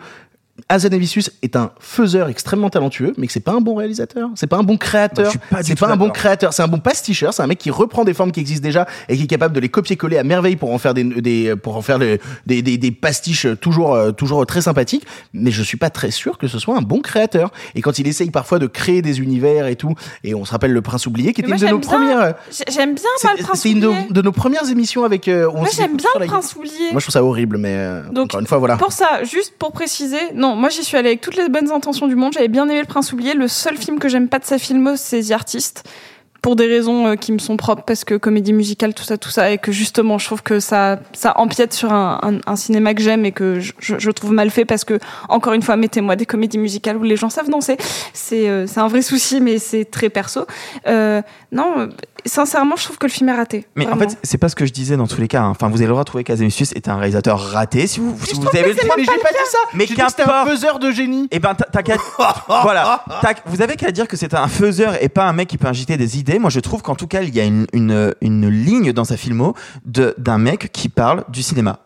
Azanavicius 0.67 1.31
est 1.41 1.55
un 1.55 1.71
faiseur 1.79 2.29
extrêmement 2.29 2.69
talentueux, 2.69 3.13
mais 3.17 3.27
que 3.27 3.33
c'est 3.33 3.39
pas 3.39 3.51
un 3.53 3.61
bon 3.61 3.75
réalisateur, 3.75 4.29
c'est 4.35 4.47
pas 4.47 4.57
un 4.57 4.63
bon 4.63 4.73
Bah, 4.73 4.79
créateur, 4.79 5.33
pas 5.49 5.61
du 5.61 5.67
c'est 5.69 5.79
pas 5.79 5.87
un 5.87 5.95
bon 5.97 6.09
créateur, 6.09 6.53
c'est 6.53 6.61
un 6.63 6.67
bon 6.67 6.79
pasticheur, 6.79 7.33
c'est 7.33 7.41
un 7.43 7.47
mec 7.47 7.57
qui 7.59 7.71
reprend 7.71 8.03
des 8.05 8.13
formes 8.13 8.31
qui 8.31 8.39
existent 8.39 8.63
déjà 8.63 8.85
et 9.07 9.17
qui 9.17 9.23
est 9.23 9.27
capable 9.27 9.53
de 9.55 9.59
les 9.59 9.69
copier-coller 9.69 10.17
à 10.17 10.23
merveille 10.23 10.55
pour 10.55 10.71
en 10.73 10.77
faire 10.77 10.93
des, 10.93 11.03
des 11.03 11.55
pour 11.55 11.75
en 11.77 11.81
faire 11.81 11.99
des, 11.99 12.19
des, 12.45 12.61
des, 12.61 12.77
des 12.77 12.91
pastiches 12.91 13.47
toujours 13.61 13.93
euh, 13.93 14.11
toujours 14.11 14.45
très 14.45 14.61
sympathiques, 14.61 15.05
mais 15.33 15.51
je 15.51 15.63
suis 15.63 15.77
pas 15.77 15.89
très 15.89 16.11
sûr 16.11 16.37
que 16.37 16.47
ce 16.47 16.59
soit 16.59 16.75
un 16.77 16.81
bon 16.81 17.01
créateur. 17.01 17.51
Et 17.75 17.81
quand 17.81 17.99
il 17.99 18.07
essaye 18.07 18.31
parfois 18.31 18.59
de 18.59 18.67
créer 18.67 19.01
des 19.01 19.19
univers 19.21 19.67
et 19.67 19.75
tout, 19.75 19.93
et 20.23 20.33
on 20.35 20.45
se 20.45 20.51
rappelle 20.51 20.71
le 20.73 20.81
Prince 20.81 21.05
oublié 21.07 21.33
qui 21.33 21.41
était 21.41 21.47
moi, 21.49 21.57
une 21.57 21.65
de 21.65 21.71
nos 21.71 21.79
bien. 21.79 21.89
premières 21.89 22.33
J'ai- 22.51 22.63
J'aime 22.71 22.95
bien, 22.95 23.03
c'est 23.17 23.27
moi, 23.27 23.35
le 23.37 23.43
prince 23.43 23.59
c'est 23.61 23.71
une 23.71 23.79
de, 24.09 24.21
nos 24.21 24.31
premières 24.31 24.69
émissions 24.69 25.03
avec 25.03 25.27
euh, 25.27 25.49
Moi, 25.51 25.67
j'aime 25.75 25.97
bien 25.97 26.09
le 26.19 26.25
prince 26.27 26.55
oublié. 26.55 26.91
Moi 26.91 26.99
je 26.99 27.05
trouve 27.05 27.13
ça 27.13 27.23
horrible 27.23 27.57
mais 27.57 27.73
euh, 27.75 28.03
Donc, 28.11 28.25
encore 28.25 28.39
une 28.41 28.47
fois 28.47 28.57
voilà. 28.57 28.77
Pour 28.77 28.91
ça, 28.91 29.23
juste 29.23 29.53
pour 29.57 29.71
préciser, 29.71 30.17
non, 30.35 30.48
moi 30.55 30.69
j'y 30.69 30.83
suis 30.83 30.97
allée 30.97 31.09
avec 31.09 31.21
toutes 31.21 31.35
les 31.35 31.49
bonnes 31.49 31.71
intentions 31.71 32.07
du 32.07 32.15
monde. 32.15 32.33
J'avais 32.33 32.47
bien 32.47 32.65
aimé 32.65 32.79
Le 32.79 32.85
Prince 32.85 33.11
oublié. 33.13 33.33
Le 33.33 33.47
seul 33.47 33.77
film 33.77 33.99
que 33.99 34.09
j'aime 34.09 34.27
pas 34.27 34.39
de 34.39 34.45
sa 34.45 34.57
filmo, 34.57 34.95
c'est 34.95 35.21
The 35.21 35.31
Artist. 35.31 35.83
Pour 36.41 36.55
des 36.55 36.67
raisons 36.67 37.05
euh, 37.05 37.15
qui 37.15 37.33
me 37.33 37.37
sont 37.37 37.57
propres, 37.57 37.83
parce 37.83 38.05
que 38.05 38.15
comédie 38.15 38.53
musicale, 38.53 38.93
tout 38.93 39.03
ça, 39.03 39.17
tout 39.17 39.29
ça, 39.29 39.51
et 39.51 39.57
que 39.57 39.73
justement, 39.73 40.17
je 40.17 40.25
trouve 40.25 40.41
que 40.41 40.61
ça, 40.61 40.99
ça 41.11 41.37
empiète 41.37 41.73
sur 41.73 41.91
un, 41.91 42.39
cinéma 42.55 42.93
que 42.93 43.01
j'aime 43.01 43.25
et 43.25 43.33
que 43.33 43.59
je, 43.59 44.11
trouve 44.11 44.31
mal 44.31 44.49
fait, 44.49 44.63
parce 44.63 44.85
que 44.85 44.99
encore 45.27 45.51
une 45.51 45.61
fois, 45.61 45.75
mettez-moi 45.75 46.15
des 46.15 46.25
comédies 46.25 46.57
musicales 46.57 46.95
où 46.95 47.03
les 47.03 47.17
gens 47.17 47.29
savent 47.29 47.49
danser. 47.49 47.75
C'est, 48.13 48.47
euh, 48.47 48.65
un 48.77 48.87
vrai 48.87 49.01
souci, 49.01 49.41
mais 49.41 49.59
c'est 49.59 49.83
très 49.83 50.09
perso. 50.09 50.45
Euh, 50.87 51.21
non, 51.51 51.89
sincèrement, 52.25 52.75
je 52.75 52.83
trouve 52.85 52.97
que 52.97 53.05
le 53.07 53.11
film 53.11 53.29
est 53.29 53.35
raté. 53.35 53.65
Mais 53.75 53.87
en 53.87 53.97
fait, 53.97 54.17
c'est 54.23 54.37
pas 54.37 54.49
ce 54.49 54.55
que 54.55 54.65
je 54.65 54.71
disais 54.73 54.97
dans 54.97 55.07
tous 55.07 55.19
les 55.21 55.27
cas. 55.27 55.41
hein. 55.41 55.49
Enfin, 55.49 55.67
vous 55.69 55.75
avez 55.77 55.85
le 55.85 55.91
droit 55.91 56.03
de 56.03 56.07
trouver 56.07 56.23
qu'Azanisius 56.23 56.71
est 56.73 56.87
un 56.87 56.97
réalisateur 56.97 57.39
raté 57.39 57.87
si 57.87 57.99
vous, 57.99 58.15
si 58.23 58.35
vous 58.35 58.47
avez 58.47 58.69
le 58.69 58.75
droit. 58.75 58.95
mais 58.97 59.03
j'ai 59.03 59.11
pas 59.21 59.29
dit 59.29 59.49
ça. 59.51 59.57
Mais 59.73 59.85
c'était 59.87 60.01
un 60.01 60.07
qu'importe. 60.07 60.49
faiseur 60.49 60.79
de 60.79 60.91
génie. 60.91 61.27
Eh 61.31 61.39
ben, 61.39 61.53
t'as 61.55 61.81
qu'à. 61.83 61.95
voilà. 62.47 63.03
Vous 63.45 63.61
avez 63.61 63.75
qu'à 63.75 63.91
dire 63.91 64.07
que 64.07 64.17
c'est 64.17 64.33
un 64.33 64.47
faiseur 64.47 65.01
et 65.03 65.09
pas 65.09 65.25
un 65.25 65.33
mec 65.33 65.47
qui 65.47 65.57
peut 65.57 65.67
injecter 65.67 65.97
des 65.97 66.17
idées. 66.17 66.39
Moi, 66.39 66.49
je 66.49 66.59
trouve 66.59 66.81
qu'en 66.81 66.95
tout 66.95 67.07
cas, 67.07 67.21
il 67.21 67.33
y 67.35 67.39
a 67.39 67.45
une, 67.45 67.65
une, 67.73 68.13
une 68.21 68.49
ligne 68.49 68.91
dans 68.93 69.05
sa 69.05 69.17
filmo 69.17 69.55
de- 69.85 70.15
d'un 70.17 70.37
mec 70.37 70.71
qui 70.71 70.89
parle 70.89 71.23
du 71.29 71.43
cinéma. 71.43 71.79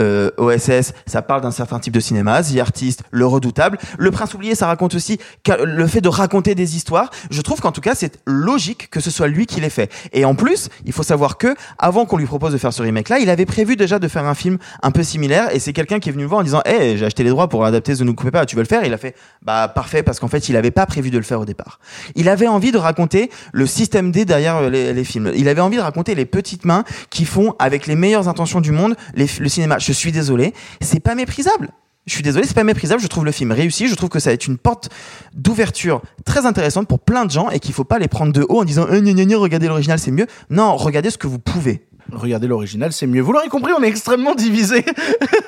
Euh, 0.00 0.30
OSS, 0.38 0.92
ça 1.06 1.22
parle 1.22 1.42
d'un 1.42 1.50
certain 1.50 1.78
type 1.78 1.92
de 1.92 2.00
cinéma, 2.00 2.42
The 2.42 2.58
Artist, 2.58 3.02
Le 3.10 3.26
Redoutable. 3.26 3.78
Le 3.98 4.10
Prince 4.10 4.34
oublié, 4.34 4.54
ça 4.54 4.66
raconte 4.66 4.94
aussi 4.94 5.18
le 5.48 5.86
fait 5.86 6.00
de 6.00 6.08
raconter 6.08 6.54
des 6.54 6.76
histoires. 6.76 7.10
Je 7.30 7.40
trouve 7.40 7.60
qu'en 7.60 7.72
tout 7.72 7.80
cas, 7.80 7.94
c'est 7.94 8.18
logique 8.26 8.90
que 8.90 9.00
ce 9.00 9.10
soit 9.10 9.28
lui 9.28 9.46
qui 9.46 9.60
l'ait 9.60 9.70
fait. 9.70 9.90
Et 10.12 10.24
en 10.24 10.34
plus, 10.34 10.68
il 10.84 10.92
faut 10.92 11.02
savoir 11.02 11.38
que, 11.38 11.54
avant 11.78 12.06
qu'on 12.06 12.16
lui 12.16 12.26
propose 12.26 12.52
de 12.52 12.58
faire 12.58 12.72
ce 12.72 12.82
remake-là, 12.82 13.18
il 13.18 13.30
avait 13.30 13.46
prévu 13.46 13.76
déjà 13.76 13.98
de 13.98 14.08
faire 14.08 14.24
un 14.24 14.34
film 14.34 14.58
un 14.82 14.90
peu 14.90 15.02
similaire. 15.02 15.54
Et 15.54 15.58
c'est 15.58 15.72
quelqu'un 15.72 16.00
qui 16.00 16.08
est 16.08 16.12
venu 16.12 16.24
le 16.24 16.28
voir 16.28 16.40
en 16.40 16.44
disant, 16.44 16.62
hey, 16.64 16.96
j'ai 16.98 17.06
acheté 17.06 17.22
les 17.22 17.30
droits 17.30 17.48
pour 17.48 17.64
adapter 17.64 17.94
The 17.94 18.00
Ne 18.00 18.12
coupez 18.12 18.30
pas, 18.30 18.46
tu 18.46 18.56
veux 18.56 18.62
le 18.62 18.68
faire? 18.68 18.84
Il 18.84 18.92
a 18.92 18.98
fait, 18.98 19.14
bah, 19.42 19.68
parfait, 19.68 20.02
parce 20.02 20.18
qu'en 20.20 20.28
fait, 20.28 20.48
il 20.48 20.56
avait 20.56 20.70
pas 20.70 20.86
prévu 20.86 21.10
de 21.10 21.18
le 21.18 21.24
faire 21.24 21.40
au 21.40 21.44
départ. 21.44 21.78
Il 22.14 22.28
avait 22.28 22.48
envie 22.48 22.72
de 22.72 22.78
raconter 22.78 23.30
le 23.52 23.66
système 23.66 24.10
D 24.10 24.24
derrière 24.24 24.56
euh, 24.56 24.70
les, 24.70 25.04
films. 25.04 25.32
Il 25.36 25.48
avait 25.48 25.60
envie 25.60 25.76
de 25.76 25.82
raconter 25.82 26.14
les 26.14 26.24
petites 26.24 26.64
mains 26.64 26.84
qui 27.10 27.24
font, 27.24 27.54
avec 27.58 27.86
les 27.86 27.94
meilleures 27.94 28.28
intentions 28.28 28.60
du 28.60 28.72
monde, 28.72 28.96
le 29.14 29.48
cinéma. 29.48 29.78
Je 29.84 29.92
suis 29.92 30.12
désolé, 30.12 30.54
c'est 30.80 31.00
pas 31.00 31.14
méprisable. 31.14 31.68
Je 32.06 32.12
suis 32.12 32.22
désolé, 32.22 32.46
c'est 32.46 32.54
pas 32.54 32.64
méprisable. 32.64 33.00
Je 33.00 33.06
trouve 33.06 33.24
le 33.24 33.32
film 33.32 33.52
réussi. 33.52 33.88
Je 33.88 33.94
trouve 33.94 34.08
que 34.08 34.18
ça 34.18 34.32
être 34.32 34.46
une 34.46 34.58
porte 34.58 34.90
d'ouverture 35.34 36.02
très 36.24 36.46
intéressante 36.46 36.86
pour 36.88 37.00
plein 37.00 37.24
de 37.24 37.30
gens 37.30 37.50
et 37.50 37.60
qu'il 37.60 37.74
faut 37.74 37.84
pas 37.84 37.98
les 37.98 38.08
prendre 38.08 38.32
de 38.32 38.44
haut 38.48 38.60
en 38.60 38.64
disant 38.64 38.86
eh, 38.90 39.00
gna, 39.00 39.12
gna, 39.12 39.24
gna, 39.24 39.38
regardez 39.38 39.68
l'original, 39.68 39.98
c'est 39.98 40.10
mieux. 40.10 40.26
Non, 40.50 40.76
regardez 40.76 41.10
ce 41.10 41.18
que 41.18 41.26
vous 41.26 41.38
pouvez. 41.38 41.86
Regardez 42.12 42.46
l'original, 42.46 42.92
c'est 42.92 43.06
mieux. 43.06 43.22
Vous 43.22 43.32
l'aurez 43.32 43.48
compris, 43.48 43.72
on 43.76 43.82
est 43.82 43.88
extrêmement 43.88 44.34
divisé 44.34 44.84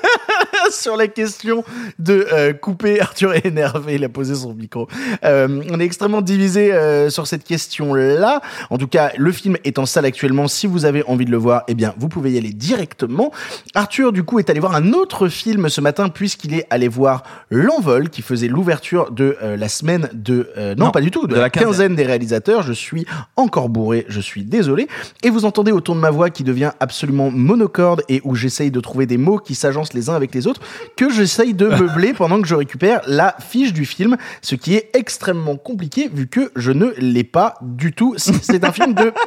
sur 0.71 0.97
la 0.97 1.07
question 1.07 1.63
de 1.99 2.27
euh, 2.33 2.53
couper. 2.53 2.99
Arthur 3.01 3.33
est 3.33 3.45
énervé, 3.45 3.95
il 3.95 4.03
a 4.03 4.09
posé 4.09 4.35
son 4.35 4.53
micro. 4.53 4.87
Euh, 5.23 5.63
on 5.71 5.79
est 5.79 5.85
extrêmement 5.85 6.21
divisé 6.21 6.73
euh, 6.73 7.09
sur 7.09 7.27
cette 7.27 7.43
question-là. 7.43 8.41
En 8.69 8.77
tout 8.77 8.87
cas, 8.87 9.11
le 9.17 9.31
film 9.31 9.57
est 9.63 9.79
en 9.79 9.85
salle 9.85 10.05
actuellement. 10.05 10.47
Si 10.47 10.67
vous 10.67 10.85
avez 10.85 11.03
envie 11.03 11.25
de 11.25 11.31
le 11.31 11.37
voir, 11.37 11.63
eh 11.67 11.75
bien, 11.75 11.93
vous 11.97 12.09
pouvez 12.09 12.31
y 12.31 12.37
aller 12.37 12.53
directement. 12.53 13.31
Arthur, 13.75 14.11
du 14.11 14.23
coup, 14.23 14.39
est 14.39 14.49
allé 14.49 14.59
voir 14.59 14.75
un 14.75 14.93
autre 14.93 15.27
film 15.27 15.69
ce 15.69 15.81
matin 15.81 16.09
puisqu'il 16.09 16.53
est 16.53 16.65
allé 16.69 16.87
voir 16.87 17.23
L'Envol, 17.49 18.09
qui 18.09 18.21
faisait 18.21 18.47
l'ouverture 18.47 19.11
de 19.11 19.37
la 19.41 19.69
semaine 19.69 20.09
de... 20.13 20.49
non, 20.77 20.85
Non, 20.85 20.91
pas 20.91 21.01
du 21.01 21.11
tout, 21.11 21.27
de, 21.27 21.35
la, 21.35 21.49
quinzaine 21.49 21.95
des 21.95 22.03
réalisateurs. 22.03 22.61
Je 22.61 22.73
suis 22.73 23.05
encore 23.35 23.69
bourré, 23.69 24.05
je 24.09 24.19
suis 24.19 24.43
désolé. 24.43 24.87
Et 25.23 25.29
vous 25.29 25.45
entendez 25.45 25.71
autour 25.71 25.95
de 25.95 25.99
ma 25.99 26.09
voix 26.09 26.29
qui 26.29 26.43
devient 26.47 26.71
absolument 26.79 27.29
monocorde 27.29 28.01
et 28.09 28.21
où 28.23 28.35
j'essaye 28.35 28.71
de 28.71 28.79
trouver 28.79 29.05
des 29.05 29.17
mots 29.17 29.37
qui 29.37 29.53
s'agencent 29.55 29.93
les 29.93 30.09
uns 30.09 30.15
avec 30.15 30.33
les 30.33 30.47
autres, 30.47 30.61
que 30.95 31.09
j'essaye 31.09 31.53
de 31.53 31.67
meubler 31.79 32.13
pendant 32.13 32.41
que 32.41 32.47
je 32.47 32.55
récupère 32.55 33.01
la 33.05 33.35
fiche 33.39 33.73
du 33.73 33.85
film, 33.85 34.17
ce 34.41 34.55
qui 34.55 34.75
est 34.75 34.89
extrêmement 34.95 35.57
compliqué 35.57 36.09
vu 36.11 36.27
que 36.27 36.51
je 36.55 36.71
ne 36.71 36.93
l'ai 36.97 37.23
pas 37.23 37.55
du 37.61 37.93
tout. 37.93 38.15
C'est 38.17 38.63
un 38.63 38.71
film 38.71 38.93
de... 38.93 39.13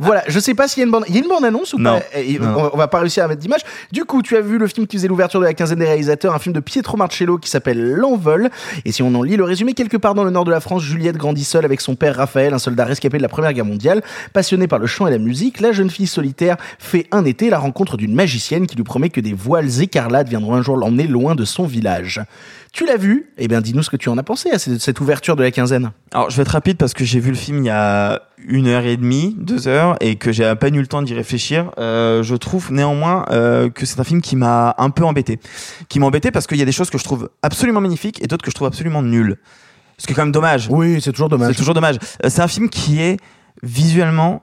Voilà, 0.00 0.24
je 0.26 0.40
sais 0.40 0.54
pas 0.54 0.66
s'il 0.66 0.80
y 0.80 0.82
a 0.82 0.86
une 0.86 0.90
bande... 0.90 1.04
Il 1.08 1.14
y 1.14 1.18
a 1.18 1.20
une 1.22 1.28
bande-annonce 1.28 1.74
ou 1.74 1.78
Non. 1.78 2.00
pas 2.00 2.18
Et 2.18 2.38
Non. 2.38 2.70
on, 2.72 2.76
va 2.76 2.88
pas 2.88 2.98
réussir 2.98 3.24
à 3.24 3.28
mettre 3.28 3.40
d'image. 3.40 3.60
Du 3.92 4.04
coup, 4.04 4.22
tu 4.22 4.36
as 4.36 4.40
vu 4.40 4.58
le 4.58 4.66
film 4.66 4.86
qui 4.86 4.96
faisait 4.96 5.06
l'ouverture 5.06 5.38
de 5.38 5.44
la 5.44 5.54
quinzaine 5.54 5.78
des 5.78 5.84
réalisateurs, 5.84 6.34
un 6.34 6.40
film 6.40 6.52
de 6.52 6.60
Pietro 6.60 6.96
Marcello 6.96 7.38
qui 7.38 7.48
s'appelle 7.48 7.92
L'Envol. 7.92 8.50
Et 8.84 8.90
si 8.90 9.02
on 9.02 9.14
en 9.14 9.22
lit 9.22 9.36
le 9.36 9.44
résumé, 9.44 9.74
quelque 9.74 9.96
part 9.96 10.14
dans 10.14 10.24
le 10.24 10.30
nord 10.30 10.44
de 10.44 10.50
la 10.50 10.60
France, 10.60 10.82
Juliette 10.82 11.16
grandit 11.16 11.44
seule 11.44 11.64
avec 11.64 11.80
son 11.80 11.94
père 11.94 12.16
Raphaël, 12.16 12.52
un 12.52 12.58
soldat 12.58 12.84
rescapé 12.84 13.18
de 13.18 13.22
la 13.22 13.28
Première 13.28 13.52
Guerre 13.52 13.64
mondiale. 13.64 14.02
Passionnée 14.32 14.66
par 14.66 14.78
le 14.78 14.86
chant 14.86 15.06
et 15.06 15.10
la 15.10 15.18
musique, 15.18 15.60
la 15.60 15.72
jeune 15.72 15.90
fille 15.90 16.06
se 16.06 16.20
solitaire 16.22 16.56
fait 16.78 17.06
un 17.10 17.24
été 17.24 17.50
la 17.50 17.58
rencontre 17.58 17.96
d'une 17.96 18.14
magicienne 18.14 18.66
qui 18.66 18.76
lui 18.76 18.84
promet 18.84 19.10
que 19.10 19.20
des 19.20 19.32
voiles 19.34 19.80
écarlates 19.82 20.28
viendront 20.28 20.54
un 20.54 20.62
jour 20.62 20.76
l'emmener 20.76 21.08
loin 21.08 21.34
de 21.34 21.44
son 21.44 21.66
village. 21.66 22.20
Tu 22.72 22.86
l'as 22.86 22.96
vu? 22.96 23.32
Eh 23.38 23.48
bien, 23.48 23.60
dis-nous 23.60 23.82
ce 23.82 23.90
que 23.90 23.96
tu 23.96 24.08
en 24.08 24.16
as 24.16 24.22
pensé 24.22 24.50
à 24.50 24.58
cette 24.58 24.80
cette 24.80 25.00
ouverture 25.00 25.36
de 25.36 25.42
la 25.42 25.50
quinzaine. 25.50 25.90
Alors, 26.12 26.30
je 26.30 26.36
vais 26.36 26.42
être 26.42 26.48
rapide 26.48 26.76
parce 26.76 26.94
que 26.94 27.04
j'ai 27.04 27.20
vu 27.20 27.30
le 27.30 27.36
film 27.36 27.58
il 27.58 27.66
y 27.66 27.70
a 27.70 28.22
une 28.46 28.66
heure 28.66 28.84
et 28.84 28.96
demie, 28.96 29.36
deux 29.38 29.68
heures, 29.68 29.96
et 30.00 30.16
que 30.16 30.32
j'ai 30.32 30.44
à 30.44 30.56
peine 30.56 30.74
eu 30.74 30.80
le 30.80 30.86
temps 30.86 31.02
d'y 31.02 31.14
réfléchir. 31.14 31.70
Euh, 31.78 32.22
je 32.22 32.34
trouve 32.34 32.72
néanmoins 32.72 33.26
euh, 33.30 33.68
que 33.68 33.84
c'est 33.84 34.00
un 34.00 34.04
film 34.04 34.20
qui 34.20 34.36
m'a 34.36 34.74
un 34.78 34.90
peu 34.90 35.04
embêté. 35.04 35.38
Qui 35.88 35.98
m'a 35.98 36.06
embêté 36.06 36.30
parce 36.30 36.46
qu'il 36.46 36.58
y 36.58 36.62
a 36.62 36.64
des 36.64 36.72
choses 36.72 36.90
que 36.90 36.98
je 36.98 37.04
trouve 37.04 37.30
absolument 37.42 37.80
magnifiques 37.80 38.22
et 38.22 38.26
d'autres 38.26 38.44
que 38.44 38.50
je 38.50 38.54
trouve 38.54 38.68
absolument 38.68 39.02
nulles. 39.02 39.36
Ce 39.98 40.06
qui 40.06 40.12
est 40.12 40.16
quand 40.16 40.22
même 40.22 40.32
dommage. 40.32 40.68
Oui, 40.70 41.00
c'est 41.00 41.12
toujours 41.12 41.28
dommage. 41.28 41.52
C'est 41.52 41.58
toujours 41.58 41.74
dommage. 41.74 41.96
Euh, 42.24 42.28
C'est 42.30 42.42
un 42.42 42.48
film 42.48 42.68
qui 42.70 43.00
est 43.00 43.18
visuellement 43.62 44.42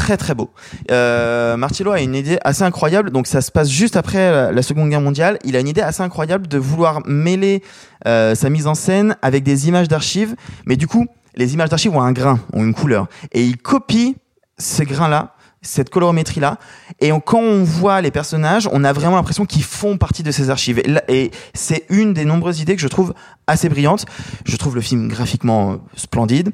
très 0.00 0.16
très 0.16 0.34
beau. 0.34 0.48
Euh, 0.90 1.58
Martillo 1.58 1.90
a 1.92 2.00
une 2.00 2.14
idée 2.14 2.38
assez 2.42 2.62
incroyable. 2.62 3.10
Donc 3.10 3.26
ça 3.26 3.42
se 3.42 3.50
passe 3.52 3.68
juste 3.68 3.96
après 3.96 4.50
la, 4.50 4.62
Seconde 4.62 4.88
Guerre 4.88 5.02
mondiale. 5.02 5.38
Il 5.44 5.56
a 5.56 5.60
une 5.60 5.68
idée 5.68 5.82
assez 5.82 6.02
incroyable 6.02 6.48
de 6.48 6.56
vouloir 6.58 7.00
mêler 7.06 7.62
euh, 8.06 8.34
sa 8.34 8.48
mise 8.48 8.66
en 8.66 8.74
scène 8.74 9.16
avec 9.20 9.42
des 9.44 9.68
images 9.68 9.88
d'archives. 9.88 10.34
Mais 10.64 10.76
du 10.76 10.86
coup, 10.86 11.06
les 11.36 11.52
images 11.52 11.68
d'archives 11.68 11.94
ont 11.94 12.00
un 12.00 12.12
grain, 12.12 12.40
ont 12.54 12.64
une 12.64 12.72
couleur, 12.74 13.08
et 13.32 13.44
il 13.44 13.56
copie 13.58 14.16
ces 14.58 14.84
grains-là. 14.86 15.34
Cette 15.62 15.90
colorimétrie-là, 15.90 16.56
et 17.02 17.12
on- 17.12 17.20
quand 17.20 17.38
on 17.40 17.62
voit 17.62 18.00
les 18.00 18.10
personnages, 18.10 18.66
on 18.72 18.82
a 18.82 18.94
vraiment 18.94 19.16
l'impression 19.16 19.44
qu'ils 19.44 19.62
font 19.62 19.98
partie 19.98 20.22
de 20.22 20.30
ces 20.30 20.48
archives. 20.48 20.78
Et, 20.78 20.88
là- 20.88 21.02
et 21.08 21.30
c'est 21.52 21.84
une 21.90 22.14
des 22.14 22.24
nombreuses 22.24 22.60
idées 22.60 22.76
que 22.76 22.80
je 22.80 22.88
trouve 22.88 23.12
assez 23.46 23.68
brillante. 23.68 24.06
Je 24.46 24.56
trouve 24.56 24.74
le 24.74 24.80
film 24.80 25.08
graphiquement 25.08 25.72
euh, 25.72 25.76
splendide. 25.96 26.52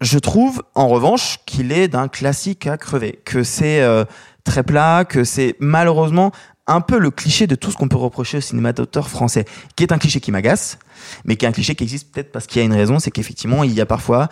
Je 0.00 0.18
trouve, 0.18 0.62
en 0.74 0.88
revanche, 0.88 1.38
qu'il 1.46 1.72
est 1.72 1.88
d'un 1.88 2.08
classique 2.08 2.66
à 2.66 2.76
crever, 2.76 3.20
que 3.24 3.42
c'est 3.42 3.80
euh, 3.80 4.04
très 4.44 4.62
plat, 4.62 5.04
que 5.04 5.24
c'est 5.24 5.56
malheureusement 5.58 6.32
un 6.66 6.80
peu 6.80 6.98
le 6.98 7.10
cliché 7.10 7.46
de 7.46 7.54
tout 7.54 7.70
ce 7.70 7.76
qu'on 7.76 7.88
peut 7.88 7.96
reprocher 7.96 8.38
au 8.38 8.40
cinéma 8.40 8.72
d'auteur 8.72 9.08
français, 9.08 9.44
qui 9.76 9.84
est 9.84 9.92
un 9.92 9.98
cliché 9.98 10.20
qui 10.20 10.32
m'agace, 10.32 10.78
mais 11.24 11.36
qui 11.36 11.44
est 11.44 11.48
un 11.48 11.52
cliché 11.52 11.74
qui 11.74 11.84
existe 11.84 12.12
peut-être 12.12 12.32
parce 12.32 12.46
qu'il 12.46 12.60
y 12.60 12.62
a 12.62 12.66
une 12.66 12.74
raison, 12.74 12.98
c'est 12.98 13.10
qu'effectivement, 13.10 13.64
il 13.64 13.72
y 13.72 13.80
a 13.80 13.86
parfois 13.86 14.28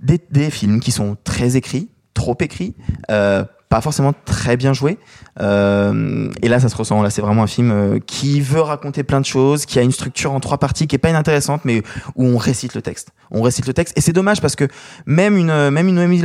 des, 0.00 0.20
des 0.30 0.50
films 0.50 0.80
qui 0.80 0.92
sont 0.92 1.16
très 1.24 1.56
écrits, 1.56 1.90
trop 2.14 2.36
écrits, 2.40 2.74
euh, 3.10 3.44
pas 3.74 3.80
forcément 3.80 4.14
très 4.24 4.56
bien 4.56 4.72
joués. 4.72 4.98
Euh, 5.40 6.30
et 6.42 6.48
là, 6.48 6.60
ça 6.60 6.68
se 6.68 6.76
ressent. 6.76 7.02
Là, 7.02 7.10
c'est 7.10 7.22
vraiment 7.22 7.42
un 7.42 7.48
film 7.48 7.72
euh, 7.72 7.98
qui 7.98 8.40
veut 8.40 8.60
raconter 8.60 9.02
plein 9.02 9.20
de 9.20 9.26
choses, 9.26 9.66
qui 9.66 9.80
a 9.80 9.82
une 9.82 9.90
structure 9.90 10.32
en 10.32 10.38
trois 10.38 10.58
parties 10.58 10.86
qui 10.86 10.94
est 10.94 10.98
pas 10.98 11.10
inintéressante, 11.10 11.64
mais 11.64 11.82
où 12.14 12.24
on 12.24 12.36
récite 12.36 12.74
le 12.74 12.82
texte. 12.82 13.10
On 13.36 13.42
récite 13.42 13.66
le 13.66 13.74
texte, 13.74 13.98
et 13.98 14.00
c'est 14.00 14.12
dommage 14.12 14.40
parce 14.40 14.54
que 14.54 14.68
même 15.06 15.36
une 15.36 15.50
euh, 15.50 15.70
même 15.72 15.88
une 15.88 15.96
Noémie 15.96 16.22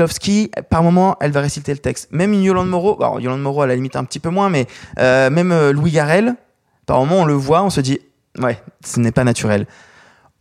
par 0.70 0.84
moment, 0.84 1.18
elle 1.20 1.32
va 1.32 1.42
réciter 1.42 1.74
le 1.74 1.80
texte. 1.80 2.08
Même 2.12 2.34
une 2.34 2.44
Yolande 2.44 2.70
Moreau, 2.70 2.96
alors 3.02 3.20
Yolande 3.20 3.42
Moreau 3.42 3.64
à 3.64 3.68
la 3.68 3.76
limite 3.76 3.96
un 3.96 4.04
petit 4.04 4.20
peu 4.20 4.30
moins, 4.30 4.50
mais 4.50 4.68
euh, 5.00 5.32
même 5.32 5.52
euh, 5.52 5.74
Louis 5.74 5.90
Garrel, 5.90 6.36
par 6.86 7.00
moment, 7.00 7.22
on 7.22 7.26
le 7.26 7.34
voit, 7.34 7.64
on 7.64 7.72
se 7.72 7.82
dit, 7.82 8.00
ouais, 8.38 8.62
ce 8.86 9.00
n'est 9.00 9.12
pas 9.12 9.24
naturel. 9.24 9.66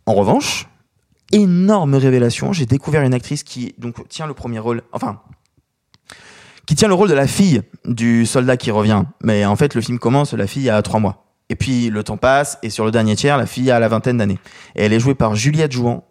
En 0.05 0.13
revanche, 0.13 0.67
énorme 1.31 1.95
révélation, 1.95 2.53
j'ai 2.53 2.67
découvert 2.67 3.01
une 3.01 3.15
actrice 3.15 3.43
qui 3.43 3.73
donc 3.79 4.07
tient 4.07 4.27
le 4.27 4.35
premier 4.35 4.59
rôle, 4.59 4.83
enfin 4.91 5.19
qui 6.67 6.75
tient 6.75 6.87
le 6.87 6.93
rôle 6.93 7.09
de 7.09 7.15
la 7.15 7.25
fille 7.25 7.63
du 7.85 8.27
soldat 8.27 8.55
qui 8.55 8.69
revient. 8.69 9.01
Mais 9.23 9.43
en 9.43 9.55
fait, 9.55 9.73
le 9.73 9.81
film 9.81 9.97
commence, 9.97 10.33
la 10.33 10.45
fille 10.45 10.69
a 10.69 10.79
trois 10.83 10.99
mois. 10.99 11.25
Et 11.49 11.55
puis 11.55 11.89
le 11.89 12.03
temps 12.03 12.17
passe, 12.17 12.59
et 12.61 12.69
sur 12.69 12.85
le 12.85 12.91
dernier 12.91 13.15
tiers, 13.15 13.37
la 13.37 13.47
fille 13.47 13.71
a 13.71 13.79
la 13.79 13.87
vingtaine 13.87 14.17
d'années. 14.17 14.37
Et 14.75 14.83
elle 14.83 14.93
est 14.93 14.99
jouée 14.99 15.15
par 15.15 15.35
Juliette 15.35 15.71
Jouan. 15.71 16.03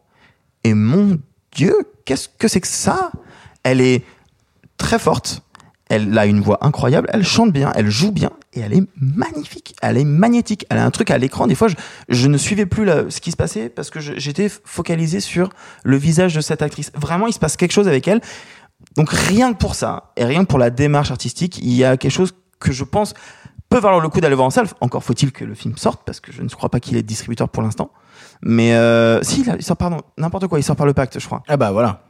Et 0.64 0.74
mon 0.74 1.18
Dieu, 1.52 1.74
qu'est-ce 2.04 2.28
que 2.28 2.48
c'est 2.48 2.60
que 2.60 2.68
ça? 2.68 3.10
Elle 3.62 3.80
est 3.80 4.04
très 4.76 4.98
forte. 4.98 5.42
Elle 5.88 6.16
a 6.18 6.26
une 6.26 6.40
voix 6.40 6.58
incroyable. 6.60 7.08
Elle 7.12 7.24
chante 7.24 7.52
bien, 7.52 7.72
elle 7.74 7.88
joue 7.88 8.12
bien, 8.12 8.30
et 8.52 8.60
elle 8.60 8.74
est 8.74 8.82
magnifique. 9.00 9.74
Elle 9.80 9.96
est 9.96 10.04
magnétique. 10.04 10.66
Elle 10.68 10.78
a 10.78 10.84
un 10.84 10.90
truc 10.90 11.10
à 11.10 11.18
l'écran. 11.18 11.46
Des 11.46 11.54
fois, 11.54 11.68
je, 12.08 12.28
ne 12.28 12.36
suivais 12.36 12.66
plus 12.66 12.86
ce 13.08 13.20
qui 13.20 13.30
se 13.30 13.36
passait 13.36 13.68
parce 13.68 13.90
que 13.90 14.00
j'étais 14.00 14.50
focalisé 14.64 15.20
sur 15.20 15.50
le 15.84 15.96
visage 15.96 16.34
de 16.34 16.40
cette 16.40 16.60
actrice. 16.60 16.92
Vraiment, 16.94 17.26
il 17.26 17.32
se 17.32 17.38
passe 17.38 17.56
quelque 17.56 17.72
chose 17.72 17.88
avec 17.88 18.06
elle. 18.06 18.20
Donc 18.96 19.10
rien 19.10 19.52
que 19.52 19.58
pour 19.58 19.74
ça, 19.74 20.12
et 20.16 20.24
rien 20.24 20.44
que 20.44 20.48
pour 20.48 20.58
la 20.58 20.70
démarche 20.70 21.10
artistique, 21.10 21.58
il 21.58 21.72
y 21.72 21.84
a 21.84 21.96
quelque 21.96 22.12
chose 22.12 22.34
que 22.60 22.72
je 22.72 22.84
pense 22.84 23.14
peut 23.68 23.78
valoir 23.78 24.00
le 24.00 24.08
coup 24.08 24.20
d'aller 24.20 24.34
voir 24.34 24.46
en 24.46 24.50
salle. 24.50 24.68
Encore 24.80 25.04
faut-il 25.04 25.32
que 25.32 25.44
le 25.44 25.54
film 25.54 25.76
sorte, 25.76 26.02
parce 26.04 26.20
que 26.20 26.32
je 26.32 26.42
ne 26.42 26.48
crois 26.48 26.68
pas 26.68 26.80
qu'il 26.80 26.96
est 26.96 27.02
distributeur 27.02 27.48
pour 27.48 27.62
l'instant. 27.62 27.90
Mais 28.42 28.74
euh, 28.74 29.22
si, 29.22 29.40
il, 29.42 29.50
a- 29.50 29.56
il 29.56 29.62
sort 29.62 29.76
pardon, 29.76 29.98
n'importe 30.16 30.46
quoi, 30.46 30.58
il 30.58 30.62
sort 30.62 30.76
par 30.76 30.86
le 30.86 30.94
pacte, 30.94 31.18
je 31.18 31.26
crois. 31.26 31.42
Ah 31.48 31.56
bah 31.56 31.72
voilà. 31.72 32.02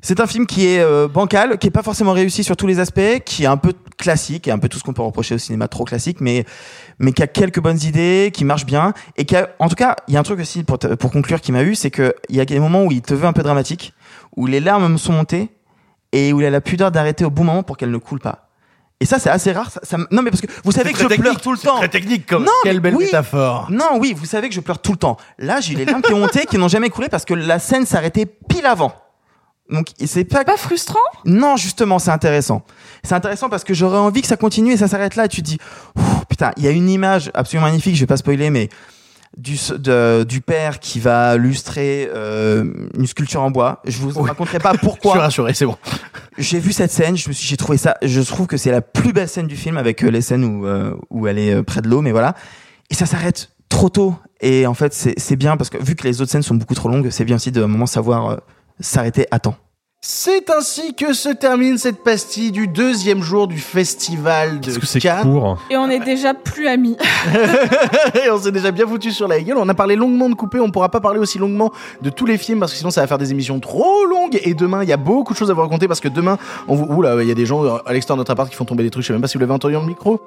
C'est 0.00 0.20
un 0.20 0.26
film 0.26 0.44
qui 0.46 0.66
est 0.66 0.80
euh, 0.80 1.08
bancal, 1.08 1.56
qui 1.58 1.68
est 1.68 1.70
pas 1.70 1.82
forcément 1.82 2.12
réussi 2.12 2.44
sur 2.44 2.56
tous 2.58 2.66
les 2.66 2.78
aspects, 2.78 3.20
qui 3.24 3.44
est 3.44 3.46
un 3.46 3.56
peu 3.56 3.72
classique, 3.96 4.46
et 4.46 4.50
un 4.50 4.58
peu 4.58 4.68
tout 4.68 4.78
ce 4.78 4.84
qu'on 4.84 4.92
peut 4.92 5.00
reprocher 5.00 5.34
au 5.36 5.38
cinéma 5.38 5.66
trop 5.66 5.84
classique, 5.84 6.20
mais 6.20 6.44
mais 6.98 7.12
qui 7.12 7.22
a 7.22 7.26
quelques 7.26 7.60
bonnes 7.60 7.80
idées, 7.82 8.30
qui 8.34 8.44
marche 8.44 8.66
bien, 8.66 8.92
et 9.16 9.24
qui 9.24 9.34
a, 9.34 9.48
en 9.60 9.68
tout 9.70 9.76
cas, 9.76 9.96
il 10.08 10.12
y 10.14 10.16
a 10.18 10.20
un 10.20 10.22
truc 10.22 10.40
aussi 10.40 10.62
pour, 10.62 10.78
te- 10.78 10.94
pour 10.94 11.10
conclure 11.10 11.40
qui 11.40 11.52
m'a 11.52 11.62
eu, 11.62 11.74
c'est 11.74 11.90
que 11.90 12.14
il 12.28 12.36
y 12.36 12.40
a 12.40 12.44
des 12.44 12.58
moments 12.60 12.82
où 12.84 12.92
il 12.92 13.00
te 13.00 13.14
veut 13.14 13.24
un 13.26 13.32
peu 13.32 13.42
dramatique, 13.42 13.94
où 14.36 14.46
les 14.46 14.60
larmes 14.60 14.92
me 14.92 14.98
sont 14.98 15.12
montées, 15.14 15.48
et 16.12 16.34
où 16.34 16.40
il 16.42 16.46
a 16.46 16.50
la 16.50 16.60
pudeur 16.60 16.90
d'arrêter 16.90 17.24
au 17.24 17.30
bon 17.30 17.44
moment 17.44 17.62
pour 17.62 17.78
qu'elles 17.78 17.90
ne 17.90 17.96
coulent 17.96 18.20
pas. 18.20 18.43
Et 19.00 19.06
ça, 19.06 19.18
c'est 19.18 19.28
assez 19.30 19.52
rare. 19.52 19.70
Ça, 19.70 19.80
ça 19.82 19.98
me- 19.98 20.06
non, 20.10 20.22
mais 20.22 20.30
parce 20.30 20.40
que 20.40 20.46
vous 20.64 20.72
savez 20.72 20.92
que 20.92 20.98
je 20.98 21.06
pleure 21.06 21.40
tout 21.40 21.50
le 21.50 21.58
c'est 21.58 21.66
temps. 21.66 21.76
très 21.78 21.88
technique 21.88 22.26
comme- 22.26 22.44
Non, 22.44 22.52
Quelle 22.62 22.80
belle 22.80 22.94
oui. 22.94 23.04
métaphore. 23.06 23.66
Non, 23.70 23.98
oui, 23.98 24.14
vous 24.16 24.24
savez 24.24 24.48
que 24.48 24.54
je 24.54 24.60
pleure 24.60 24.78
tout 24.80 24.92
le 24.92 24.98
temps. 24.98 25.16
Là, 25.38 25.60
j'ai 25.60 25.74
les 25.74 25.84
larmes 25.84 26.00
qui 26.00 26.12
ont 26.14 26.20
monté, 26.20 26.46
qui 26.46 26.56
n'ont 26.58 26.68
jamais 26.68 26.90
coulé 26.90 27.08
parce 27.08 27.24
que 27.24 27.34
la 27.34 27.58
scène 27.58 27.86
s'arrêtait 27.86 28.24
pile 28.26 28.64
avant. 28.66 28.94
Donc, 29.70 29.88
c'est 30.04 30.24
pas. 30.24 30.44
Pas 30.44 30.56
frustrant? 30.56 30.98
Non, 31.24 31.56
justement, 31.56 31.98
c'est 31.98 32.10
intéressant. 32.10 32.62
C'est 33.02 33.14
intéressant 33.14 33.48
parce 33.48 33.64
que 33.64 33.74
j'aurais 33.74 33.98
envie 33.98 34.20
que 34.22 34.28
ça 34.28 34.36
continue 34.36 34.72
et 34.72 34.76
ça 34.76 34.88
s'arrête 34.88 35.16
là. 35.16 35.24
Et 35.24 35.28
tu 35.28 35.42
te 35.42 35.46
dis, 35.46 35.58
putain, 36.28 36.52
il 36.56 36.64
y 36.64 36.68
a 36.68 36.70
une 36.70 36.88
image 36.88 37.30
absolument 37.34 37.66
magnifique. 37.66 37.94
Je 37.96 38.00
vais 38.00 38.06
pas 38.06 38.16
spoiler, 38.18 38.50
mais 38.50 38.68
du, 39.36 39.56
de- 39.78 40.24
du 40.24 40.40
père 40.40 40.78
qui 40.80 41.00
va 41.00 41.36
lustrer 41.36 42.08
euh, 42.14 42.64
une 42.96 43.06
sculpture 43.06 43.42
en 43.42 43.50
bois. 43.50 43.80
Je 43.86 43.98
vous 43.98 44.22
raconterai 44.22 44.58
pas 44.58 44.74
pourquoi. 44.80 45.12
Je 45.12 45.16
suis 45.18 45.20
rassuré, 45.24 45.54
c'est 45.54 45.66
bon. 45.66 45.76
J'ai 46.38 46.58
vu 46.58 46.72
cette 46.72 46.90
scène, 46.90 47.16
je 47.16 47.28
me 47.28 47.32
suis, 47.34 47.46
j'ai 47.46 47.56
trouvé 47.56 47.78
ça, 47.78 47.96
je 48.02 48.20
trouve 48.20 48.46
que 48.46 48.56
c'est 48.56 48.70
la 48.70 48.80
plus 48.80 49.12
belle 49.12 49.28
scène 49.28 49.46
du 49.46 49.56
film 49.56 49.76
avec 49.76 50.02
euh, 50.04 50.08
les 50.10 50.20
scènes 50.20 50.44
où, 50.44 50.66
euh, 50.66 50.94
où 51.10 51.26
elle 51.26 51.38
est 51.38 51.54
euh, 51.54 51.62
près 51.62 51.80
de 51.82 51.88
l'eau, 51.88 52.00
mais 52.00 52.12
voilà. 52.12 52.34
Et 52.90 52.94
ça 52.94 53.06
s'arrête 53.06 53.50
trop 53.68 53.88
tôt. 53.88 54.14
Et 54.40 54.66
en 54.66 54.74
fait, 54.74 54.92
c'est, 54.92 55.14
c'est 55.18 55.36
bien 55.36 55.56
parce 55.56 55.70
que 55.70 55.78
vu 55.82 55.94
que 55.94 56.06
les 56.06 56.20
autres 56.20 56.30
scènes 56.30 56.42
sont 56.42 56.54
beaucoup 56.56 56.74
trop 56.74 56.88
longues, 56.88 57.08
c'est 57.10 57.24
bien 57.24 57.36
aussi 57.36 57.50
de 57.52 57.62
un 57.62 57.66
moment 57.66 57.86
savoir 57.86 58.30
euh, 58.30 58.36
s'arrêter 58.80 59.26
à 59.30 59.38
temps. 59.38 59.56
C'est 60.06 60.50
ainsi 60.50 60.92
que 60.92 61.14
se 61.14 61.30
termine 61.30 61.78
cette 61.78 62.04
pastille 62.04 62.52
du 62.52 62.68
deuxième 62.68 63.22
jour 63.22 63.48
du 63.48 63.56
festival 63.56 64.60
de 64.60 64.68
Est-ce 64.68 64.78
que 64.78 64.84
c'est 64.84 65.00
Cannes. 65.00 65.22
court 65.22 65.56
Et 65.70 65.78
on 65.78 65.88
est 65.88 66.00
déjà 66.00 66.34
plus 66.34 66.68
amis. 66.68 66.94
Et 68.14 68.28
on 68.30 68.38
s'est 68.38 68.52
déjà 68.52 68.70
bien 68.70 68.86
foutu 68.86 69.12
sur 69.12 69.26
la 69.26 69.40
gueule. 69.40 69.56
On 69.56 69.66
a 69.66 69.72
parlé 69.72 69.96
longuement 69.96 70.28
de 70.28 70.34
coupé. 70.34 70.60
On 70.60 70.70
pourra 70.70 70.90
pas 70.90 71.00
parler 71.00 71.18
aussi 71.18 71.38
longuement 71.38 71.72
de 72.02 72.10
tous 72.10 72.26
les 72.26 72.36
films 72.36 72.60
parce 72.60 72.72
que 72.72 72.76
sinon 72.76 72.90
ça 72.90 73.00
va 73.00 73.06
faire 73.06 73.16
des 73.16 73.30
émissions 73.30 73.58
trop 73.60 74.04
longues. 74.04 74.38
Et 74.42 74.52
demain, 74.52 74.82
il 74.82 74.90
y 74.90 74.92
a 74.92 74.98
beaucoup 74.98 75.32
de 75.32 75.38
choses 75.38 75.50
à 75.50 75.54
vous 75.54 75.62
raconter 75.62 75.88
parce 75.88 76.00
que 76.00 76.08
demain, 76.08 76.36
on 76.68 76.74
vous. 76.74 76.84
Oula, 76.84 77.22
il 77.22 77.28
y 77.28 77.32
a 77.32 77.34
des 77.34 77.46
gens 77.46 77.64
euh, 77.64 77.78
à 77.86 77.94
l'extérieur 77.94 78.18
de 78.18 78.20
notre 78.20 78.32
appart 78.32 78.50
qui 78.50 78.56
font 78.56 78.66
tomber 78.66 78.82
des 78.82 78.90
trucs. 78.90 79.04
Je 79.04 79.06
sais 79.06 79.14
même 79.14 79.22
pas 79.22 79.28
si 79.28 79.38
vous 79.38 79.40
l'avez 79.40 79.54
entendu 79.54 79.72
dans 79.72 79.80
le 79.80 79.86
micro. 79.86 80.20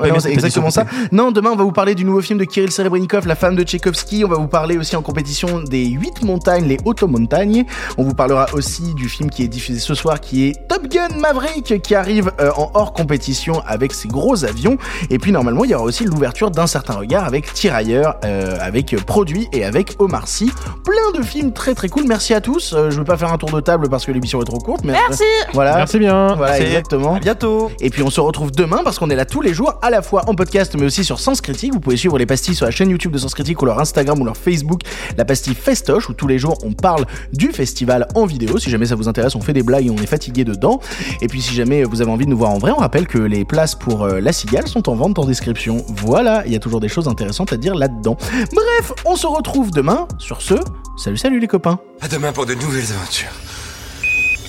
Ouais, 0.00 0.10
c'est 0.20 0.28
dit 0.28 0.34
exactement 0.34 0.70
ça. 0.70 0.84
Non, 1.10 1.30
demain 1.30 1.50
on 1.52 1.56
va 1.56 1.64
vous 1.64 1.72
parler 1.72 1.94
du 1.94 2.04
nouveau 2.04 2.20
film 2.20 2.38
de 2.38 2.44
Kirill 2.44 2.70
Serebrennikov, 2.70 3.26
La 3.26 3.34
femme 3.34 3.56
de 3.56 3.62
Tchaïkovski. 3.62 4.24
On 4.24 4.28
va 4.28 4.36
vous 4.36 4.48
parler 4.48 4.76
aussi 4.78 4.96
en 4.96 5.02
compétition 5.02 5.60
des 5.60 5.86
huit 5.86 6.22
montagnes, 6.22 6.66
les 6.66 6.78
automontagnes. 6.84 7.64
On 7.98 8.04
vous 8.04 8.14
parlera 8.14 8.46
aussi 8.52 8.94
du 8.94 9.08
film 9.08 9.30
qui 9.30 9.42
est 9.42 9.48
diffusé 9.48 9.78
ce 9.78 9.94
soir, 9.94 10.20
qui 10.20 10.48
est 10.48 10.68
Top 10.68 10.86
Gun 10.88 11.08
Maverick, 11.18 11.82
qui 11.82 11.94
arrive 11.94 12.32
euh, 12.40 12.50
en 12.56 12.70
hors 12.74 12.92
compétition 12.92 13.62
avec 13.66 13.92
ses 13.92 14.08
gros 14.08 14.44
avions. 14.44 14.76
Et 15.10 15.18
puis 15.18 15.32
normalement, 15.32 15.64
il 15.64 15.70
y 15.70 15.74
aura 15.74 15.84
aussi 15.84 16.04
l'ouverture 16.04 16.50
d'un 16.50 16.66
certain 16.66 16.94
regard 16.94 17.24
avec 17.24 17.52
Tirailleurs, 17.52 18.16
euh, 18.24 18.56
avec 18.60 18.96
Produit 19.04 19.48
et 19.52 19.64
avec 19.64 19.96
Omar 19.98 20.28
Sy. 20.28 20.50
Plein 20.84 21.18
de 21.18 21.24
films 21.24 21.52
très 21.52 21.74
très 21.74 21.88
cool. 21.88 22.04
Merci 22.06 22.34
à 22.34 22.40
tous. 22.40 22.72
Euh, 22.72 22.90
je 22.90 22.98
vais 22.98 23.04
pas 23.04 23.16
faire 23.16 23.32
un 23.32 23.38
tour 23.38 23.50
de 23.50 23.60
table 23.60 23.88
parce 23.88 24.06
que 24.06 24.12
l'émission 24.12 24.40
est 24.40 24.44
trop 24.44 24.58
courte. 24.58 24.82
Mais 24.84 24.92
Merci. 24.92 25.24
Voilà. 25.52 25.76
Merci 25.76 25.98
bien. 25.98 26.34
Voilà, 26.36 26.52
Merci. 26.52 26.66
exactement. 26.66 27.14
À 27.16 27.20
bientôt. 27.20 27.70
Et 27.80 27.90
puis 27.90 28.02
on 28.02 28.10
se 28.10 28.20
retrouve 28.20 28.50
demain 28.52 28.80
parce 28.84 28.98
qu'on 28.98 29.10
est 29.10 29.16
là 29.16 29.24
tous 29.24 29.40
les 29.40 29.54
jours, 29.54 29.78
à 29.82 29.90
la 29.90 30.00
fois 30.00 30.28
en 30.28 30.34
podcast 30.34 30.74
mais 30.78 30.86
aussi 30.86 31.04
sur 31.04 31.20
Sens 31.20 31.40
Critique. 31.40 31.72
Vous 31.72 31.80
pouvez 31.80 31.96
suivre 31.96 32.16
les 32.16 32.26
pastilles 32.26 32.54
sur 32.54 32.64
la 32.64 32.70
chaîne 32.70 32.88
YouTube 32.88 33.12
de 33.12 33.18
Sens 33.18 33.34
Critique 33.34 33.60
ou 33.60 33.66
leur 33.66 33.78
Instagram 33.78 34.20
ou 34.20 34.24
leur 34.24 34.36
Facebook, 34.36 34.80
la 35.18 35.24
pastille 35.24 35.54
Festoche, 35.54 36.08
où 36.08 36.14
tous 36.14 36.26
les 36.26 36.38
jours 36.38 36.56
on 36.64 36.72
parle 36.72 37.04
du 37.32 37.52
festival 37.52 38.06
en 38.14 38.24
vidéo. 38.24 38.58
Si 38.58 38.70
jamais 38.70 38.86
ça 38.86 38.94
vous 38.94 39.08
intéresse, 39.08 39.34
on 39.34 39.40
fait 39.40 39.52
des 39.52 39.62
blagues 39.62 39.86
et 39.86 39.90
on 39.90 39.96
est 39.96 40.06
fatigué 40.06 40.44
dedans. 40.44 40.80
Et 41.20 41.26
puis 41.26 41.42
si 41.42 41.54
jamais 41.54 41.84
vous 41.84 42.00
avez 42.00 42.10
envie 42.10 42.24
de 42.24 42.30
nous 42.30 42.38
voir 42.38 42.50
en 42.50 42.58
vrai, 42.58 42.70
on 42.70 42.76
rappelle 42.78 43.06
que 43.06 43.18
les 43.18 43.44
places 43.44 43.74
pour 43.74 44.04
euh, 44.04 44.20
La 44.20 44.32
Cigale 44.32 44.68
sont 44.68 44.88
en 44.88 44.94
vente 44.94 45.18
en 45.18 45.24
description. 45.24 45.84
Voilà, 45.88 46.44
il 46.46 46.52
y 46.52 46.56
a 46.56 46.60
toujours 46.60 46.80
des 46.80 46.88
choses 46.88 47.08
intéressantes 47.08 47.52
à 47.52 47.56
dire 47.56 47.74
là-dedans. 47.74 48.16
Bref, 48.52 48.92
on 49.04 49.16
se 49.16 49.26
retrouve 49.26 49.70
demain. 49.70 50.06
Sur 50.18 50.42
ce, 50.42 50.54
salut 50.96 51.16
salut 51.16 51.40
les 51.40 51.48
copains. 51.48 51.78
À 52.00 52.08
demain 52.08 52.32
pour 52.32 52.46
de 52.46 52.54
nouvelles 52.54 52.92
aventures. 52.92 53.32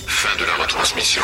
Fin 0.06 0.38
de 0.38 0.44
la 0.44 0.62
retransmission. 0.62 1.22